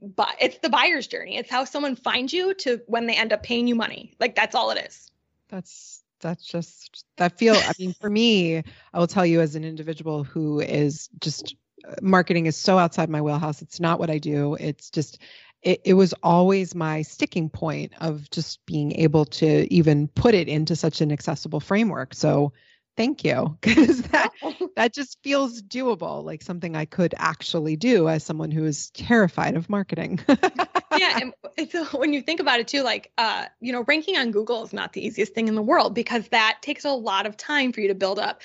but 0.00 0.34
it's 0.40 0.58
the 0.58 0.68
buyer's 0.68 1.06
journey. 1.06 1.36
It's 1.36 1.50
how 1.50 1.64
someone 1.64 1.96
finds 1.96 2.32
you 2.32 2.54
to 2.54 2.80
when 2.86 3.06
they 3.06 3.16
end 3.16 3.32
up 3.32 3.42
paying 3.42 3.66
you 3.66 3.74
money. 3.74 4.14
Like 4.20 4.34
that's 4.34 4.54
all 4.54 4.70
it 4.70 4.86
is. 4.86 5.10
That's 5.48 6.02
that's 6.20 6.44
just 6.46 7.04
that 7.16 7.38
feel. 7.38 7.54
I 7.54 7.72
mean, 7.78 7.94
for 8.00 8.10
me, 8.10 8.62
I 8.92 8.98
will 8.98 9.06
tell 9.06 9.26
you 9.26 9.40
as 9.40 9.54
an 9.56 9.64
individual 9.64 10.24
who 10.24 10.60
is 10.60 11.08
just 11.20 11.56
uh, 11.86 11.94
marketing 12.02 12.46
is 12.46 12.56
so 12.56 12.78
outside 12.78 13.10
my 13.10 13.20
wheelhouse. 13.22 13.62
It's 13.62 13.80
not 13.80 13.98
what 13.98 14.10
I 14.10 14.18
do. 14.18 14.54
It's 14.54 14.90
just 14.90 15.18
it, 15.62 15.80
it 15.84 15.94
was 15.94 16.14
always 16.22 16.74
my 16.74 17.02
sticking 17.02 17.48
point 17.48 17.92
of 18.00 18.30
just 18.30 18.64
being 18.66 18.92
able 18.92 19.24
to 19.26 19.72
even 19.72 20.08
put 20.08 20.34
it 20.34 20.48
into 20.48 20.76
such 20.76 21.00
an 21.00 21.12
accessible 21.12 21.60
framework. 21.60 22.14
So 22.14 22.52
thank 22.96 23.24
you 23.24 23.56
because 23.60 24.02
that 24.02 24.32
that 24.76 24.94
just 24.94 25.18
feels 25.22 25.62
doable 25.62 26.24
like 26.24 26.42
something 26.42 26.74
i 26.74 26.84
could 26.84 27.14
actually 27.18 27.76
do 27.76 28.08
as 28.08 28.24
someone 28.24 28.50
who 28.50 28.64
is 28.64 28.90
terrified 28.90 29.54
of 29.54 29.68
marketing 29.68 30.18
yeah, 30.96 31.18
and 31.20 31.34
uh, 31.74 31.84
when 31.98 32.12
you 32.12 32.22
think 32.22 32.40
about 32.40 32.60
it 32.60 32.68
too, 32.68 32.82
like 32.82 33.12
uh, 33.18 33.46
you 33.60 33.72
know, 33.72 33.84
ranking 33.86 34.16
on 34.16 34.30
Google 34.30 34.64
is 34.64 34.72
not 34.72 34.92
the 34.92 35.04
easiest 35.04 35.34
thing 35.34 35.48
in 35.48 35.54
the 35.54 35.62
world 35.62 35.94
because 35.94 36.28
that 36.28 36.58
takes 36.62 36.84
a 36.84 36.90
lot 36.90 37.26
of 37.26 37.36
time 37.36 37.72
for 37.72 37.80
you 37.80 37.88
to 37.88 37.94
build 37.94 38.18
up 38.18 38.42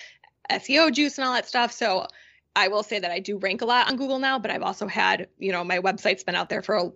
SEO 0.50 0.92
juice 0.92 1.18
and 1.18 1.26
all 1.28 1.34
that 1.34 1.48
stuff. 1.48 1.72
So 1.72 2.08
I 2.56 2.68
will 2.68 2.84
say 2.84 3.00
that 3.00 3.12
I 3.12 3.20
do 3.20 3.38
rank 3.38 3.62
a 3.62 3.66
lot 3.66 3.90
on 3.90 3.98
Google 3.98 4.20
now, 4.20 4.40
but 4.40 4.52
I've 4.52 4.64
also 4.64 4.88
had, 4.88 5.28
you 5.38 5.52
know, 5.52 5.64
my 5.64 5.80
website's 5.80 6.24
been 6.24 6.36
out 6.36 6.50
there 6.50 6.62
for 6.62 6.76
a, 6.76 6.92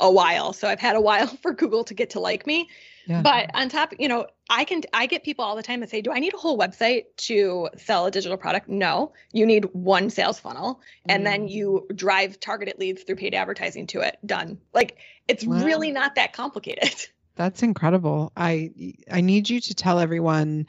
a 0.00 0.10
while. 0.10 0.52
So 0.52 0.68
I've 0.68 0.80
had 0.80 0.96
a 0.96 1.00
while 1.08 1.26
for 1.26 1.52
Google 1.52 1.84
to 1.84 1.94
get 1.94 2.10
to 2.10 2.20
like 2.20 2.46
me. 2.46 2.68
Yeah. 3.06 3.22
But 3.22 3.50
on 3.54 3.68
top, 3.68 3.94
you 3.98 4.08
know, 4.08 4.26
I 4.48 4.64
can 4.64 4.82
I 4.92 5.06
get 5.06 5.24
people 5.24 5.44
all 5.44 5.56
the 5.56 5.62
time 5.62 5.80
that 5.80 5.90
say, 5.90 6.02
"Do 6.02 6.12
I 6.12 6.18
need 6.18 6.34
a 6.34 6.36
whole 6.36 6.58
website 6.58 7.04
to 7.28 7.68
sell 7.76 8.06
a 8.06 8.10
digital 8.10 8.36
product?" 8.36 8.68
No, 8.68 9.12
you 9.32 9.44
need 9.46 9.64
one 9.72 10.10
sales 10.10 10.38
funnel, 10.38 10.80
and 11.06 11.26
then 11.26 11.46
Mm. 11.46 11.50
you 11.50 11.86
drive 11.94 12.38
targeted 12.38 12.78
leads 12.78 13.02
through 13.02 13.16
paid 13.16 13.34
advertising 13.34 13.86
to 13.88 14.00
it. 14.00 14.18
Done. 14.24 14.58
Like 14.72 14.98
it's 15.28 15.44
Wow. 15.44 15.64
really 15.64 15.90
not 15.90 16.14
that 16.14 16.32
complicated. 16.32 16.94
That's 17.36 17.62
incredible. 17.62 18.30
I 18.36 18.70
I 19.10 19.20
need 19.20 19.48
you 19.50 19.60
to 19.60 19.74
tell 19.74 19.98
everyone 19.98 20.66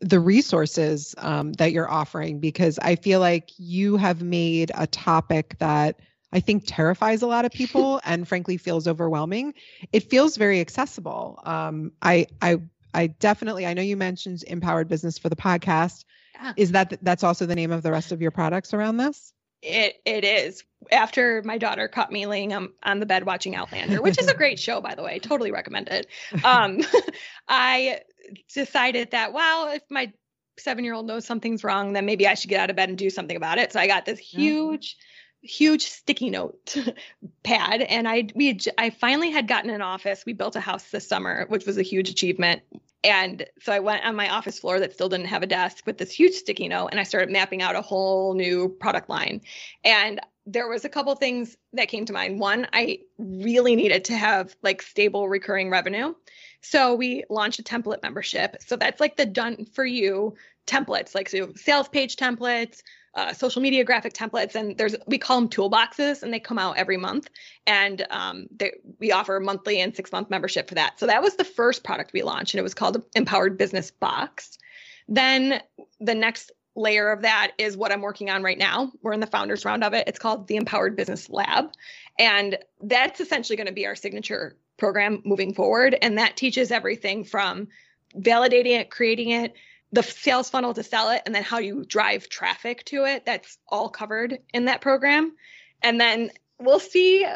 the 0.00 0.18
resources 0.18 1.14
um, 1.18 1.52
that 1.54 1.72
you're 1.72 1.90
offering 1.90 2.40
because 2.40 2.78
I 2.78 2.96
feel 2.96 3.20
like 3.20 3.50
you 3.58 3.98
have 3.98 4.22
made 4.22 4.72
a 4.74 4.86
topic 4.86 5.56
that 5.58 6.00
I 6.32 6.40
think 6.40 6.64
terrifies 6.66 7.22
a 7.22 7.26
lot 7.26 7.44
of 7.44 7.52
people 7.52 8.00
and 8.04 8.26
frankly 8.26 8.56
feels 8.56 8.86
overwhelming. 8.86 9.54
It 9.92 10.10
feels 10.10 10.36
very 10.36 10.60
accessible. 10.60 11.40
Um, 11.44 11.92
I 12.02 12.26
I 12.40 12.58
I 12.94 13.08
definitely 13.08 13.66
I 13.66 13.74
know 13.74 13.82
you 13.82 13.96
mentioned 13.96 14.44
empowered 14.46 14.88
business 14.88 15.18
for 15.18 15.28
the 15.28 15.36
podcast. 15.36 16.04
Yeah. 16.34 16.52
Is 16.56 16.72
that 16.72 16.98
that's 17.02 17.24
also 17.24 17.46
the 17.46 17.54
name 17.54 17.72
of 17.72 17.82
the 17.82 17.90
rest 17.90 18.12
of 18.12 18.22
your 18.22 18.30
products 18.30 18.72
around 18.74 18.96
this? 18.96 19.32
It 19.62 19.96
it 20.04 20.24
is. 20.24 20.64
After 20.90 21.42
my 21.44 21.58
daughter 21.58 21.86
caught 21.88 22.10
me 22.10 22.26
laying 22.26 22.52
on, 22.54 22.70
on 22.82 22.98
the 22.98 23.06
bed 23.06 23.26
watching 23.26 23.54
Outlander, 23.54 24.00
which 24.00 24.18
is 24.18 24.26
a 24.28 24.36
great 24.36 24.58
show 24.58 24.80
by 24.80 24.94
the 24.94 25.02
way, 25.02 25.18
totally 25.18 25.50
recommend 25.52 25.88
it. 25.88 26.06
Um, 26.44 26.80
I 27.48 28.00
decided 28.54 29.10
that 29.10 29.32
wow, 29.32 29.70
if 29.74 29.82
my 29.90 30.12
seven 30.58 30.84
year 30.84 30.94
old 30.94 31.06
knows 31.06 31.26
something's 31.26 31.62
wrong, 31.64 31.92
then 31.92 32.06
maybe 32.06 32.26
I 32.26 32.34
should 32.34 32.50
get 32.50 32.60
out 32.60 32.70
of 32.70 32.76
bed 32.76 32.88
and 32.88 32.98
do 32.98 33.10
something 33.10 33.36
about 33.36 33.58
it. 33.58 33.72
So 33.72 33.80
I 33.80 33.86
got 33.86 34.06
this 34.06 34.20
Yeah. 34.32 34.40
huge, 34.40 34.96
huge 35.42 35.84
sticky 35.84 36.30
note 36.30 36.76
pad, 37.42 37.82
and 37.82 38.08
I 38.08 38.28
we 38.34 38.58
i 38.78 38.90
finally 38.90 39.30
had 39.30 39.48
gotten 39.48 39.70
an 39.70 39.82
office. 39.82 40.24
We 40.26 40.32
built 40.32 40.56
a 40.56 40.60
house 40.60 40.90
this 40.90 41.06
summer, 41.06 41.46
which 41.48 41.66
was 41.66 41.78
a 41.78 41.82
huge 41.82 42.10
achievement. 42.10 42.62
And 43.02 43.46
so 43.62 43.72
I 43.72 43.78
went 43.78 44.04
on 44.04 44.14
my 44.14 44.28
office 44.28 44.58
floor 44.58 44.78
that 44.80 44.92
still 44.92 45.08
didn't 45.08 45.26
have 45.26 45.42
a 45.42 45.46
desk 45.46 45.86
with 45.86 45.96
this 45.96 46.12
huge 46.12 46.34
sticky 46.34 46.68
note, 46.68 46.88
and 46.88 47.00
I 47.00 47.04
started 47.04 47.30
mapping 47.30 47.62
out 47.62 47.76
a 47.76 47.80
whole 47.80 48.34
new 48.34 48.68
product 48.68 49.08
line. 49.08 49.40
And 49.84 50.20
there 50.46 50.68
was 50.68 50.84
a 50.84 50.88
couple 50.88 51.14
things 51.14 51.56
that 51.72 51.88
came 51.88 52.04
to 52.06 52.12
mind. 52.12 52.40
One, 52.40 52.66
I 52.72 53.00
really 53.18 53.76
needed 53.76 54.06
to 54.06 54.16
have 54.16 54.54
like 54.62 54.82
stable 54.82 55.28
recurring 55.28 55.70
revenue. 55.70 56.14
So 56.62 56.94
we 56.94 57.24
launched 57.30 57.58
a 57.58 57.62
template 57.62 58.02
membership. 58.02 58.56
So 58.66 58.76
that's 58.76 59.00
like 59.00 59.16
the 59.16 59.26
done 59.26 59.64
for 59.64 59.84
you 59.84 60.34
templates, 60.66 61.14
like 61.14 61.28
so 61.28 61.52
sales 61.56 61.88
page 61.88 62.16
templates, 62.16 62.82
uh, 63.14 63.32
social 63.32 63.60
media 63.60 63.84
graphic 63.84 64.12
templates, 64.12 64.54
and 64.54 64.76
there's 64.78 64.94
we 65.06 65.18
call 65.18 65.40
them 65.40 65.48
toolboxes, 65.48 66.22
and 66.22 66.32
they 66.32 66.40
come 66.40 66.58
out 66.58 66.76
every 66.76 66.96
month. 66.96 67.28
And 67.66 68.06
um, 68.10 68.46
they, 68.56 68.72
we 68.98 69.12
offer 69.12 69.36
a 69.36 69.40
monthly 69.40 69.80
and 69.80 69.94
six 69.94 70.12
month 70.12 70.30
membership 70.30 70.68
for 70.68 70.74
that. 70.76 70.98
So 71.00 71.06
that 71.06 71.22
was 71.22 71.36
the 71.36 71.44
first 71.44 71.82
product 71.82 72.12
we 72.12 72.22
launched, 72.22 72.54
and 72.54 72.58
it 72.58 72.62
was 72.62 72.74
called 72.74 73.02
Empowered 73.14 73.58
Business 73.58 73.90
Box. 73.90 74.58
Then 75.08 75.60
the 75.98 76.14
next 76.14 76.52
layer 76.76 77.10
of 77.10 77.22
that 77.22 77.52
is 77.58 77.76
what 77.76 77.92
I'm 77.92 78.00
working 78.00 78.30
on 78.30 78.42
right 78.42 78.58
now. 78.58 78.92
We're 79.02 79.12
in 79.12 79.20
the 79.20 79.26
founders 79.26 79.64
round 79.64 79.84
of 79.84 79.92
it. 79.92 80.06
It's 80.06 80.18
called 80.18 80.46
the 80.46 80.56
Empowered 80.56 80.96
Business 80.96 81.28
Lab. 81.28 81.72
And 82.18 82.58
that's 82.80 83.20
essentially 83.20 83.56
going 83.56 83.66
to 83.66 83.72
be 83.72 83.86
our 83.86 83.96
signature 83.96 84.56
program 84.76 85.20
moving 85.24 85.52
forward. 85.52 85.96
And 86.00 86.16
that 86.18 86.36
teaches 86.36 86.70
everything 86.70 87.24
from 87.24 87.68
validating 88.16 88.78
it, 88.78 88.90
creating 88.90 89.30
it, 89.30 89.54
the 89.92 90.02
sales 90.02 90.50
funnel 90.50 90.74
to 90.74 90.82
sell 90.82 91.10
it, 91.10 91.22
and 91.26 91.34
then 91.34 91.42
how 91.42 91.58
you 91.58 91.84
drive 91.84 92.28
traffic 92.28 92.84
to 92.86 93.04
it. 93.04 93.26
That's 93.26 93.58
all 93.68 93.88
covered 93.88 94.38
in 94.54 94.66
that 94.66 94.80
program. 94.80 95.32
And 95.82 96.00
then 96.00 96.30
we'll 96.58 96.80
see. 96.80 97.26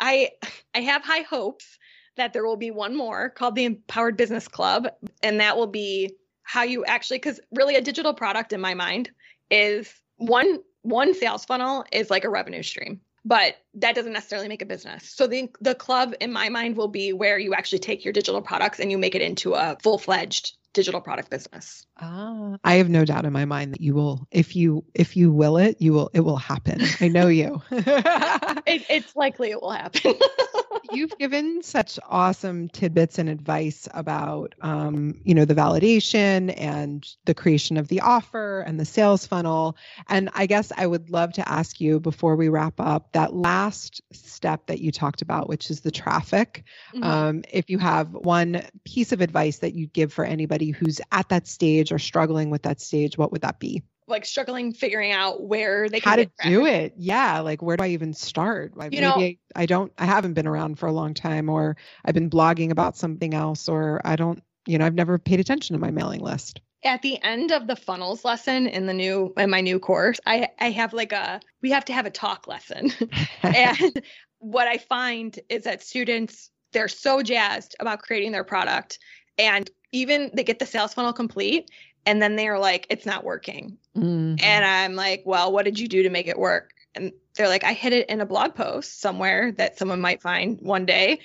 I 0.00 0.30
I 0.74 0.80
have 0.80 1.02
high 1.02 1.22
hopes 1.22 1.78
that 2.16 2.32
there 2.32 2.44
will 2.44 2.56
be 2.56 2.70
one 2.70 2.96
more 2.96 3.28
called 3.30 3.54
the 3.54 3.64
Empowered 3.64 4.16
Business 4.16 4.48
Club, 4.48 4.88
and 5.22 5.40
that 5.40 5.56
will 5.56 5.66
be 5.66 6.14
how 6.44 6.62
you 6.62 6.84
actually 6.84 7.16
because 7.16 7.40
really 7.52 7.74
a 7.74 7.80
digital 7.80 8.14
product 8.14 8.52
in 8.52 8.60
my 8.60 8.74
mind 8.74 9.10
is 9.50 9.92
one 10.16 10.60
one 10.82 11.14
sales 11.14 11.44
funnel 11.44 11.84
is 11.90 12.10
like 12.10 12.24
a 12.24 12.30
revenue 12.30 12.62
stream 12.62 13.00
but 13.24 13.56
that 13.72 13.94
doesn't 13.94 14.12
necessarily 14.12 14.46
make 14.46 14.62
a 14.62 14.66
business 14.66 15.08
so 15.08 15.26
the 15.26 15.48
the 15.60 15.74
club 15.74 16.14
in 16.20 16.30
my 16.30 16.48
mind 16.50 16.76
will 16.76 16.88
be 16.88 17.12
where 17.12 17.38
you 17.38 17.54
actually 17.54 17.78
take 17.78 18.04
your 18.04 18.12
digital 18.12 18.42
products 18.42 18.78
and 18.78 18.90
you 18.90 18.98
make 18.98 19.14
it 19.14 19.22
into 19.22 19.54
a 19.54 19.76
full-fledged 19.82 20.56
digital 20.74 21.00
product 21.00 21.30
business. 21.30 21.86
Ah, 21.98 22.56
I 22.62 22.74
have 22.74 22.90
no 22.90 23.04
doubt 23.06 23.24
in 23.24 23.32
my 23.32 23.46
mind 23.46 23.72
that 23.72 23.80
you 23.80 23.94
will, 23.94 24.26
if 24.30 24.54
you 24.54 24.84
if 24.92 25.16
you 25.16 25.32
will 25.32 25.56
it, 25.56 25.80
you 25.80 25.94
will 25.94 26.10
it 26.12 26.20
will 26.20 26.36
happen. 26.36 26.82
I 27.00 27.08
know 27.08 27.28
you. 27.28 27.62
it, 27.70 28.84
it's 28.90 29.16
likely 29.16 29.52
it 29.52 29.62
will 29.62 29.70
happen. 29.70 30.14
You've 30.92 31.16
given 31.18 31.62
such 31.62 31.98
awesome 32.08 32.68
tidbits 32.68 33.18
and 33.18 33.28
advice 33.28 33.88
about, 33.92 34.54
um, 34.60 35.20
you 35.24 35.34
know, 35.34 35.44
the 35.44 35.54
validation 35.54 36.52
and 36.56 37.08
the 37.24 37.34
creation 37.34 37.76
of 37.78 37.88
the 37.88 38.00
offer 38.00 38.60
and 38.60 38.78
the 38.78 38.84
sales 38.84 39.26
funnel. 39.26 39.76
And 40.08 40.30
I 40.34 40.46
guess 40.46 40.72
I 40.76 40.86
would 40.86 41.10
love 41.10 41.32
to 41.34 41.48
ask 41.48 41.80
you 41.80 42.00
before 42.00 42.36
we 42.36 42.48
wrap 42.48 42.80
up 42.80 43.12
that 43.12 43.34
last 43.34 44.02
step 44.12 44.66
that 44.66 44.80
you 44.80 44.92
talked 44.92 45.22
about, 45.22 45.48
which 45.48 45.70
is 45.70 45.80
the 45.80 45.90
traffic. 45.90 46.64
Mm-hmm. 46.94 47.02
Um, 47.02 47.44
if 47.50 47.70
you 47.70 47.78
have 47.78 48.12
one 48.12 48.62
piece 48.84 49.12
of 49.12 49.20
advice 49.20 49.58
that 49.58 49.74
you'd 49.74 49.92
give 49.92 50.12
for 50.12 50.24
anybody 50.24 50.63
who's 50.70 51.00
at 51.12 51.28
that 51.28 51.46
stage 51.46 51.92
or 51.92 51.98
struggling 51.98 52.50
with 52.50 52.62
that 52.62 52.80
stage, 52.80 53.18
what 53.18 53.32
would 53.32 53.42
that 53.42 53.58
be? 53.58 53.82
like 54.06 54.24
struggling 54.24 54.72
figuring 54.72 55.12
out 55.12 55.42
where 55.42 55.88
they 55.88 56.00
can 56.00 56.10
how 56.10 56.16
to 56.16 56.30
do 56.42 56.66
it. 56.66 56.94
Yeah, 56.96 57.40
like 57.40 57.62
where 57.62 57.76
do 57.76 57.84
I 57.84 57.88
even 57.88 58.12
start? 58.12 58.76
Like, 58.76 58.92
you 58.92 59.00
know, 59.00 59.14
I, 59.14 59.38
I 59.56 59.66
don't, 59.66 59.92
I 59.98 60.04
haven't 60.04 60.34
been 60.34 60.46
around 60.46 60.78
for 60.78 60.86
a 60.86 60.92
long 60.92 61.14
time, 61.14 61.48
or 61.48 61.76
I've 62.04 62.14
been 62.14 62.30
blogging 62.30 62.70
about 62.70 62.96
something 62.96 63.34
else, 63.34 63.68
or 63.68 64.00
I 64.04 64.16
don't, 64.16 64.42
you 64.66 64.78
know, 64.78 64.86
I've 64.86 64.94
never 64.94 65.18
paid 65.18 65.40
attention 65.40 65.74
to 65.74 65.80
my 65.80 65.90
mailing 65.90 66.20
list. 66.20 66.60
At 66.84 67.00
the 67.00 67.22
end 67.22 67.50
of 67.50 67.66
the 67.66 67.76
funnels 67.76 68.24
lesson 68.24 68.66
in 68.66 68.86
the 68.86 68.92
new 68.92 69.32
in 69.38 69.48
my 69.48 69.62
new 69.62 69.78
course, 69.78 70.20
I 70.26 70.48
I 70.60 70.70
have 70.70 70.92
like 70.92 71.12
a 71.12 71.40
we 71.62 71.70
have 71.70 71.86
to 71.86 71.94
have 71.94 72.06
a 72.06 72.10
talk 72.10 72.46
lesson, 72.46 72.92
and 73.42 74.02
what 74.38 74.68
I 74.68 74.76
find 74.76 75.38
is 75.48 75.64
that 75.64 75.82
students 75.82 76.50
they're 76.72 76.88
so 76.88 77.22
jazzed 77.22 77.74
about 77.80 78.02
creating 78.02 78.32
their 78.32 78.44
product 78.44 78.98
and 79.38 79.70
even 79.92 80.30
they 80.34 80.44
get 80.44 80.58
the 80.58 80.66
sales 80.66 80.94
funnel 80.94 81.12
complete 81.12 81.70
and 82.06 82.20
then 82.20 82.36
they're 82.36 82.58
like 82.58 82.86
it's 82.90 83.06
not 83.06 83.24
working. 83.24 83.78
Mm-hmm. 83.96 84.36
and 84.42 84.64
i'm 84.64 84.96
like 84.96 85.22
well 85.24 85.52
what 85.52 85.64
did 85.64 85.78
you 85.78 85.86
do 85.88 86.02
to 86.02 86.10
make 86.10 86.26
it 86.26 86.38
work? 86.38 86.72
And 86.94 87.12
they're 87.34 87.48
like 87.48 87.64
i 87.64 87.72
hid 87.72 87.92
it 87.92 88.08
in 88.08 88.20
a 88.20 88.26
blog 88.26 88.54
post 88.54 89.00
somewhere 89.00 89.52
that 89.52 89.78
someone 89.78 90.00
might 90.00 90.22
find 90.22 90.58
one 90.60 90.86
day. 90.86 91.20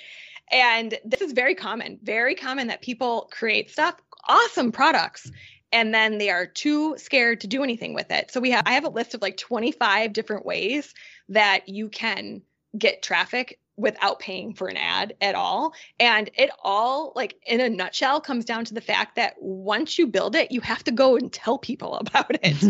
And 0.51 0.97
this 1.05 1.22
is 1.22 1.34
very 1.34 1.55
common 1.55 1.99
very 2.03 2.36
common 2.36 2.68
that 2.68 2.82
people 2.82 3.30
create 3.32 3.70
stuff 3.70 3.95
awesome 4.28 4.72
products 4.72 5.32
and 5.72 5.93
then 5.93 6.18
they 6.18 6.30
are 6.30 6.45
too 6.45 6.95
scared 6.97 7.41
to 7.41 7.47
do 7.47 7.64
anything 7.64 7.93
with 7.93 8.12
it. 8.12 8.32
So 8.32 8.39
we 8.39 8.51
have 8.51 8.64
i 8.66 8.74
have 8.74 8.86
a 8.86 8.89
list 8.89 9.14
of 9.14 9.22
like 9.22 9.38
25 9.38 10.14
different 10.14 10.45
ways 10.45 10.93
that 11.30 11.70
you 11.70 11.89
can 11.89 12.41
get 12.78 13.01
traffic 13.01 13.60
without 13.80 14.19
paying 14.19 14.53
for 14.53 14.67
an 14.67 14.77
ad 14.77 15.15
at 15.21 15.36
all. 15.36 15.73
And 15.99 16.30
it 16.36 16.49
all, 16.63 17.13
like 17.15 17.36
in 17.47 17.61
a 17.61 17.69
nutshell, 17.69 18.19
comes 18.19 18.43
down 18.43 18.65
to 18.65 18.73
the 18.73 18.82
fact 18.82 19.15
that 19.15 19.36
once 19.39 19.97
you 19.97 20.05
build 20.05 20.36
it, 20.36 20.51
you 20.51 20.59
have 20.61 20.84
to 20.84 20.91
go 20.91 21.15
and 21.15 21.32
tell 21.32 21.57
people 21.57 21.95
about 21.99 22.38
it. 22.43 22.63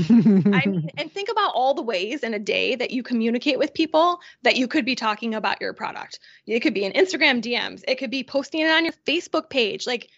I 0.54 0.66
mean, 0.68 0.90
and 0.98 1.12
think 1.12 1.30
about 1.30 1.54
all 1.56 1.74
the 1.74 1.82
ways 1.82 2.24
in 2.24 2.34
a 2.34 2.40
day 2.40 2.76
that 2.76 2.92
you 2.92 3.02
communicate 3.02 3.58
with 3.58 3.74
people 3.74 4.20
that 4.44 4.56
you 4.56 4.68
could 4.68 4.86
be 4.86 4.96
talking 4.96 5.34
about 5.34 5.60
your 5.60 5.74
product. 5.74 6.20
It 6.46 6.60
could 6.60 6.74
be 6.74 6.86
in 6.86 6.94
Instagram 6.94 7.42
DMs, 7.42 7.84
it 7.88 7.96
could 7.96 8.12
be 8.12 8.24
posting 8.24 8.62
it 8.62 8.70
on 8.70 8.86
your 8.86 8.94
Facebook 9.08 9.50
page. 9.50 9.88
Like, 9.88 10.10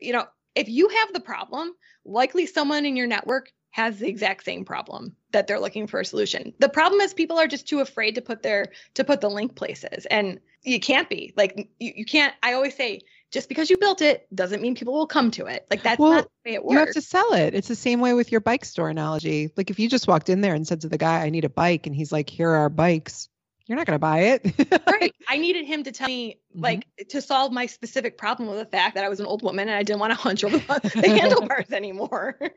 you 0.00 0.12
know, 0.12 0.26
if 0.54 0.68
you 0.68 0.88
have 0.88 1.12
the 1.12 1.20
problem, 1.20 1.72
likely 2.04 2.46
someone 2.46 2.86
in 2.86 2.96
your 2.96 3.06
network 3.06 3.52
has 3.70 3.98
the 3.98 4.08
exact 4.08 4.44
same 4.44 4.64
problem 4.64 5.14
that 5.32 5.46
they're 5.46 5.60
looking 5.60 5.86
for 5.86 6.00
a 6.00 6.04
solution. 6.04 6.52
The 6.58 6.68
problem 6.68 7.00
is 7.00 7.14
people 7.14 7.38
are 7.38 7.46
just 7.46 7.68
too 7.68 7.80
afraid 7.80 8.16
to 8.16 8.22
put 8.22 8.42
their 8.42 8.72
to 8.94 9.04
put 9.04 9.20
the 9.20 9.30
link 9.30 9.54
places 9.54 10.06
and 10.06 10.40
you 10.62 10.80
can't 10.80 11.08
be. 11.08 11.32
Like 11.36 11.70
you, 11.78 11.92
you 11.96 12.04
can't 12.04 12.34
I 12.42 12.54
always 12.54 12.74
say 12.74 13.02
just 13.30 13.48
because 13.48 13.70
you 13.70 13.76
built 13.78 14.02
it 14.02 14.26
doesn't 14.34 14.60
mean 14.60 14.74
people 14.74 14.94
will 14.94 15.06
come 15.06 15.30
to 15.32 15.46
it. 15.46 15.66
Like 15.70 15.82
that's 15.82 15.98
well, 15.98 16.12
not 16.12 16.24
the 16.44 16.50
way 16.50 16.54
it 16.54 16.64
works. 16.64 16.72
You 16.72 16.78
have 16.78 16.94
to 16.94 17.00
sell 17.00 17.32
it. 17.34 17.54
It's 17.54 17.68
the 17.68 17.76
same 17.76 18.00
way 18.00 18.14
with 18.14 18.32
your 18.32 18.40
bike 18.40 18.64
store 18.64 18.90
analogy. 18.90 19.52
Like 19.56 19.70
if 19.70 19.78
you 19.78 19.88
just 19.88 20.08
walked 20.08 20.28
in 20.28 20.40
there 20.40 20.54
and 20.54 20.66
said 20.66 20.80
to 20.80 20.88
the 20.88 20.98
guy, 20.98 21.20
I 21.22 21.30
need 21.30 21.44
a 21.44 21.50
bike, 21.50 21.86
and 21.86 21.94
he's 21.94 22.10
like, 22.10 22.28
Here 22.28 22.50
are 22.50 22.56
our 22.56 22.68
bikes, 22.68 23.28
you're 23.70 23.76
not 23.76 23.86
going 23.86 23.94
to 23.94 24.00
buy 24.00 24.18
it. 24.20 24.82
right. 24.88 25.14
I 25.28 25.36
needed 25.36 25.64
him 25.64 25.84
to 25.84 25.92
tell 25.92 26.08
me, 26.08 26.40
mm-hmm. 26.50 26.60
like, 26.60 26.88
to 27.10 27.22
solve 27.22 27.52
my 27.52 27.66
specific 27.66 28.18
problem 28.18 28.48
with 28.48 28.58
the 28.58 28.64
fact 28.64 28.96
that 28.96 29.04
I 29.04 29.08
was 29.08 29.20
an 29.20 29.26
old 29.26 29.42
woman 29.42 29.68
and 29.68 29.76
I 29.76 29.84
didn't 29.84 30.00
want 30.00 30.10
to 30.10 30.16
hunch 30.18 30.42
over 30.42 30.58
the 30.58 31.08
handlebars 31.08 31.70
anymore. 31.70 32.36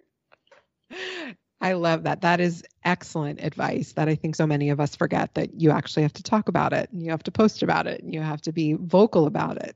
I 1.64 1.74
love 1.74 2.04
that. 2.04 2.20
That 2.22 2.42
is 2.42 2.62
excellent 2.84 3.42
advice 3.42 3.94
that 3.94 4.10
I 4.10 4.16
think 4.16 4.36
so 4.36 4.46
many 4.46 4.70
of 4.70 4.82
us 4.82 4.98
forget 4.98 5.34
that 5.36 5.62
you 5.62 5.72
actually 5.72 6.04
have 6.04 6.12
to 6.14 6.24
talk 6.24 6.50
about 6.50 6.74
it 6.74 6.92
and 6.92 7.02
you 7.02 7.10
have 7.12 7.24
to 7.24 7.32
post 7.32 7.64
about 7.64 7.88
it 7.88 8.04
and 8.04 8.14
you 8.14 8.20
have 8.20 8.42
to 8.42 8.52
be 8.52 8.74
vocal 8.74 9.28
about 9.28 9.56
it. 9.56 9.74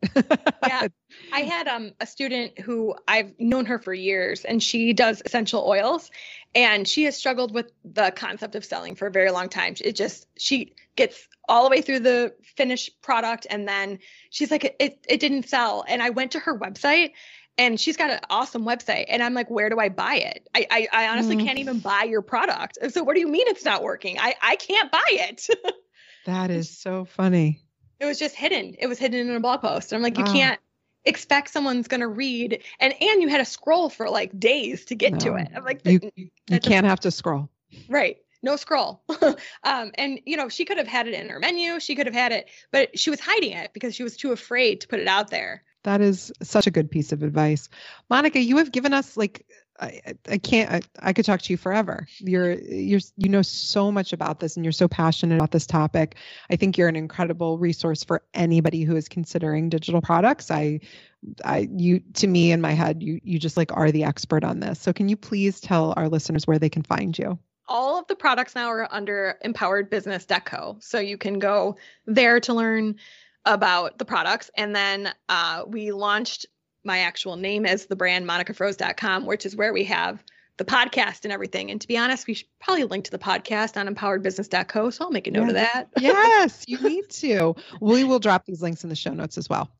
yeah. 0.67 0.89
I 1.33 1.43
had 1.43 1.69
um, 1.69 1.93
a 2.01 2.05
student 2.05 2.59
who 2.59 2.93
I've 3.07 3.31
known 3.39 3.65
her 3.67 3.79
for 3.79 3.93
years 3.93 4.43
and 4.43 4.61
she 4.61 4.91
does 4.91 5.21
essential 5.23 5.63
oils 5.65 6.11
and 6.53 6.85
she 6.85 7.05
has 7.05 7.15
struggled 7.15 7.53
with 7.53 7.71
the 7.85 8.11
concept 8.13 8.55
of 8.55 8.65
selling 8.65 8.95
for 8.95 9.07
a 9.07 9.11
very 9.11 9.31
long 9.31 9.47
time. 9.47 9.75
It 9.79 9.95
just, 9.95 10.27
she 10.37 10.73
gets 10.97 11.29
all 11.47 11.63
the 11.63 11.69
way 11.69 11.81
through 11.81 11.99
the 12.01 12.33
finished 12.43 13.01
product 13.01 13.47
and 13.49 13.65
then 13.65 13.99
she's 14.29 14.51
like, 14.51 14.75
it, 14.77 15.05
it 15.07 15.21
didn't 15.21 15.47
sell. 15.47 15.85
And 15.87 16.03
I 16.03 16.09
went 16.09 16.33
to 16.33 16.39
her 16.39 16.59
website 16.59 17.13
and 17.57 17.79
she's 17.79 17.97
got 17.97 18.09
an 18.09 18.19
awesome 18.29 18.63
website 18.63 19.05
and 19.07 19.21
i'm 19.23 19.33
like 19.33 19.49
where 19.49 19.69
do 19.69 19.79
i 19.79 19.89
buy 19.89 20.15
it? 20.15 20.47
I 20.55 20.67
i, 20.69 20.87
I 20.91 21.07
honestly 21.07 21.35
mm. 21.35 21.45
can't 21.45 21.59
even 21.59 21.79
buy 21.79 22.03
your 22.03 22.21
product. 22.21 22.77
So 22.91 23.03
what 23.03 23.15
do 23.15 23.19
you 23.19 23.27
mean 23.27 23.47
it's 23.47 23.65
not 23.65 23.83
working? 23.83 24.19
I 24.19 24.35
i 24.41 24.55
can't 24.55 24.91
buy 24.91 25.05
it. 25.07 25.47
That 26.25 26.51
is 26.51 26.69
so 26.69 27.05
funny. 27.05 27.61
It 28.01 28.05
was 28.05 28.19
just 28.19 28.35
hidden. 28.35 28.75
It 28.79 28.87
was 28.87 28.99
hidden 28.99 29.29
in 29.29 29.35
a 29.37 29.39
blog 29.39 29.61
post. 29.61 29.93
And 29.93 29.97
i'm 29.97 30.03
like 30.03 30.17
you 30.17 30.25
can't 30.25 30.59
expect 31.05 31.49
someone's 31.49 31.87
going 31.87 32.01
to 32.01 32.07
read 32.07 32.61
and 32.81 32.93
and 33.01 33.21
you 33.21 33.29
had 33.29 33.37
to 33.37 33.45
scroll 33.45 33.89
for 33.89 34.09
like 34.09 34.37
days 34.37 34.83
to 34.85 34.95
get 34.95 35.13
no. 35.13 35.19
to 35.19 35.35
it. 35.35 35.47
I'm 35.55 35.63
like 35.63 35.85
you, 35.85 36.01
you 36.15 36.59
can't 36.59 36.85
have 36.85 36.99
to 37.01 37.11
scroll. 37.11 37.49
Right. 37.87 38.17
No 38.43 38.57
scroll. 38.57 39.01
Um, 39.63 39.91
and 39.95 40.19
you 40.25 40.35
know 40.37 40.49
she 40.49 40.65
could 40.65 40.77
have 40.77 40.87
had 40.87 41.07
it 41.07 41.13
in 41.13 41.29
her 41.29 41.39
menu. 41.39 41.79
She 41.79 41.95
could 41.95 42.07
have 42.07 42.13
had 42.13 42.33
it 42.33 42.49
but 42.71 42.99
she 42.99 43.09
was 43.09 43.21
hiding 43.21 43.53
it 43.53 43.71
because 43.73 43.95
she 43.95 44.03
was 44.03 44.17
too 44.17 44.33
afraid 44.33 44.81
to 44.81 44.87
put 44.89 44.99
it 44.99 45.07
out 45.07 45.29
there 45.29 45.63
that 45.87 46.01
is 46.01 46.31
such 46.41 46.67
a 46.67 46.71
good 46.71 46.91
piece 46.91 47.11
of 47.11 47.23
advice. 47.23 47.69
Monica, 48.09 48.39
you 48.39 48.57
have 48.57 48.71
given 48.71 48.93
us 48.93 49.15
like 49.15 49.45
I, 49.79 50.01
I 50.29 50.37
can't 50.37 50.71
I, 50.71 50.81
I, 50.99 51.13
could 51.13 51.23
talk 51.23 51.41
to 51.43 51.53
you 51.53 51.57
forever. 51.57 52.07
You're 52.17 52.53
you're 52.53 52.99
you 53.15 53.29
know 53.29 53.41
so 53.41 53.91
much 53.91 54.11
about 54.11 54.39
this 54.39 54.55
and 54.55 54.65
you're 54.65 54.71
so 54.71 54.87
passionate 54.87 55.35
about 55.35 55.51
this 55.51 55.67
topic. 55.67 56.15
I 56.49 56.55
think 56.55 56.77
you're 56.77 56.87
an 56.87 56.95
incredible 56.95 57.57
resource 57.57 58.03
for 58.03 58.23
anybody 58.33 58.83
who 58.83 58.95
is 58.95 59.07
considering 59.07 59.69
digital 59.69 60.01
products. 60.01 60.51
I 60.51 60.81
I 61.45 61.69
you 61.71 62.01
to 62.15 62.27
me 62.27 62.51
in 62.51 62.59
my 62.59 62.71
head 62.71 63.03
you 63.03 63.21
you 63.23 63.39
just 63.39 63.55
like 63.55 63.75
are 63.75 63.91
the 63.91 64.03
expert 64.03 64.43
on 64.43 64.59
this. 64.59 64.79
So 64.79 64.93
can 64.93 65.09
you 65.09 65.15
please 65.15 65.61
tell 65.61 65.93
our 65.95 66.09
listeners 66.09 66.47
where 66.47 66.59
they 66.59 66.69
can 66.69 66.83
find 66.83 67.17
you? 67.17 67.37
All 67.69 67.99
of 67.99 68.07
the 68.07 68.15
products 68.15 68.55
now 68.55 68.69
are 68.69 68.87
under 68.91 69.37
empoweredbusiness.co. 69.45 70.77
So 70.79 70.99
you 70.99 71.17
can 71.17 71.37
go 71.37 71.77
there 72.05 72.39
to 72.41 72.53
learn 72.53 72.95
about 73.47 73.97
the 73.97 74.05
products. 74.05 74.51
And 74.55 74.75
then 74.75 75.11
uh, 75.29 75.63
we 75.65 75.91
launched 75.91 76.45
my 76.83 76.99
actual 76.99 77.35
name 77.35 77.65
as 77.65 77.85
the 77.85 77.95
brand 77.95 78.27
monicafroese.com, 78.27 79.25
which 79.25 79.45
is 79.45 79.55
where 79.55 79.73
we 79.73 79.85
have 79.85 80.23
the 80.57 80.65
podcast 80.65 81.23
and 81.23 81.31
everything. 81.31 81.71
And 81.71 81.79
to 81.81 81.87
be 81.87 81.97
honest, 81.97 82.27
we 82.27 82.33
should 82.33 82.47
probably 82.59 82.83
link 82.83 83.05
to 83.05 83.11
the 83.11 83.19
podcast 83.19 83.77
on 83.77 83.93
empoweredbusiness.co. 83.93 84.89
So 84.89 85.05
I'll 85.05 85.11
make 85.11 85.27
a 85.27 85.31
note 85.31 85.41
yes. 85.41 85.49
of 85.49 85.55
that. 85.55 85.87
yes, 85.99 86.65
you 86.67 86.79
need 86.79 87.09
to. 87.09 87.55
We 87.79 88.03
will 88.03 88.19
drop 88.19 88.45
these 88.45 88.61
links 88.61 88.83
in 88.83 88.89
the 88.89 88.95
show 88.95 89.13
notes 89.13 89.37
as 89.37 89.49
well. 89.49 89.71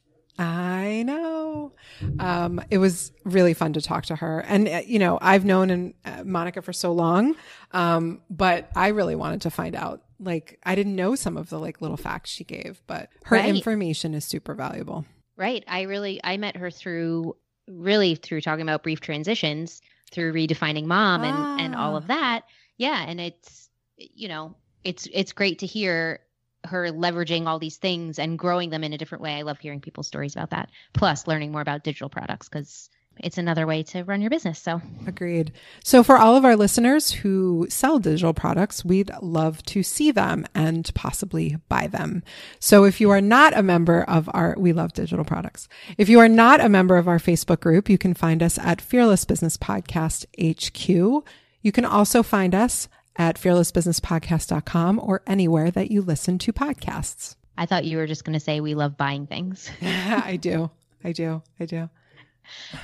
I 0.42 1.04
know. 1.04 1.74
Um, 2.20 2.62
it 2.72 2.80
was 2.80 3.12
really 3.24 3.54
fun 3.54 3.74
to 3.74 3.82
talk 3.82 4.06
to 4.08 4.16
her. 4.16 4.40
And, 4.40 4.68
uh, 4.68 4.82
you 4.86 4.98
know, 5.00 5.20
I've 5.22 5.46
known 5.46 5.70
and, 5.70 5.94
uh, 6.04 6.24
Monica 6.24 6.62
for 6.62 6.74
so 6.74 6.92
long, 6.92 7.36
um, 7.72 8.22
but 8.30 8.70
I 8.76 8.88
really 8.90 9.16
wanted 9.16 9.42
to 9.42 9.52
find 9.52 9.76
out. 9.76 10.02
Like, 10.20 10.60
I 10.64 10.76
didn't 10.76 10.96
know 10.96 11.16
some 11.16 11.38
of 11.38 11.50
the 11.50 11.60
like 11.60 11.82
little 11.82 11.98
facts 11.98 12.30
she 12.30 12.44
gave, 12.44 12.82
but 12.88 13.10
her 13.26 13.36
Right. 13.38 13.56
information 13.56 14.14
is 14.14 14.26
super 14.26 14.54
valuable. 14.54 15.06
Right. 15.36 15.64
I 15.68 15.82
really 15.84 16.20
I 16.24 16.38
met 16.38 16.58
her 16.58 16.70
through 16.70 17.36
really 17.68 18.16
through 18.16 18.42
talking 18.42 18.64
about 18.64 18.84
brief 18.84 19.00
transitions, 19.02 19.82
through 20.12 20.34
redefining 20.34 20.86
mom 20.86 21.24
and 21.24 21.62
and 21.62 21.76
all 21.76 21.94
Ah. 21.94 21.98
of 21.98 22.08
that. 22.08 22.42
Yeah, 22.78 23.04
and 23.08 23.20
it's 23.22 23.70
you 23.98 24.28
know, 24.28 24.56
it's 24.84 25.08
it's 25.14 25.32
great 25.34 25.60
to 25.60 25.66
hear 25.66 26.20
her 26.66 26.88
leveraging 26.92 27.48
all 27.48 27.60
these 27.60 27.78
things 27.78 28.20
and 28.20 28.38
growing 28.38 28.70
them 28.70 28.84
in 28.84 28.94
a 28.94 28.98
different 28.98 29.24
way. 29.24 29.36
I 29.36 29.42
love 29.42 29.60
hearing 29.60 29.82
people's 29.82 30.08
stories 30.08 30.36
about 30.36 30.52
that. 30.52 30.70
Plus 30.94 31.28
learning 31.28 31.52
more 31.52 31.62
about 31.62 31.84
digital 31.84 32.10
products 32.10 32.50
cuz 32.50 32.90
it's 33.20 33.38
another 33.38 33.68
way 33.68 33.84
to 33.84 34.04
run 34.04 34.22
your 34.22 34.30
business. 34.30 34.60
So, 34.60 34.82
Agreed. 35.06 35.52
So, 35.84 36.04
for 36.04 36.18
all 36.18 36.36
of 36.36 36.46
our 36.46 36.56
listeners 36.56 37.12
who 37.12 37.68
sell 37.70 38.00
digital 38.00 38.34
products, 38.34 38.86
we'd 38.86 39.12
love 39.22 39.64
to 39.66 39.84
see 39.84 40.12
them 40.12 40.46
and 40.56 40.90
possibly 40.96 41.58
buy 41.70 41.88
them. 41.88 42.24
So, 42.60 42.84
if 42.86 43.02
you 43.02 43.10
are 43.12 43.22
not 43.22 43.56
a 43.56 43.64
member 43.64 44.04
of 44.04 44.30
our, 44.34 44.56
we 44.58 44.74
love 44.74 44.94
digital 44.94 45.26
products. 45.26 45.68
If 45.98 46.10
you 46.10 46.20
are 46.20 46.30
not 46.30 46.62
a 46.62 46.70
member 46.70 46.98
of 46.98 47.08
our 47.08 47.20
Facebook 47.20 47.60
group, 47.60 47.90
you 47.90 47.98
can 47.98 48.14
find 48.14 48.42
us 48.42 48.58
at 48.58 48.82
Fearless 48.82 49.26
Business 49.26 49.58
Podcast 49.58 50.26
HQ. 50.40 51.26
You 51.62 51.72
can 51.72 51.86
also 51.86 52.24
find 52.24 52.56
us 52.56 52.88
at 53.16 53.38
fearlessbusinesspodcast.com 53.38 55.00
or 55.04 55.22
anywhere 55.28 55.72
that 55.72 55.92
you 55.92 56.02
listen 56.02 56.38
to 56.40 56.54
podcasts. 56.54 57.36
I 57.58 57.66
thought 57.66 57.86
you 57.86 57.98
were 57.98 58.08
just 58.08 58.24
going 58.24 58.34
to 58.34 58.40
say 58.40 58.60
we 58.60 58.76
love 58.76 58.98
buying 58.98 59.28
things. 59.28 59.70
I 59.82 60.38
do. 60.38 60.72
I 61.04 61.12
do. 61.12 61.42
I 61.60 61.66
do. 61.66 61.90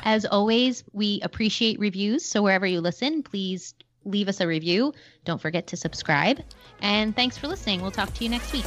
As 0.03 0.25
always, 0.25 0.83
we 0.93 1.19
appreciate 1.23 1.79
reviews. 1.79 2.25
So 2.25 2.41
wherever 2.43 2.65
you 2.65 2.81
listen, 2.81 3.23
please 3.23 3.73
leave 4.05 4.27
us 4.27 4.39
a 4.39 4.47
review. 4.47 4.93
Don't 5.25 5.41
forget 5.41 5.67
to 5.67 5.77
subscribe. 5.77 6.41
And 6.81 7.15
thanks 7.15 7.37
for 7.37 7.47
listening. 7.47 7.81
We'll 7.81 7.91
talk 7.91 8.13
to 8.15 8.23
you 8.23 8.29
next 8.29 8.53
week. 8.53 8.65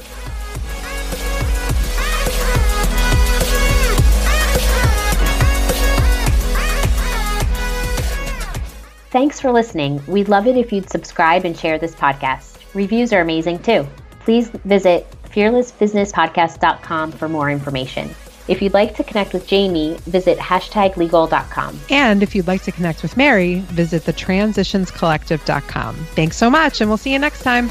Thanks 9.11 9.41
for 9.41 9.51
listening. 9.51 10.01
We'd 10.07 10.29
love 10.29 10.47
it 10.47 10.57
if 10.57 10.73
you'd 10.73 10.89
subscribe 10.89 11.45
and 11.45 11.59
share 11.59 11.79
this 11.79 11.95
podcast. 11.95 12.59
Reviews 12.75 13.13
are 13.13 13.21
amazing 13.21 13.61
too. 13.61 13.87
Please 14.21 14.49
visit 14.65 15.07
fearlessbusinesspodcast.com 15.25 17.13
for 17.13 17.29
more 17.29 17.51
information. 17.51 18.15
If 18.47 18.63
you'd 18.63 18.75
like 18.75 18.97
to 18.97 19.05
connect 19.05 19.33
with 19.33 19.47
Jamie, 19.47 19.97
visit 20.03 20.39
hashtaglegal.com. 20.39 21.81
And 21.91 22.23
if 22.23 22.35
you'd 22.35 22.47
like 22.47 22.63
to 22.63 22.73
connect 22.73 23.03
with 23.03 23.17
Mary, 23.17 23.61
visit 23.69 24.03
thetransitionscollective.com. 24.05 25.95
Thanks 25.95 26.37
so 26.37 26.51
much, 26.51 26.81
and 26.81 26.89
we'll 26.89 26.97
see 26.97 27.13
you 27.13 27.19
next 27.19 27.43
time. 27.43 27.71